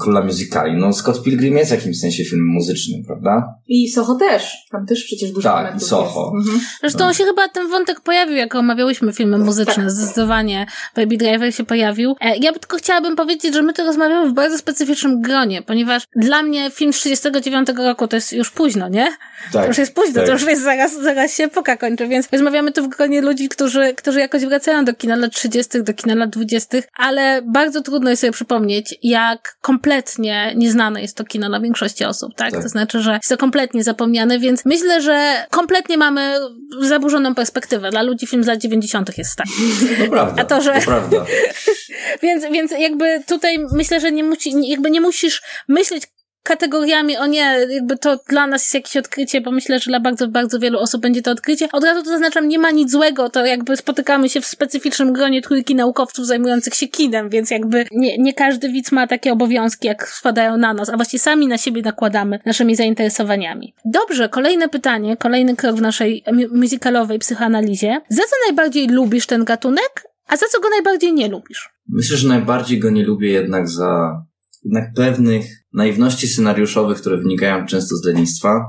[0.00, 0.76] króla musicali.
[0.76, 3.54] No Scott Pilgrim jest w jakimś sensie filmem muzycznym, prawda?
[3.68, 4.56] I Soho też.
[4.70, 6.32] Tam też przecież dużo Tak, i Soho.
[6.36, 6.48] Jest.
[6.48, 6.66] Mhm.
[6.80, 9.90] Zresztą się chyba ten wątek pojawił, jak omawiałyśmy filmy muzyczne.
[9.90, 12.16] Zdecydowanie Baby Driver się pojawił.
[12.20, 16.02] E, Ja by tylko chciałabym powiedzieć, że my tu rozmawiamy w bardzo specyficznym gronie, ponieważ
[16.16, 19.06] dla mnie film z 39 roku to jest już późno, nie?
[19.52, 19.62] Tak.
[19.62, 20.26] To już jest późno, tak.
[20.26, 23.94] to już jest zaraz, zaraz się epoka kończy, więc rozmawiamy tu w gronie ludzi, którzy,
[23.94, 28.20] którzy jakoś wracają do kina lat 30., do kina lat 20., ale bardzo trudno jest
[28.20, 32.50] sobie przypomnieć, jak kompletnie nieznane jest to kino dla większości osób, tak?
[32.52, 32.62] Tak.
[32.62, 36.38] To znaczy, że jest to kompletnie zapomniane, więc myślę, że kompletnie mamy
[36.80, 37.90] zaburzoną perspektywę.
[37.90, 39.18] Dla ludzi film z lat 90.
[39.18, 39.46] jest tak.
[40.04, 40.42] To prawda.
[40.42, 41.24] A to, że- To prawda.
[42.22, 46.02] Więc, więc jakby tutaj myślę, że nie, musi, jakby nie musisz myśleć
[46.42, 50.28] kategoriami, o nie, jakby to dla nas jest jakieś odkrycie, bo myślę, że dla bardzo,
[50.28, 51.68] bardzo wielu osób będzie to odkrycie.
[51.72, 55.42] Od razu to zaznaczam, nie ma nic złego, to jakby spotykamy się w specyficznym gronie
[55.42, 60.08] trójki naukowców zajmujących się kinem, więc jakby nie, nie każdy widz ma takie obowiązki, jak
[60.08, 63.74] spadają na nas, a właściwie sami na siebie nakładamy naszymi zainteresowaniami.
[63.84, 68.00] Dobrze, kolejne pytanie, kolejny krok w naszej mu- musicalowej psychoanalizie.
[68.08, 71.70] Za co najbardziej lubisz ten gatunek, a za co go najbardziej nie lubisz?
[71.88, 74.22] Myślę, że najbardziej go nie lubię jednak za
[74.64, 78.64] jednak pewnych naiwności scenariuszowych, które wynikają często z lenistwa.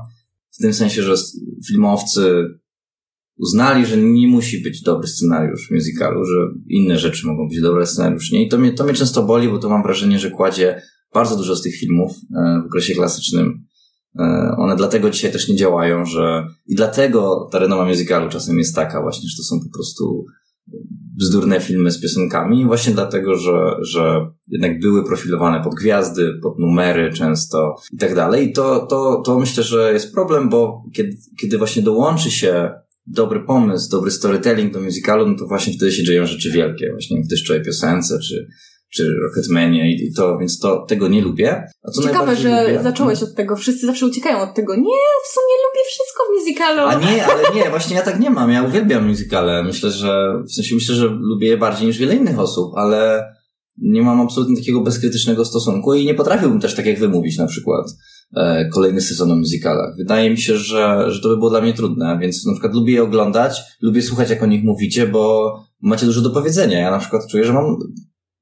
[0.58, 1.14] W tym sensie, że
[1.68, 2.44] filmowcy
[3.38, 6.36] uznali, że nie musi być dobry scenariusz musicalu, że
[6.68, 8.32] inne rzeczy mogą być dobre scenariusz.
[8.32, 8.46] Nie?
[8.46, 10.82] I to mnie, to mnie często boli, bo to mam wrażenie, że kładzie
[11.14, 13.64] bardzo dużo z tych filmów e, w okresie klasycznym.
[14.18, 18.74] E, One dlatego dzisiaj też nie działają, że i dlatego ta renoma musicalu czasem jest
[18.74, 20.24] taka właśnie, że to są po prostu
[21.18, 27.12] bzdurne filmy z piosenkami, właśnie dlatego, że, że jednak były profilowane pod gwiazdy, pod numery
[27.12, 28.48] często i tak dalej.
[28.48, 32.72] I to, to, to myślę, że jest problem, bo kiedy, kiedy właśnie dołączy się
[33.06, 37.22] dobry pomysł, dobry storytelling do musicalu, no to właśnie wtedy się dzieją rzeczy wielkie, właśnie
[37.22, 38.48] w deszczowej piosence, czy,
[38.94, 41.62] czy Rocketmania i to, więc to, tego nie lubię.
[41.82, 42.82] A co Ciekawe, że lubię?
[42.82, 43.56] zacząłeś od tego.
[43.56, 44.76] Wszyscy zawsze uciekają od tego.
[44.76, 46.80] Nie, w sumie lubię wszystko w musicalu.
[46.80, 48.50] A nie, ale nie, właśnie ja tak nie mam.
[48.50, 49.62] Ja uwielbiam musicale.
[49.62, 53.24] Myślę, że, w sensie myślę, że lubię je bardziej niż wiele innych osób, ale
[53.78, 57.86] nie mam absolutnie takiego bezkrytycznego stosunku i nie potrafiłbym też tak jak wymówić na przykład
[58.36, 59.96] e, kolejny sezon o musicalach.
[59.96, 62.92] Wydaje mi się, że, że to by było dla mnie trudne, więc na przykład lubię
[62.92, 66.78] je oglądać, lubię słuchać jak o nich mówicie, bo macie dużo do powiedzenia.
[66.78, 67.76] Ja na przykład czuję, że mam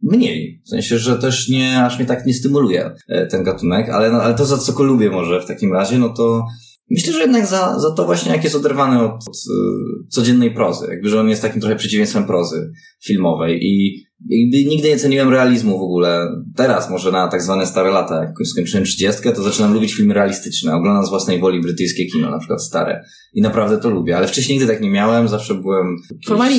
[0.03, 0.61] mniej.
[0.65, 4.23] W sensie, że też nie, aż mnie tak nie stymuluje e, ten gatunek, ale, no,
[4.23, 6.47] ale to za co lubię może w takim razie, no to
[6.91, 10.87] myślę, że jednak za, za to właśnie jak jest oderwany od, od e, codziennej prozy,
[10.91, 12.73] jakby, że on jest takim trochę przeciwieństwem prozy
[13.05, 16.29] filmowej i jakby nigdy nie ceniłem realizmu w ogóle.
[16.57, 20.75] Teraz może na tak zwane stare lata, jak skończyłem trzydziestkę, to zaczynam lubić filmy realistyczne.
[20.75, 23.05] Oglądam z własnej woli brytyjskie kino, na przykład stare.
[23.35, 24.17] I naprawdę to lubię.
[24.17, 25.29] Ale wcześniej nigdy tak nie miałem.
[25.29, 25.97] Zawsze byłem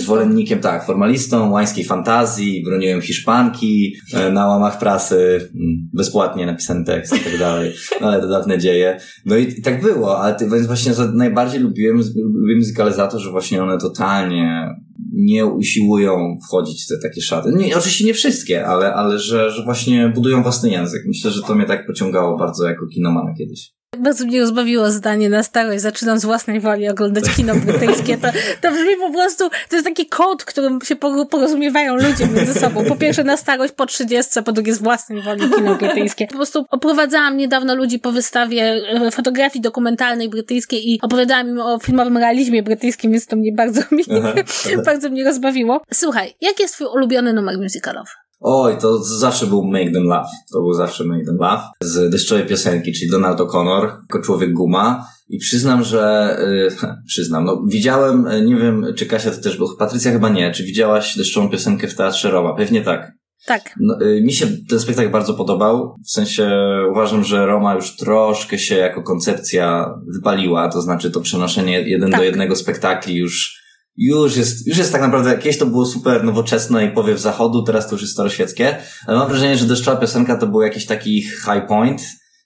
[0.02, 7.16] zwolennikiem, tak, formalistą, łańskiej fantazji, broniłem Hiszpanki e, na łamach prasy, mm, bezpłatnie napisany tekst
[7.16, 7.74] i tak dalej.
[8.02, 8.98] No ale to dawne dzieje.
[9.26, 13.20] No i, i tak było, ale ty, więc właśnie najbardziej lubiłem, lubiłem muzykale za to,
[13.20, 14.76] że właśnie one totalnie
[15.14, 17.52] nie usiłują wchodzić w te takie szaty.
[17.56, 21.02] Nie, oczywiście nie wszystkie, ale, ale że, że właśnie budują własny język.
[21.08, 23.74] Myślę, że to mnie tak pociągało bardzo jako kinomana kiedyś.
[23.98, 25.82] Bardzo mnie rozbawiło zdanie na starość.
[25.82, 28.18] Zaczynam z własnej woli oglądać kino brytyjskie.
[28.18, 28.28] To,
[28.62, 30.96] to brzmi po prostu, to jest taki kod, którym się
[31.30, 32.86] porozumiewają ludzie między sobą.
[32.86, 36.28] Po pierwsze na starość, po trzydziestce, po drugie z własnej woli kino brytyjskie.
[36.28, 41.80] Po prostu oprowadzałam niedawno ludzi po wystawie e, fotografii dokumentalnej brytyjskiej i opowiadałam im o
[41.80, 44.04] filmowym realizmie brytyjskim, więc to mnie bardzo, mi,
[44.86, 45.82] bardzo mnie rozbawiło.
[45.94, 48.23] Słuchaj, jaki jest twój ulubiony numer musicalowy?
[48.44, 50.30] Oj, to zawsze był Make Them Laugh.
[50.54, 51.62] To był zawsze Make Them Laugh.
[51.82, 55.08] Z deszczowej piosenki, czyli Donald O'Connor, jako człowiek guma.
[55.30, 56.36] I przyznam, że,
[56.82, 60.52] yy, przyznam, no widziałem, e, nie wiem, czy Kasia to też, bo Patrycja chyba nie,
[60.52, 62.56] czy widziałaś deszczową piosenkę w Teatrze Roma?
[62.56, 63.12] Pewnie tak.
[63.46, 63.76] Tak.
[63.80, 65.96] No, y, mi się ten spektakl bardzo podobał.
[66.06, 66.52] W sensie
[66.92, 72.20] uważam, że Roma już troszkę się jako koncepcja wypaliła, to znaczy to przenoszenie jeden tak.
[72.20, 73.63] do jednego spektakli już
[73.98, 77.88] już jest, już jest tak naprawdę, jakieś to było super nowoczesne i powiew zachodu, teraz
[77.88, 81.68] to już jest staroświeckie, ale mam wrażenie, że deszczowa piosenka to był jakiś taki high
[81.68, 82.02] point,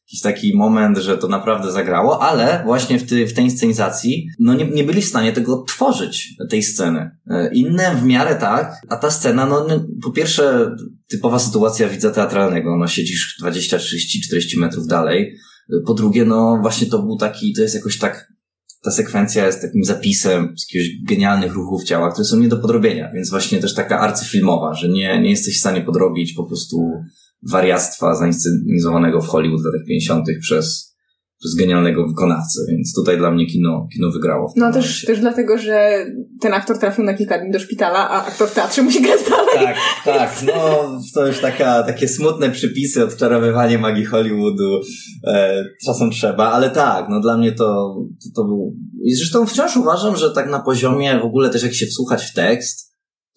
[0.08, 4.54] jakiś taki moment, że to naprawdę zagrało, ale właśnie w, ty, w tej inscenizacji, no
[4.54, 7.12] nie, nie byli w stanie tego tworzyć, tej sceny.
[7.30, 9.68] E, inne w miarę tak, a ta scena, no
[10.04, 10.76] po pierwsze,
[11.08, 15.38] typowa sytuacja widza teatralnego, no siedzisz 20, 30, 40 metrów dalej,
[15.86, 18.37] po drugie, no właśnie to był taki, to jest jakoś tak
[18.88, 23.12] ta sekwencja jest takim zapisem z jakiegoś genialnych ruchów ciała, które są nie do podrobienia,
[23.14, 26.78] więc właśnie też taka arcyfilmowa, że nie, nie jesteś w stanie podrobić po prostu
[27.44, 30.26] wariactwa zainscenizowanego w Hollywood w latach 50.
[30.42, 30.87] przez
[31.40, 34.54] przez genialnego wykonawcę, więc tutaj dla mnie kino, kino wygrało.
[34.56, 36.06] no też, też dlatego, że
[36.42, 39.66] ten aktor trafił na kilka dni do szpitala, a aktor w teatrze musi grać dalej.
[39.66, 44.82] Tak, tak, no to już taka, takie smutne przypisy, odczarowywanie magii Hollywoodu
[45.28, 48.76] e, czasem trzeba, ale tak, no dla mnie to, to, to był...
[49.04, 52.34] I zresztą wciąż uważam, że tak na poziomie w ogóle też jak się wsłuchać w
[52.34, 52.87] tekst,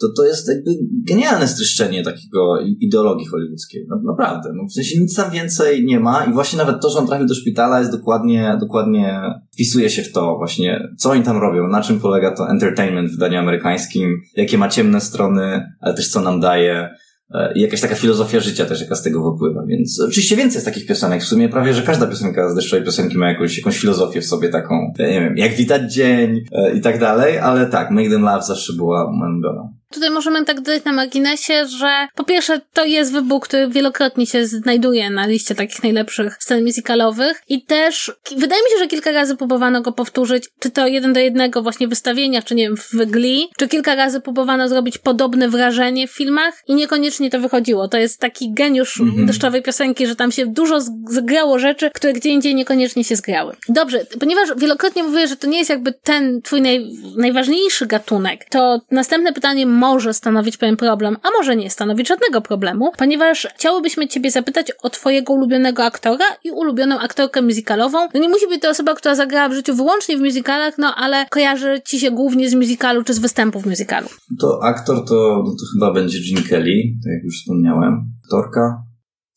[0.01, 0.71] to to jest jakby
[1.09, 3.87] genialne streszczenie takiego ideologii hollywoodzkiej.
[3.89, 4.53] No, naprawdę.
[4.55, 7.27] No, w sensie nic tam więcej nie ma i właśnie nawet to, że on trafił
[7.27, 9.23] do szpitala jest dokładnie, dokładnie
[9.55, 13.13] wpisuje się w to właśnie, co oni tam robią, na czym polega to entertainment w
[13.13, 16.89] wydaniu amerykańskim, jakie ma ciemne strony, ale też co nam daje.
[17.35, 20.67] E, I jakaś taka filozofia życia też, jaka z tego wypływa, więc oczywiście więcej jest
[20.67, 21.23] takich piosenek.
[21.23, 24.49] W sumie prawie, że każda piosenka z deszczowej piosenki ma jakąś, jakąś filozofię w sobie
[24.49, 28.43] taką, nie wiem, jak witać dzień e, i tak dalej, ale tak, Make Them Love
[28.43, 29.80] zawsze była moją.
[29.95, 34.47] Tutaj możemy tak dodać na marginesie, że po pierwsze to jest wybór, który wielokrotnie się
[34.47, 39.37] znajduje na liście takich najlepszych scen musicalowych i też wydaje mi się, że kilka razy
[39.37, 42.95] próbowano go powtórzyć, czy to jeden do jednego właśnie w wystawieniach, czy nie wiem, w
[42.95, 47.89] Glee, czy kilka razy próbowano zrobić podobne wrażenie w filmach i niekoniecznie to wychodziło.
[47.89, 49.27] To jest taki geniusz mm -hmm.
[49.27, 53.57] deszczowej piosenki, że tam się dużo zgrało rzeczy, które gdzie indziej niekoniecznie się zgrały.
[53.69, 58.81] Dobrze, ponieważ wielokrotnie mówię, że to nie jest jakby ten twój naj, najważniejszy gatunek, to
[58.91, 64.31] następne pytanie może stanowić pewien problem, a może nie stanowić żadnego problemu, ponieważ chciałybyśmy Ciebie
[64.31, 67.99] zapytać o Twojego ulubionego aktora i ulubioną aktorkę musicalową.
[68.15, 71.27] No nie musi być to osoba, która zagrała w życiu wyłącznie w musicalach, no ale
[71.31, 74.09] kojarzy Ci się głównie z musicalu czy z występów musicalu.
[74.41, 77.95] To aktor to, no to chyba będzie Gene Kelly, tak jak już wspomniałem.
[78.25, 78.83] Aktorka.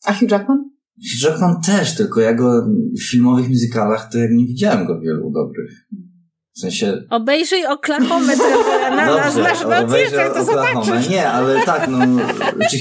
[0.04, 0.58] A Hugh Jackman?
[0.96, 2.66] Hugh Jackman też, tylko ja go
[2.98, 5.88] w filmowych musicalach to jak nie widziałem go wielu dobrych.
[6.56, 7.02] W sensie...
[7.10, 8.26] Obejrzyj Oklahoma
[8.96, 11.08] na, Dobrze, na, nasz obejrzyj to zobaczysz.
[11.08, 11.98] Nie, ale tak, no,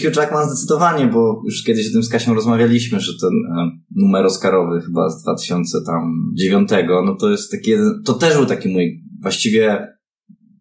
[0.04, 4.26] Hugh Jackman zdecydowanie, bo już kiedyś o tym z Kasią rozmawialiśmy, że ten e, numer
[4.26, 6.70] Oscarowy chyba z 2009,
[7.06, 9.88] no to jest taki jeden, to też był taki mój właściwie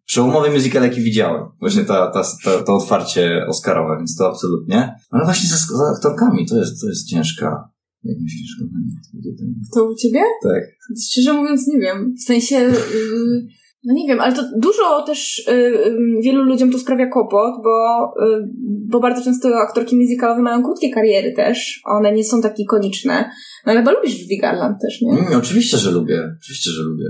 [0.07, 1.43] przełomowy musical, jaki widziałem.
[1.61, 4.95] Właśnie ta, ta, ta, to otwarcie Oscarowe, więc to absolutnie.
[5.11, 7.72] Ale właśnie za, za aktorkami to jest, to jest ciężka.
[8.05, 9.33] Jak myślisz, kochanie?
[9.75, 10.21] To u ciebie?
[10.43, 10.63] Tak.
[11.11, 12.15] Szczerze mówiąc, nie wiem.
[12.15, 13.47] W sensie, yy,
[13.85, 18.49] no nie wiem, ale to dużo też yy, wielu ludziom to sprawia kłopot, bo, yy,
[18.89, 21.81] bo bardzo często aktorki musicalowe mają krótkie kariery też.
[21.85, 23.31] One nie są takie ikoniczne.
[23.67, 25.11] No ale chyba lubisz Judy Garland też, nie?
[25.11, 26.31] Mm, oczywiście, że lubię.
[26.43, 27.05] Oczywiście, że lubię.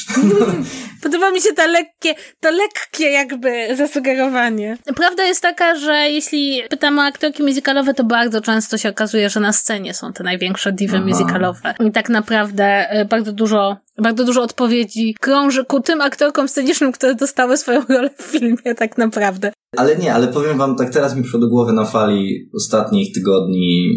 [1.02, 4.78] Podoba mi się to lekkie, to lekkie jakby zasugerowanie.
[4.96, 9.40] Prawda jest taka, że jeśli pytamy o aktorki musicalowe, to bardzo często się okazuje, że
[9.40, 11.06] na scenie są te największe diwy Aha.
[11.06, 11.74] musicalowe.
[11.88, 17.14] I tak naprawdę y, bardzo dużo, bardzo dużo odpowiedzi krąży ku tym aktorkom scenicznym, które
[17.14, 19.52] dostały swoją rolę w filmie, tak naprawdę.
[19.76, 23.90] Ale nie, ale powiem wam, tak teraz mi przyszło do głowy na fali ostatnich tygodni,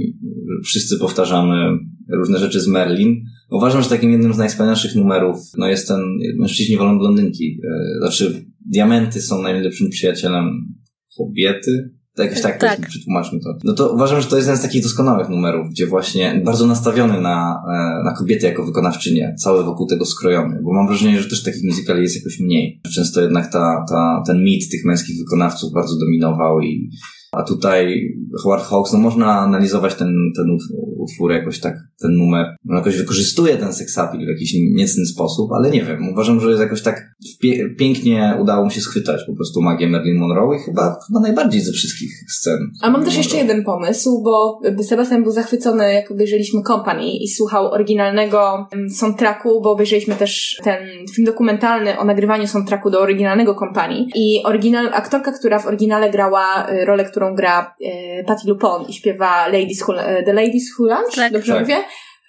[0.66, 1.70] wszyscy powtarzamy
[2.14, 3.16] różne rzeczy z Merlin.
[3.52, 6.00] Uważam, że takim jednym z najwspanialszych numerów no jest ten
[6.38, 7.60] Mężczyźni wolą blondynki.
[7.64, 10.76] E, Znaczy, diamenty są najlepszym przyjacielem
[11.18, 11.90] kobiety.
[12.18, 12.88] Jakoś tak, Tak.
[12.88, 13.50] przetłumaczmy to.
[13.64, 17.22] No to uważam, że to jest jeden z takich doskonałych numerów, gdzie właśnie bardzo nastawiony
[17.22, 21.44] na, e, na kobiety jako wykonawczynię, cały wokół tego skrojony, bo mam wrażenie, że też
[21.44, 22.82] takich musicali jest jakoś mniej.
[22.96, 26.90] Często jednak ta, ta, ten mit tych męskich wykonawców bardzo dominował i
[27.32, 28.14] a tutaj
[28.44, 30.58] Howard Hawks, no można analizować ten, ten
[31.06, 35.72] utwór jakoś tak, ten numer, no jakoś wykorzystuje ten seksapil w jakiś niecny sposób, ale
[35.72, 37.02] nie wiem, uważam, że jest jakoś tak
[37.44, 41.62] pie- pięknie udało mu się schwytać po prostu magię Marilyn Monroe i chyba, chyba najbardziej
[41.62, 42.72] ze wszystkich scen.
[42.82, 43.48] A mam też Marilyn jeszcze Monroe.
[43.48, 50.16] jeden pomysł, bo Sebastian był zachwycony, jak obejrzeliśmy Company i słuchał oryginalnego soundtracku, bo obejrzeliśmy
[50.16, 50.78] też ten
[51.16, 54.06] film dokumentalny o nagrywaniu soundtracku do oryginalnego Company.
[54.16, 58.94] I oryginal, aktorka, która w oryginale grała e, rolę, którą gra e, Patti LuPone i
[58.94, 61.34] śpiewa Ladies Who, e, The Ladies Who Tak.
[61.34, 61.62] dobrze Tak.
[61.62, 61.78] mówię?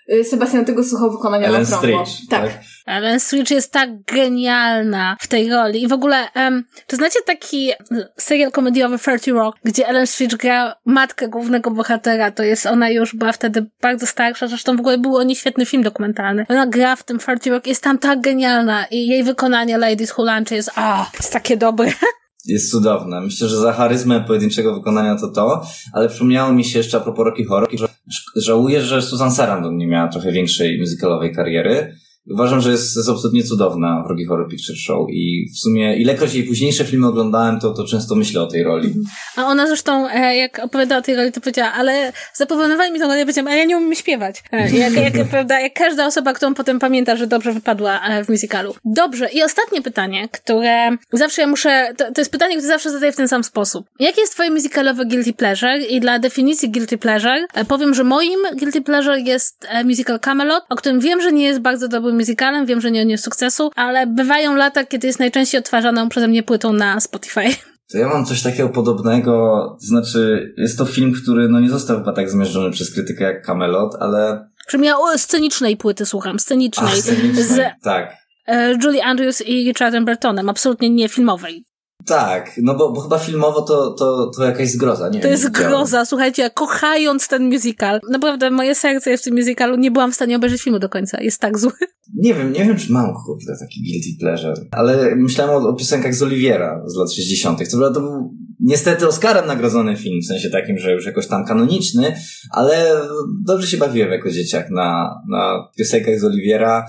[0.08, 2.06] E, Sebastian tego słuchał wykonania Ellen na okrągło.
[2.06, 2.50] Stritch, Tak.
[2.86, 5.82] Ellen Stritch jest tak genialna w tej roli.
[5.82, 7.72] I w ogóle, um, czy znacie taki
[8.16, 12.30] serial komediowy 30 Rock, gdzie Ellen Stritch gra matkę głównego bohatera?
[12.30, 15.66] To jest, ona już była wtedy bardzo starsza, zresztą w ogóle był o niej świetny
[15.66, 16.46] film dokumentalny.
[16.48, 20.24] Ona gra w tym 30 Rock, jest tam tak genialna i jej wykonanie Ladies Who
[20.24, 21.92] Lunch jest, a, jest takie dobre.
[22.46, 23.20] jest cudowne.
[23.20, 27.24] Myślę, że za charyzmę pojedynczego wykonania to to, ale przypomniało mi się jeszcze a propos
[27.24, 27.88] Rocky Horror, że
[28.36, 31.96] żałuję, że Susan Sarandon nie miała trochę większej muzykalowej kariery.
[32.30, 36.34] Uważam, że jest, jest absolutnie cudowna w Rocky Horror Picture Show i w sumie ilekroć
[36.34, 38.94] jej późniejsze filmy oglądałem, to, to często myślę o tej roli.
[39.36, 43.06] A ona zresztą, e, jak opowiadała o tej roli, to powiedziała, ale zaproponowali mi tę
[43.06, 44.42] rolę, powiedziałam, a ja nie umiem śpiewać.
[44.52, 48.28] E, jak, jak, prawda, jak każda osoba, którą potem pamięta, że dobrze wypadła e, w
[48.28, 48.74] musicalu.
[48.84, 53.12] Dobrze, i ostatnie pytanie, które zawsze ja muszę, to, to jest pytanie, które zawsze zadaję
[53.12, 53.86] w ten sam sposób.
[54.00, 55.78] Jakie jest twoje musicalowe guilty pleasure?
[55.78, 61.00] I dla definicji guilty pleasure powiem, że moim guilty pleasure jest musical Camelot, o którym
[61.00, 64.84] wiem, że nie jest bardzo dobrym musicalem, wiem, że nie odniósł sukcesu, ale bywają lata,
[64.84, 67.44] kiedy jest najczęściej odtwarzaną przeze mnie płytą na Spotify.
[67.92, 69.32] To ja mam coś takiego podobnego,
[69.80, 73.46] to znaczy jest to film, który no nie został chyba tak zmierzony przez krytykę jak
[73.46, 74.48] Camelot, ale...
[74.66, 76.92] Przynajmniej ja o scenicznej płyty słucham, scenicznej.
[76.92, 77.44] A, scenicznej.
[77.44, 78.16] Z Tak.
[78.46, 81.64] e, Julie Andrews i Richardem Burtonem, absolutnie nie filmowej.
[82.06, 86.04] Tak, no bo, bo chyba filmowo to, to, to jakaś zgroza, nie To jest groza,
[86.04, 90.14] słuchajcie, ja kochając ten musical, naprawdę moje serce jest w tym musicalu, nie byłam w
[90.14, 91.72] stanie obejrzeć filmu do końca, jest tak zły.
[92.14, 96.14] Nie wiem, nie wiem, czy mam kurde taki guilty pleasure, ale myślałem o, o piosenkach
[96.14, 97.68] z Oliviera z lat 60.
[97.68, 101.46] Co prawda to był niestety Oscarem nagrodzony film, w sensie takim, że już jakoś tam
[101.46, 102.16] kanoniczny,
[102.50, 103.00] ale
[103.44, 106.86] dobrze się bawiłem jako dzieciak na, na piosenkach z Oliviera.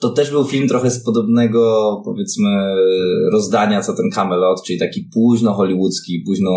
[0.00, 2.48] To też był film trochę z podobnego, powiedzmy,
[3.32, 6.50] rozdania co ten Camelot, czyli taki późno hollywoodzki, późno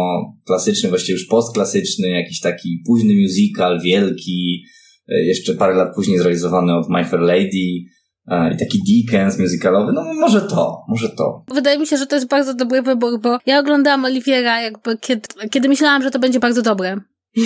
[0.45, 4.63] klasyczny, właściwie już postklasyczny, jakiś taki późny musical, wielki,
[5.07, 7.85] e, jeszcze parę lat później zrealizowany od My Fair Lady
[8.27, 11.43] e, i taki Dickens musicalowy, no może to, może to.
[11.53, 15.21] Wydaje mi się, że to jest bardzo dobry wybór, bo ja oglądałam Oliviera jakby kiedy,
[15.51, 16.97] kiedy myślałam, że to będzie bardzo dobre.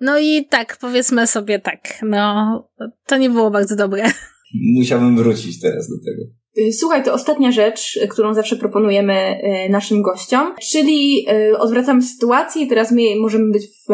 [0.00, 2.68] No i tak, powiedzmy sobie tak, no,
[3.06, 4.04] to nie było bardzo dobre.
[4.54, 6.22] Musiałbym wrócić teraz do tego.
[6.68, 9.14] Y, Słuchaj, to ostatnia rzecz, y, którą zawsze proponujemy
[9.66, 11.26] y, naszym gościom, czyli
[11.58, 13.92] odwracamy sytuację i teraz my możemy być w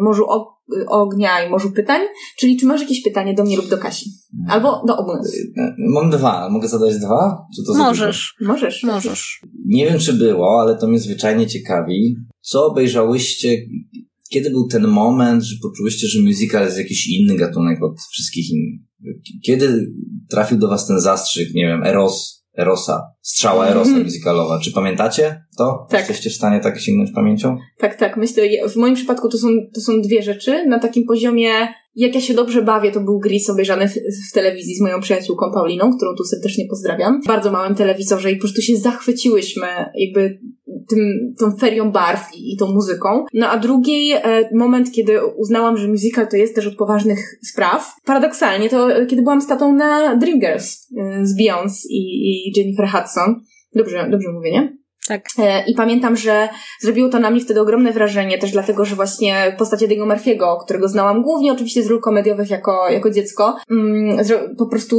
[0.00, 0.52] morzu og-
[0.88, 2.00] ognia i morzu pytań,
[2.38, 4.10] czyli czy masz jakieś pytanie do mnie lub do Kasi?
[4.48, 5.36] Albo do obu nas.
[5.78, 7.46] Mam dwa, mogę zadać dwa?
[7.56, 7.78] Czy to?
[7.78, 8.82] Możesz, Możesz.
[8.82, 9.40] możesz.
[9.66, 12.16] Nie wiem, czy było, ale to mnie zwyczajnie ciekawi.
[12.40, 13.56] Co obejrzałyście,
[14.32, 18.80] kiedy był ten moment, że poczułyście, że musical jest jakiś inny gatunek od wszystkich innych?
[19.44, 19.86] Kiedy
[20.30, 24.04] trafił do was ten zastrzyk, nie wiem, Eros, Erosa, strzała Erosa Mhm.
[24.06, 24.60] musicalowa?
[24.60, 25.86] Czy pamiętacie to?
[25.90, 26.00] Tak.
[26.00, 27.56] Jesteście w stanie tak sięgnąć pamięcią?
[27.78, 28.16] Tak, tak.
[28.16, 30.66] Myślę, w moim przypadku to są, to są dwie rzeczy.
[30.66, 31.50] Na takim poziomie
[31.94, 33.94] jak ja się dobrze bawię, to był Gris obejrzany w,
[34.30, 37.22] w, telewizji z moją przyjaciółką Pauliną, którą tu serdecznie pozdrawiam.
[37.22, 40.38] W bardzo małym telewizorze i po prostu się zachwyciłyśmy jakby
[40.88, 43.24] tym, tą ferią barw i, i tą muzyką.
[43.34, 47.94] No a drugi e, moment, kiedy uznałam, że musical to jest też od poważnych spraw,
[48.04, 53.40] paradoksalnie to e, kiedy byłam statą na Dreamgirls e, z Beyoncé i, i Jennifer Hudson.
[53.74, 54.81] Dobrze, dobrze mówię, nie?
[55.08, 55.24] Tak.
[55.38, 56.48] E, I pamiętam, że
[56.80, 60.88] zrobiło to na mnie wtedy ogromne wrażenie, też dlatego, że właśnie postać Eddie'ego Murphy'ego, którego
[60.88, 64.18] znałam głównie oczywiście z ról komediowych jako, jako dziecko, mm,
[64.58, 64.96] po prostu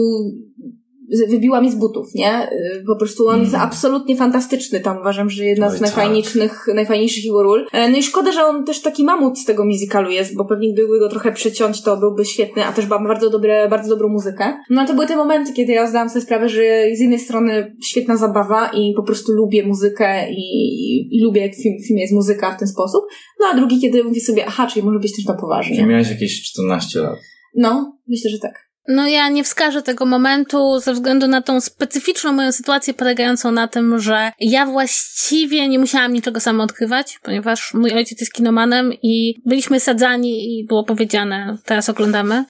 [1.29, 2.51] wybiła mi z butów, nie?
[2.51, 3.43] Y, po prostu on mm.
[3.43, 4.97] jest absolutnie fantastyczny tam.
[4.97, 6.75] Uważam, że jedna Oj, z najfajniejszych, tak.
[6.75, 7.65] najfajniejszych jego ról.
[7.73, 10.73] E, no i szkoda, że on też taki mamut z tego musicalu jest, bo pewnie
[10.73, 14.53] gdyby go trochę przyciąć, to byłby świetny, a też ma bardzo dobre, bardzo dobrą muzykę.
[14.69, 16.63] No to były te momenty, kiedy ja zdałam sobie sprawę, że
[16.95, 21.53] z jednej strony świetna zabawa i po prostu lubię muzykę i, i, i lubię, jak
[21.53, 23.03] w, film, filmie jest muzyka w ten sposób.
[23.39, 25.75] No a drugi, kiedy mówię sobie, aha, czyli może być też na poważnie.
[25.75, 27.19] Czyli miałeś jakieś 14 lat.
[27.55, 28.72] No, myślę, że tak.
[28.87, 33.67] No ja nie wskażę tego momentu ze względu na tą specyficzną moją sytuację polegającą na
[33.67, 39.41] tym, że ja właściwie nie musiałam niczego sama odkrywać, ponieważ mój ojciec jest kinomanem i
[39.45, 42.45] byliśmy sadzani i było powiedziane, teraz oglądamy.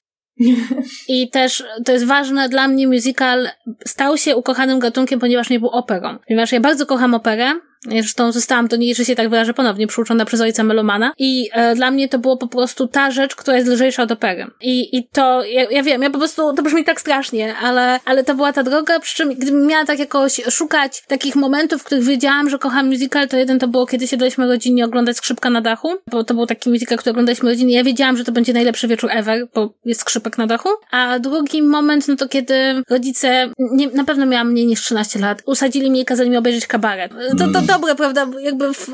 [1.08, 3.50] I też to jest ważne dla mnie, musical
[3.86, 6.18] stał się ukochanym gatunkiem, ponieważ nie był operą.
[6.28, 7.52] Ponieważ ja bardzo kocham operę,
[7.90, 11.14] Zresztą zostałam do niej, że się tak wyrażę ponownie, przyuczona przez ojca Melomana.
[11.18, 14.48] I e, dla mnie to było po prostu ta rzecz, która jest lżejsza od opery.
[14.62, 18.24] I, i to, ja, ja wiem, ja po prostu, to brzmi tak strasznie, ale, ale
[18.24, 22.04] to była ta droga, przy czym gdybym miała tak jakoś szukać takich momentów, w których
[22.04, 25.96] wiedziałam, że kocham musical, to jeden to było, kiedy siedliśmy rodzinnie oglądać Skrzypka na dachu,
[26.12, 27.76] bo to był taki musical, który oglądaliśmy rodzinnie.
[27.76, 30.70] Ja wiedziałam, że to będzie najlepszy wieczór ever, bo jest Skrzypek na dachu.
[30.92, 35.42] A drugi moment, no to kiedy rodzice, nie, na pewno miałam mniej niż 13 lat,
[35.46, 37.12] usadzili mnie i kazali mi obejrzeć kabaret.
[37.38, 37.68] To, to mm.
[37.74, 38.28] Dobre, prawda?
[38.42, 38.90] Jakby w,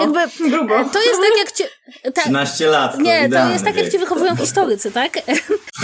[0.00, 0.74] jakby, grubo.
[0.92, 1.64] To jest tak jak cię...
[2.02, 2.98] Tak, 13 lat.
[2.98, 5.18] Nie, to jest tak jak cię wychowują historycy, tak?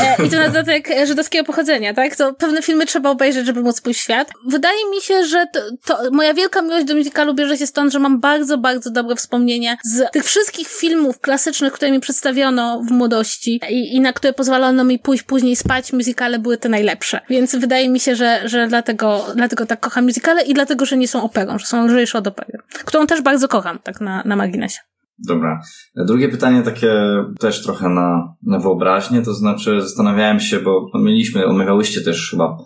[0.00, 2.16] E, I to na dodatek żydowskiego pochodzenia, tak?
[2.16, 4.30] To pewne filmy trzeba obejrzeć, żeby móc pójść w świat.
[4.46, 7.98] Wydaje mi się, że to, to moja wielka miłość do musicalu bierze się stąd, że
[7.98, 13.60] mam bardzo, bardzo dobre wspomnienia z tych wszystkich filmów klasycznych, które mi przedstawiono w młodości
[13.70, 17.20] i, i na które pozwalono mi pójść później spać, musicale były te najlepsze.
[17.28, 21.08] Więc wydaje mi się, że, że dlatego, dlatego tak kocham musicale i dlatego, że nie
[21.08, 22.58] są operą, że są lżejsze od opery.
[22.84, 24.78] Którą też bardzo kocham, tak na, na marginesie.
[25.18, 25.60] Dobra.
[25.96, 26.92] Drugie pytanie takie
[27.40, 32.56] też trochę na, na wyobraźnię, to znaczy zastanawiałem się, bo mieliśmy, omawiałyście też chyba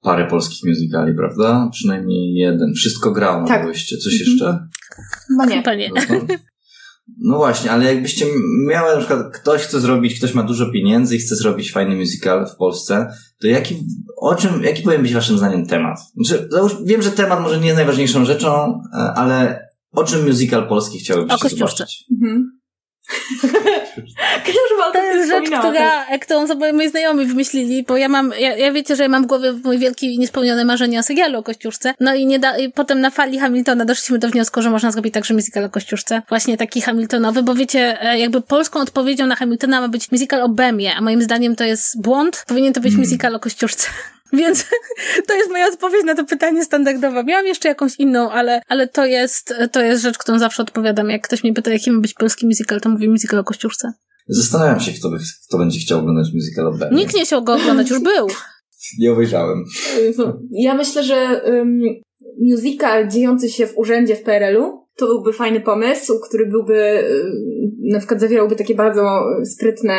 [0.00, 1.68] parę polskich musicali, prawda?
[1.72, 2.72] Przynajmniej jeden.
[2.74, 3.96] Wszystko grał omawiałyście.
[3.96, 4.30] Coś mhm.
[4.30, 4.68] jeszcze?
[5.28, 5.56] Chyba nie.
[5.56, 5.90] Chyba nie.
[7.18, 8.26] No właśnie, ale jakbyście
[8.68, 12.46] miały na przykład, ktoś chce zrobić, ktoś ma dużo pieniędzy i chce zrobić fajny musical
[12.46, 15.98] w Polsce, to jaki, o czym, jaki powinien być waszym zdaniem temat?
[16.16, 16.48] Znaczy,
[16.84, 21.32] wiem, że temat może nie jest najważniejszą rzeczą, e, ale o czym musical polski chciałbyś
[21.32, 21.86] O kościuszce.
[22.12, 22.55] Mhm.
[24.92, 28.96] to jest rzecz, która, którą sobie moi znajomi wymyślili, bo ja mam, ja, ja wiecie,
[28.96, 31.94] że ja mam w głowie mój wielki niespełnione marzenie o serialu o Kościuszce.
[32.00, 35.14] No i, nie da, i potem na fali Hamiltona doszliśmy do wniosku, że można zrobić
[35.14, 36.22] także musical o Kościuszce.
[36.28, 40.48] Właśnie taki Hamiltonowy, bo wiecie, e, jakby polską odpowiedzią na Hamiltona ma być musical o
[40.48, 42.44] Bemie, a moim zdaniem to jest błąd.
[42.46, 43.04] Powinien to być hmm.
[43.04, 43.88] musical o Kościuszce.
[44.32, 44.64] Więc
[45.28, 47.22] to jest moja odpowiedź na to pytanie standardowa.
[47.22, 51.10] Miałam jeszcze jakąś inną, ale, ale to jest, to jest rzecz, którą zawsze odpowiadam.
[51.10, 53.92] Jak ktoś mnie pyta, jaki ma być polski musical, to mówię musical o Kościuszce.
[54.28, 57.90] Zastanawiam się, kto, by, kto będzie chciał oglądać musical o Nikt nie chciał go oglądać,
[57.90, 58.26] już był.
[58.98, 59.64] Nie obejrzałem.
[60.50, 61.80] Ja myślę, że um,
[62.40, 67.04] musical dziejący się w urzędzie w PRL-u to byłby fajny pomysł, który byłby,
[67.92, 69.94] na przykład zawierałby takie bardzo sprytne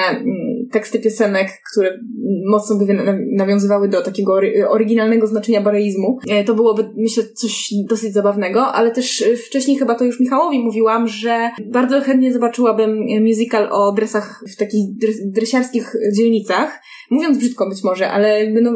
[0.71, 1.99] teksty piosenek, które
[2.45, 2.85] mocno by
[3.31, 4.39] nawiązywały do takiego
[4.69, 6.19] oryginalnego znaczenia bareizmu.
[6.29, 10.59] E, to byłoby, myślę, coś dosyć zabawnego, ale też e, wcześniej chyba to już Michałowi
[10.59, 14.85] mówiłam, że bardzo chętnie zobaczyłabym musical o dresach w takich
[15.25, 16.81] dresiarskich dzielnicach.
[17.11, 18.71] Mówiąc brzydko być może, ale no,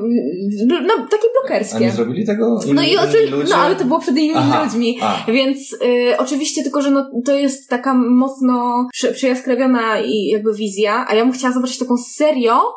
[0.68, 1.78] no takie blokerskie.
[1.78, 2.60] A nie zrobili tego?
[2.74, 5.32] no i oczywiście, no ale to było przed innymi Aha, ludźmi, a.
[5.32, 11.16] więc y, oczywiście tylko, że no, to jest taka mocno przejaskrawiona i jakby wizja, a
[11.16, 12.74] ja bym chciała zobaczyć serio,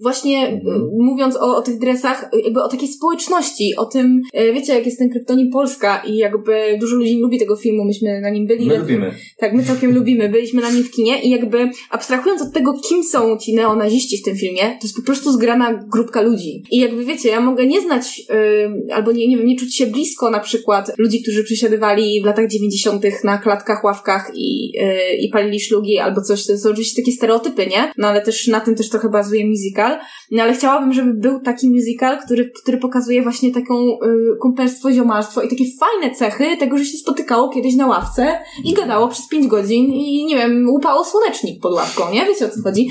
[0.00, 0.88] właśnie mhm.
[0.98, 4.98] mówiąc o, o tych dresach, jakby o takiej społeczności, o tym, e, wiecie, jak jest
[4.98, 8.66] ten kryptonim Polska i jakby dużo ludzi lubi tego filmu, myśmy na nim byli.
[8.66, 9.14] My lubimy.
[9.38, 13.04] Tak, my całkiem lubimy, byliśmy na nim w kinie i jakby abstrahując od tego, kim
[13.04, 16.62] są ci neonaziści w tym filmie, to jest po prostu zgrana grupka ludzi.
[16.70, 19.86] I jakby wiecie, ja mogę nie znać, yy, albo nie, nie wiem, nie czuć się
[19.86, 25.28] blisko na przykład ludzi, którzy przesiadywali w latach dziewięćdziesiątych na klatkach, ławkach i, yy, i
[25.28, 27.92] palili szlugi albo coś, to są oczywiście takie stereotypy, nie?
[27.98, 29.98] No ale też na tym też trochę bazuje musical musical,
[30.30, 35.42] no ale chciałabym, żeby był taki musical, który, który pokazuje właśnie taką y, kumpelstwo, ziomalstwo
[35.42, 39.46] i takie fajne cechy tego, że się spotykało kiedyś na ławce i gadało przez pięć
[39.46, 42.26] godzin i nie wiem, upało słonecznik pod ławką, nie?
[42.26, 42.88] Wiecie o co chodzi?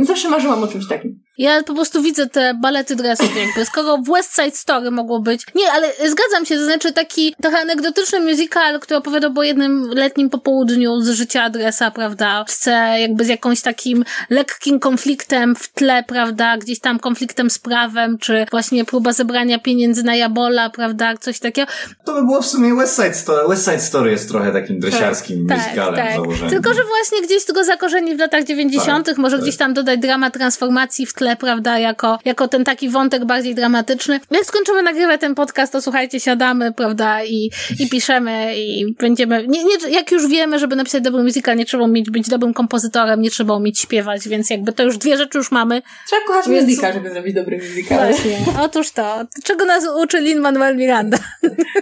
[0.00, 1.20] Y, zawsze marzyłam o czymś takim.
[1.38, 5.46] Ja po prostu widzę te balety dresów jakby, skoro w West Side Story mogło być.
[5.54, 10.30] Nie, ale zgadzam się, to znaczy taki trochę anegdotyczny musical, który opowiadał o jednym letnim
[10.30, 12.44] popołudniu z życia adresa, prawda?
[12.48, 16.56] Chce jakby z jakąś takim lekkim konfliktem w tle, prawda?
[16.56, 21.16] Gdzieś tam konfliktem z prawem, czy właśnie próba zebrania pieniędzy na Jabola, prawda?
[21.16, 21.72] Coś takiego.
[22.04, 23.48] To by było w sumie West Side Story.
[23.48, 26.14] West Side Story jest trochę takim dresiarskim tak, musicalem tak.
[26.14, 26.50] założeniem.
[26.50, 29.42] Tylko, że właśnie gdzieś tego zakorzeni w latach 90., tak, może tak.
[29.42, 31.78] gdzieś tam dodać drama transformacji w tle, prawda?
[31.78, 34.20] Jako, jako ten taki wątek bardziej dramatyczny.
[34.30, 37.24] Jak skończymy nagrywać ten podcast, to słuchajcie, siadamy, prawda?
[37.24, 41.64] I, i piszemy i będziemy, nie, nie, jak już wiemy, żeby napisać dobry musical, nie
[41.64, 45.38] trzeba mieć, być dobrym kompozytorem, nie trzeba umieć śpiewać, więc jakby to już dwie rzeczy
[45.38, 45.82] już mamy.
[46.06, 46.68] Trzeba kochać więc...
[46.68, 47.98] musical, żeby zrobić dobry musical.
[47.98, 48.38] Właśnie.
[48.62, 49.24] Otóż to.
[49.44, 51.18] Czego nas uczy Lin-Manuel Miranda?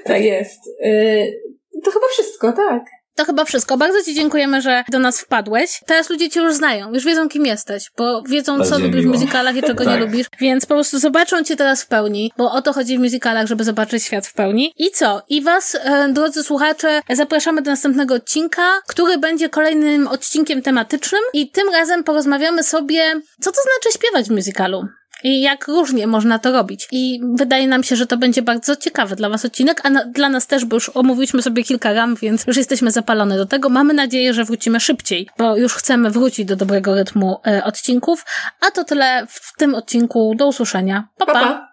[0.04, 0.60] tak jest.
[0.80, 1.40] Yy,
[1.84, 2.99] to chyba wszystko, tak.
[3.20, 3.76] To chyba wszystko.
[3.76, 5.80] Bardzo Ci dziękujemy, że do nas wpadłeś.
[5.86, 9.08] Teraz ludzie Cię już znają, już wiedzą, kim jesteś, bo wiedzą, Bardzo co lubisz w
[9.08, 9.94] muzykalach i czego tak.
[9.94, 13.00] nie lubisz, więc po prostu zobaczą Cię teraz w pełni, bo o to chodzi w
[13.00, 14.72] muzykalach, żeby zobaczyć świat w pełni.
[14.76, 15.22] I co?
[15.28, 21.50] I Was, e, drodzy słuchacze, zapraszamy do następnego odcinka, który będzie kolejnym odcinkiem tematycznym i
[21.50, 24.88] tym razem porozmawiamy sobie, co to znaczy śpiewać w muzykalu.
[25.24, 26.88] I jak różnie można to robić.
[26.92, 30.28] I wydaje nam się, że to będzie bardzo ciekawy dla Was odcinek, a na, dla
[30.28, 33.68] nas też, bo już omówiliśmy sobie kilka ram, więc już jesteśmy zapalone do tego.
[33.68, 38.24] Mamy nadzieję, że wrócimy szybciej, bo już chcemy wrócić do dobrego rytmu e, odcinków.
[38.60, 40.34] A to tyle w tym odcinku.
[40.36, 41.08] Do usłyszenia.
[41.18, 41.26] pa!
[41.26, 41.32] pa.
[41.32, 41.69] pa.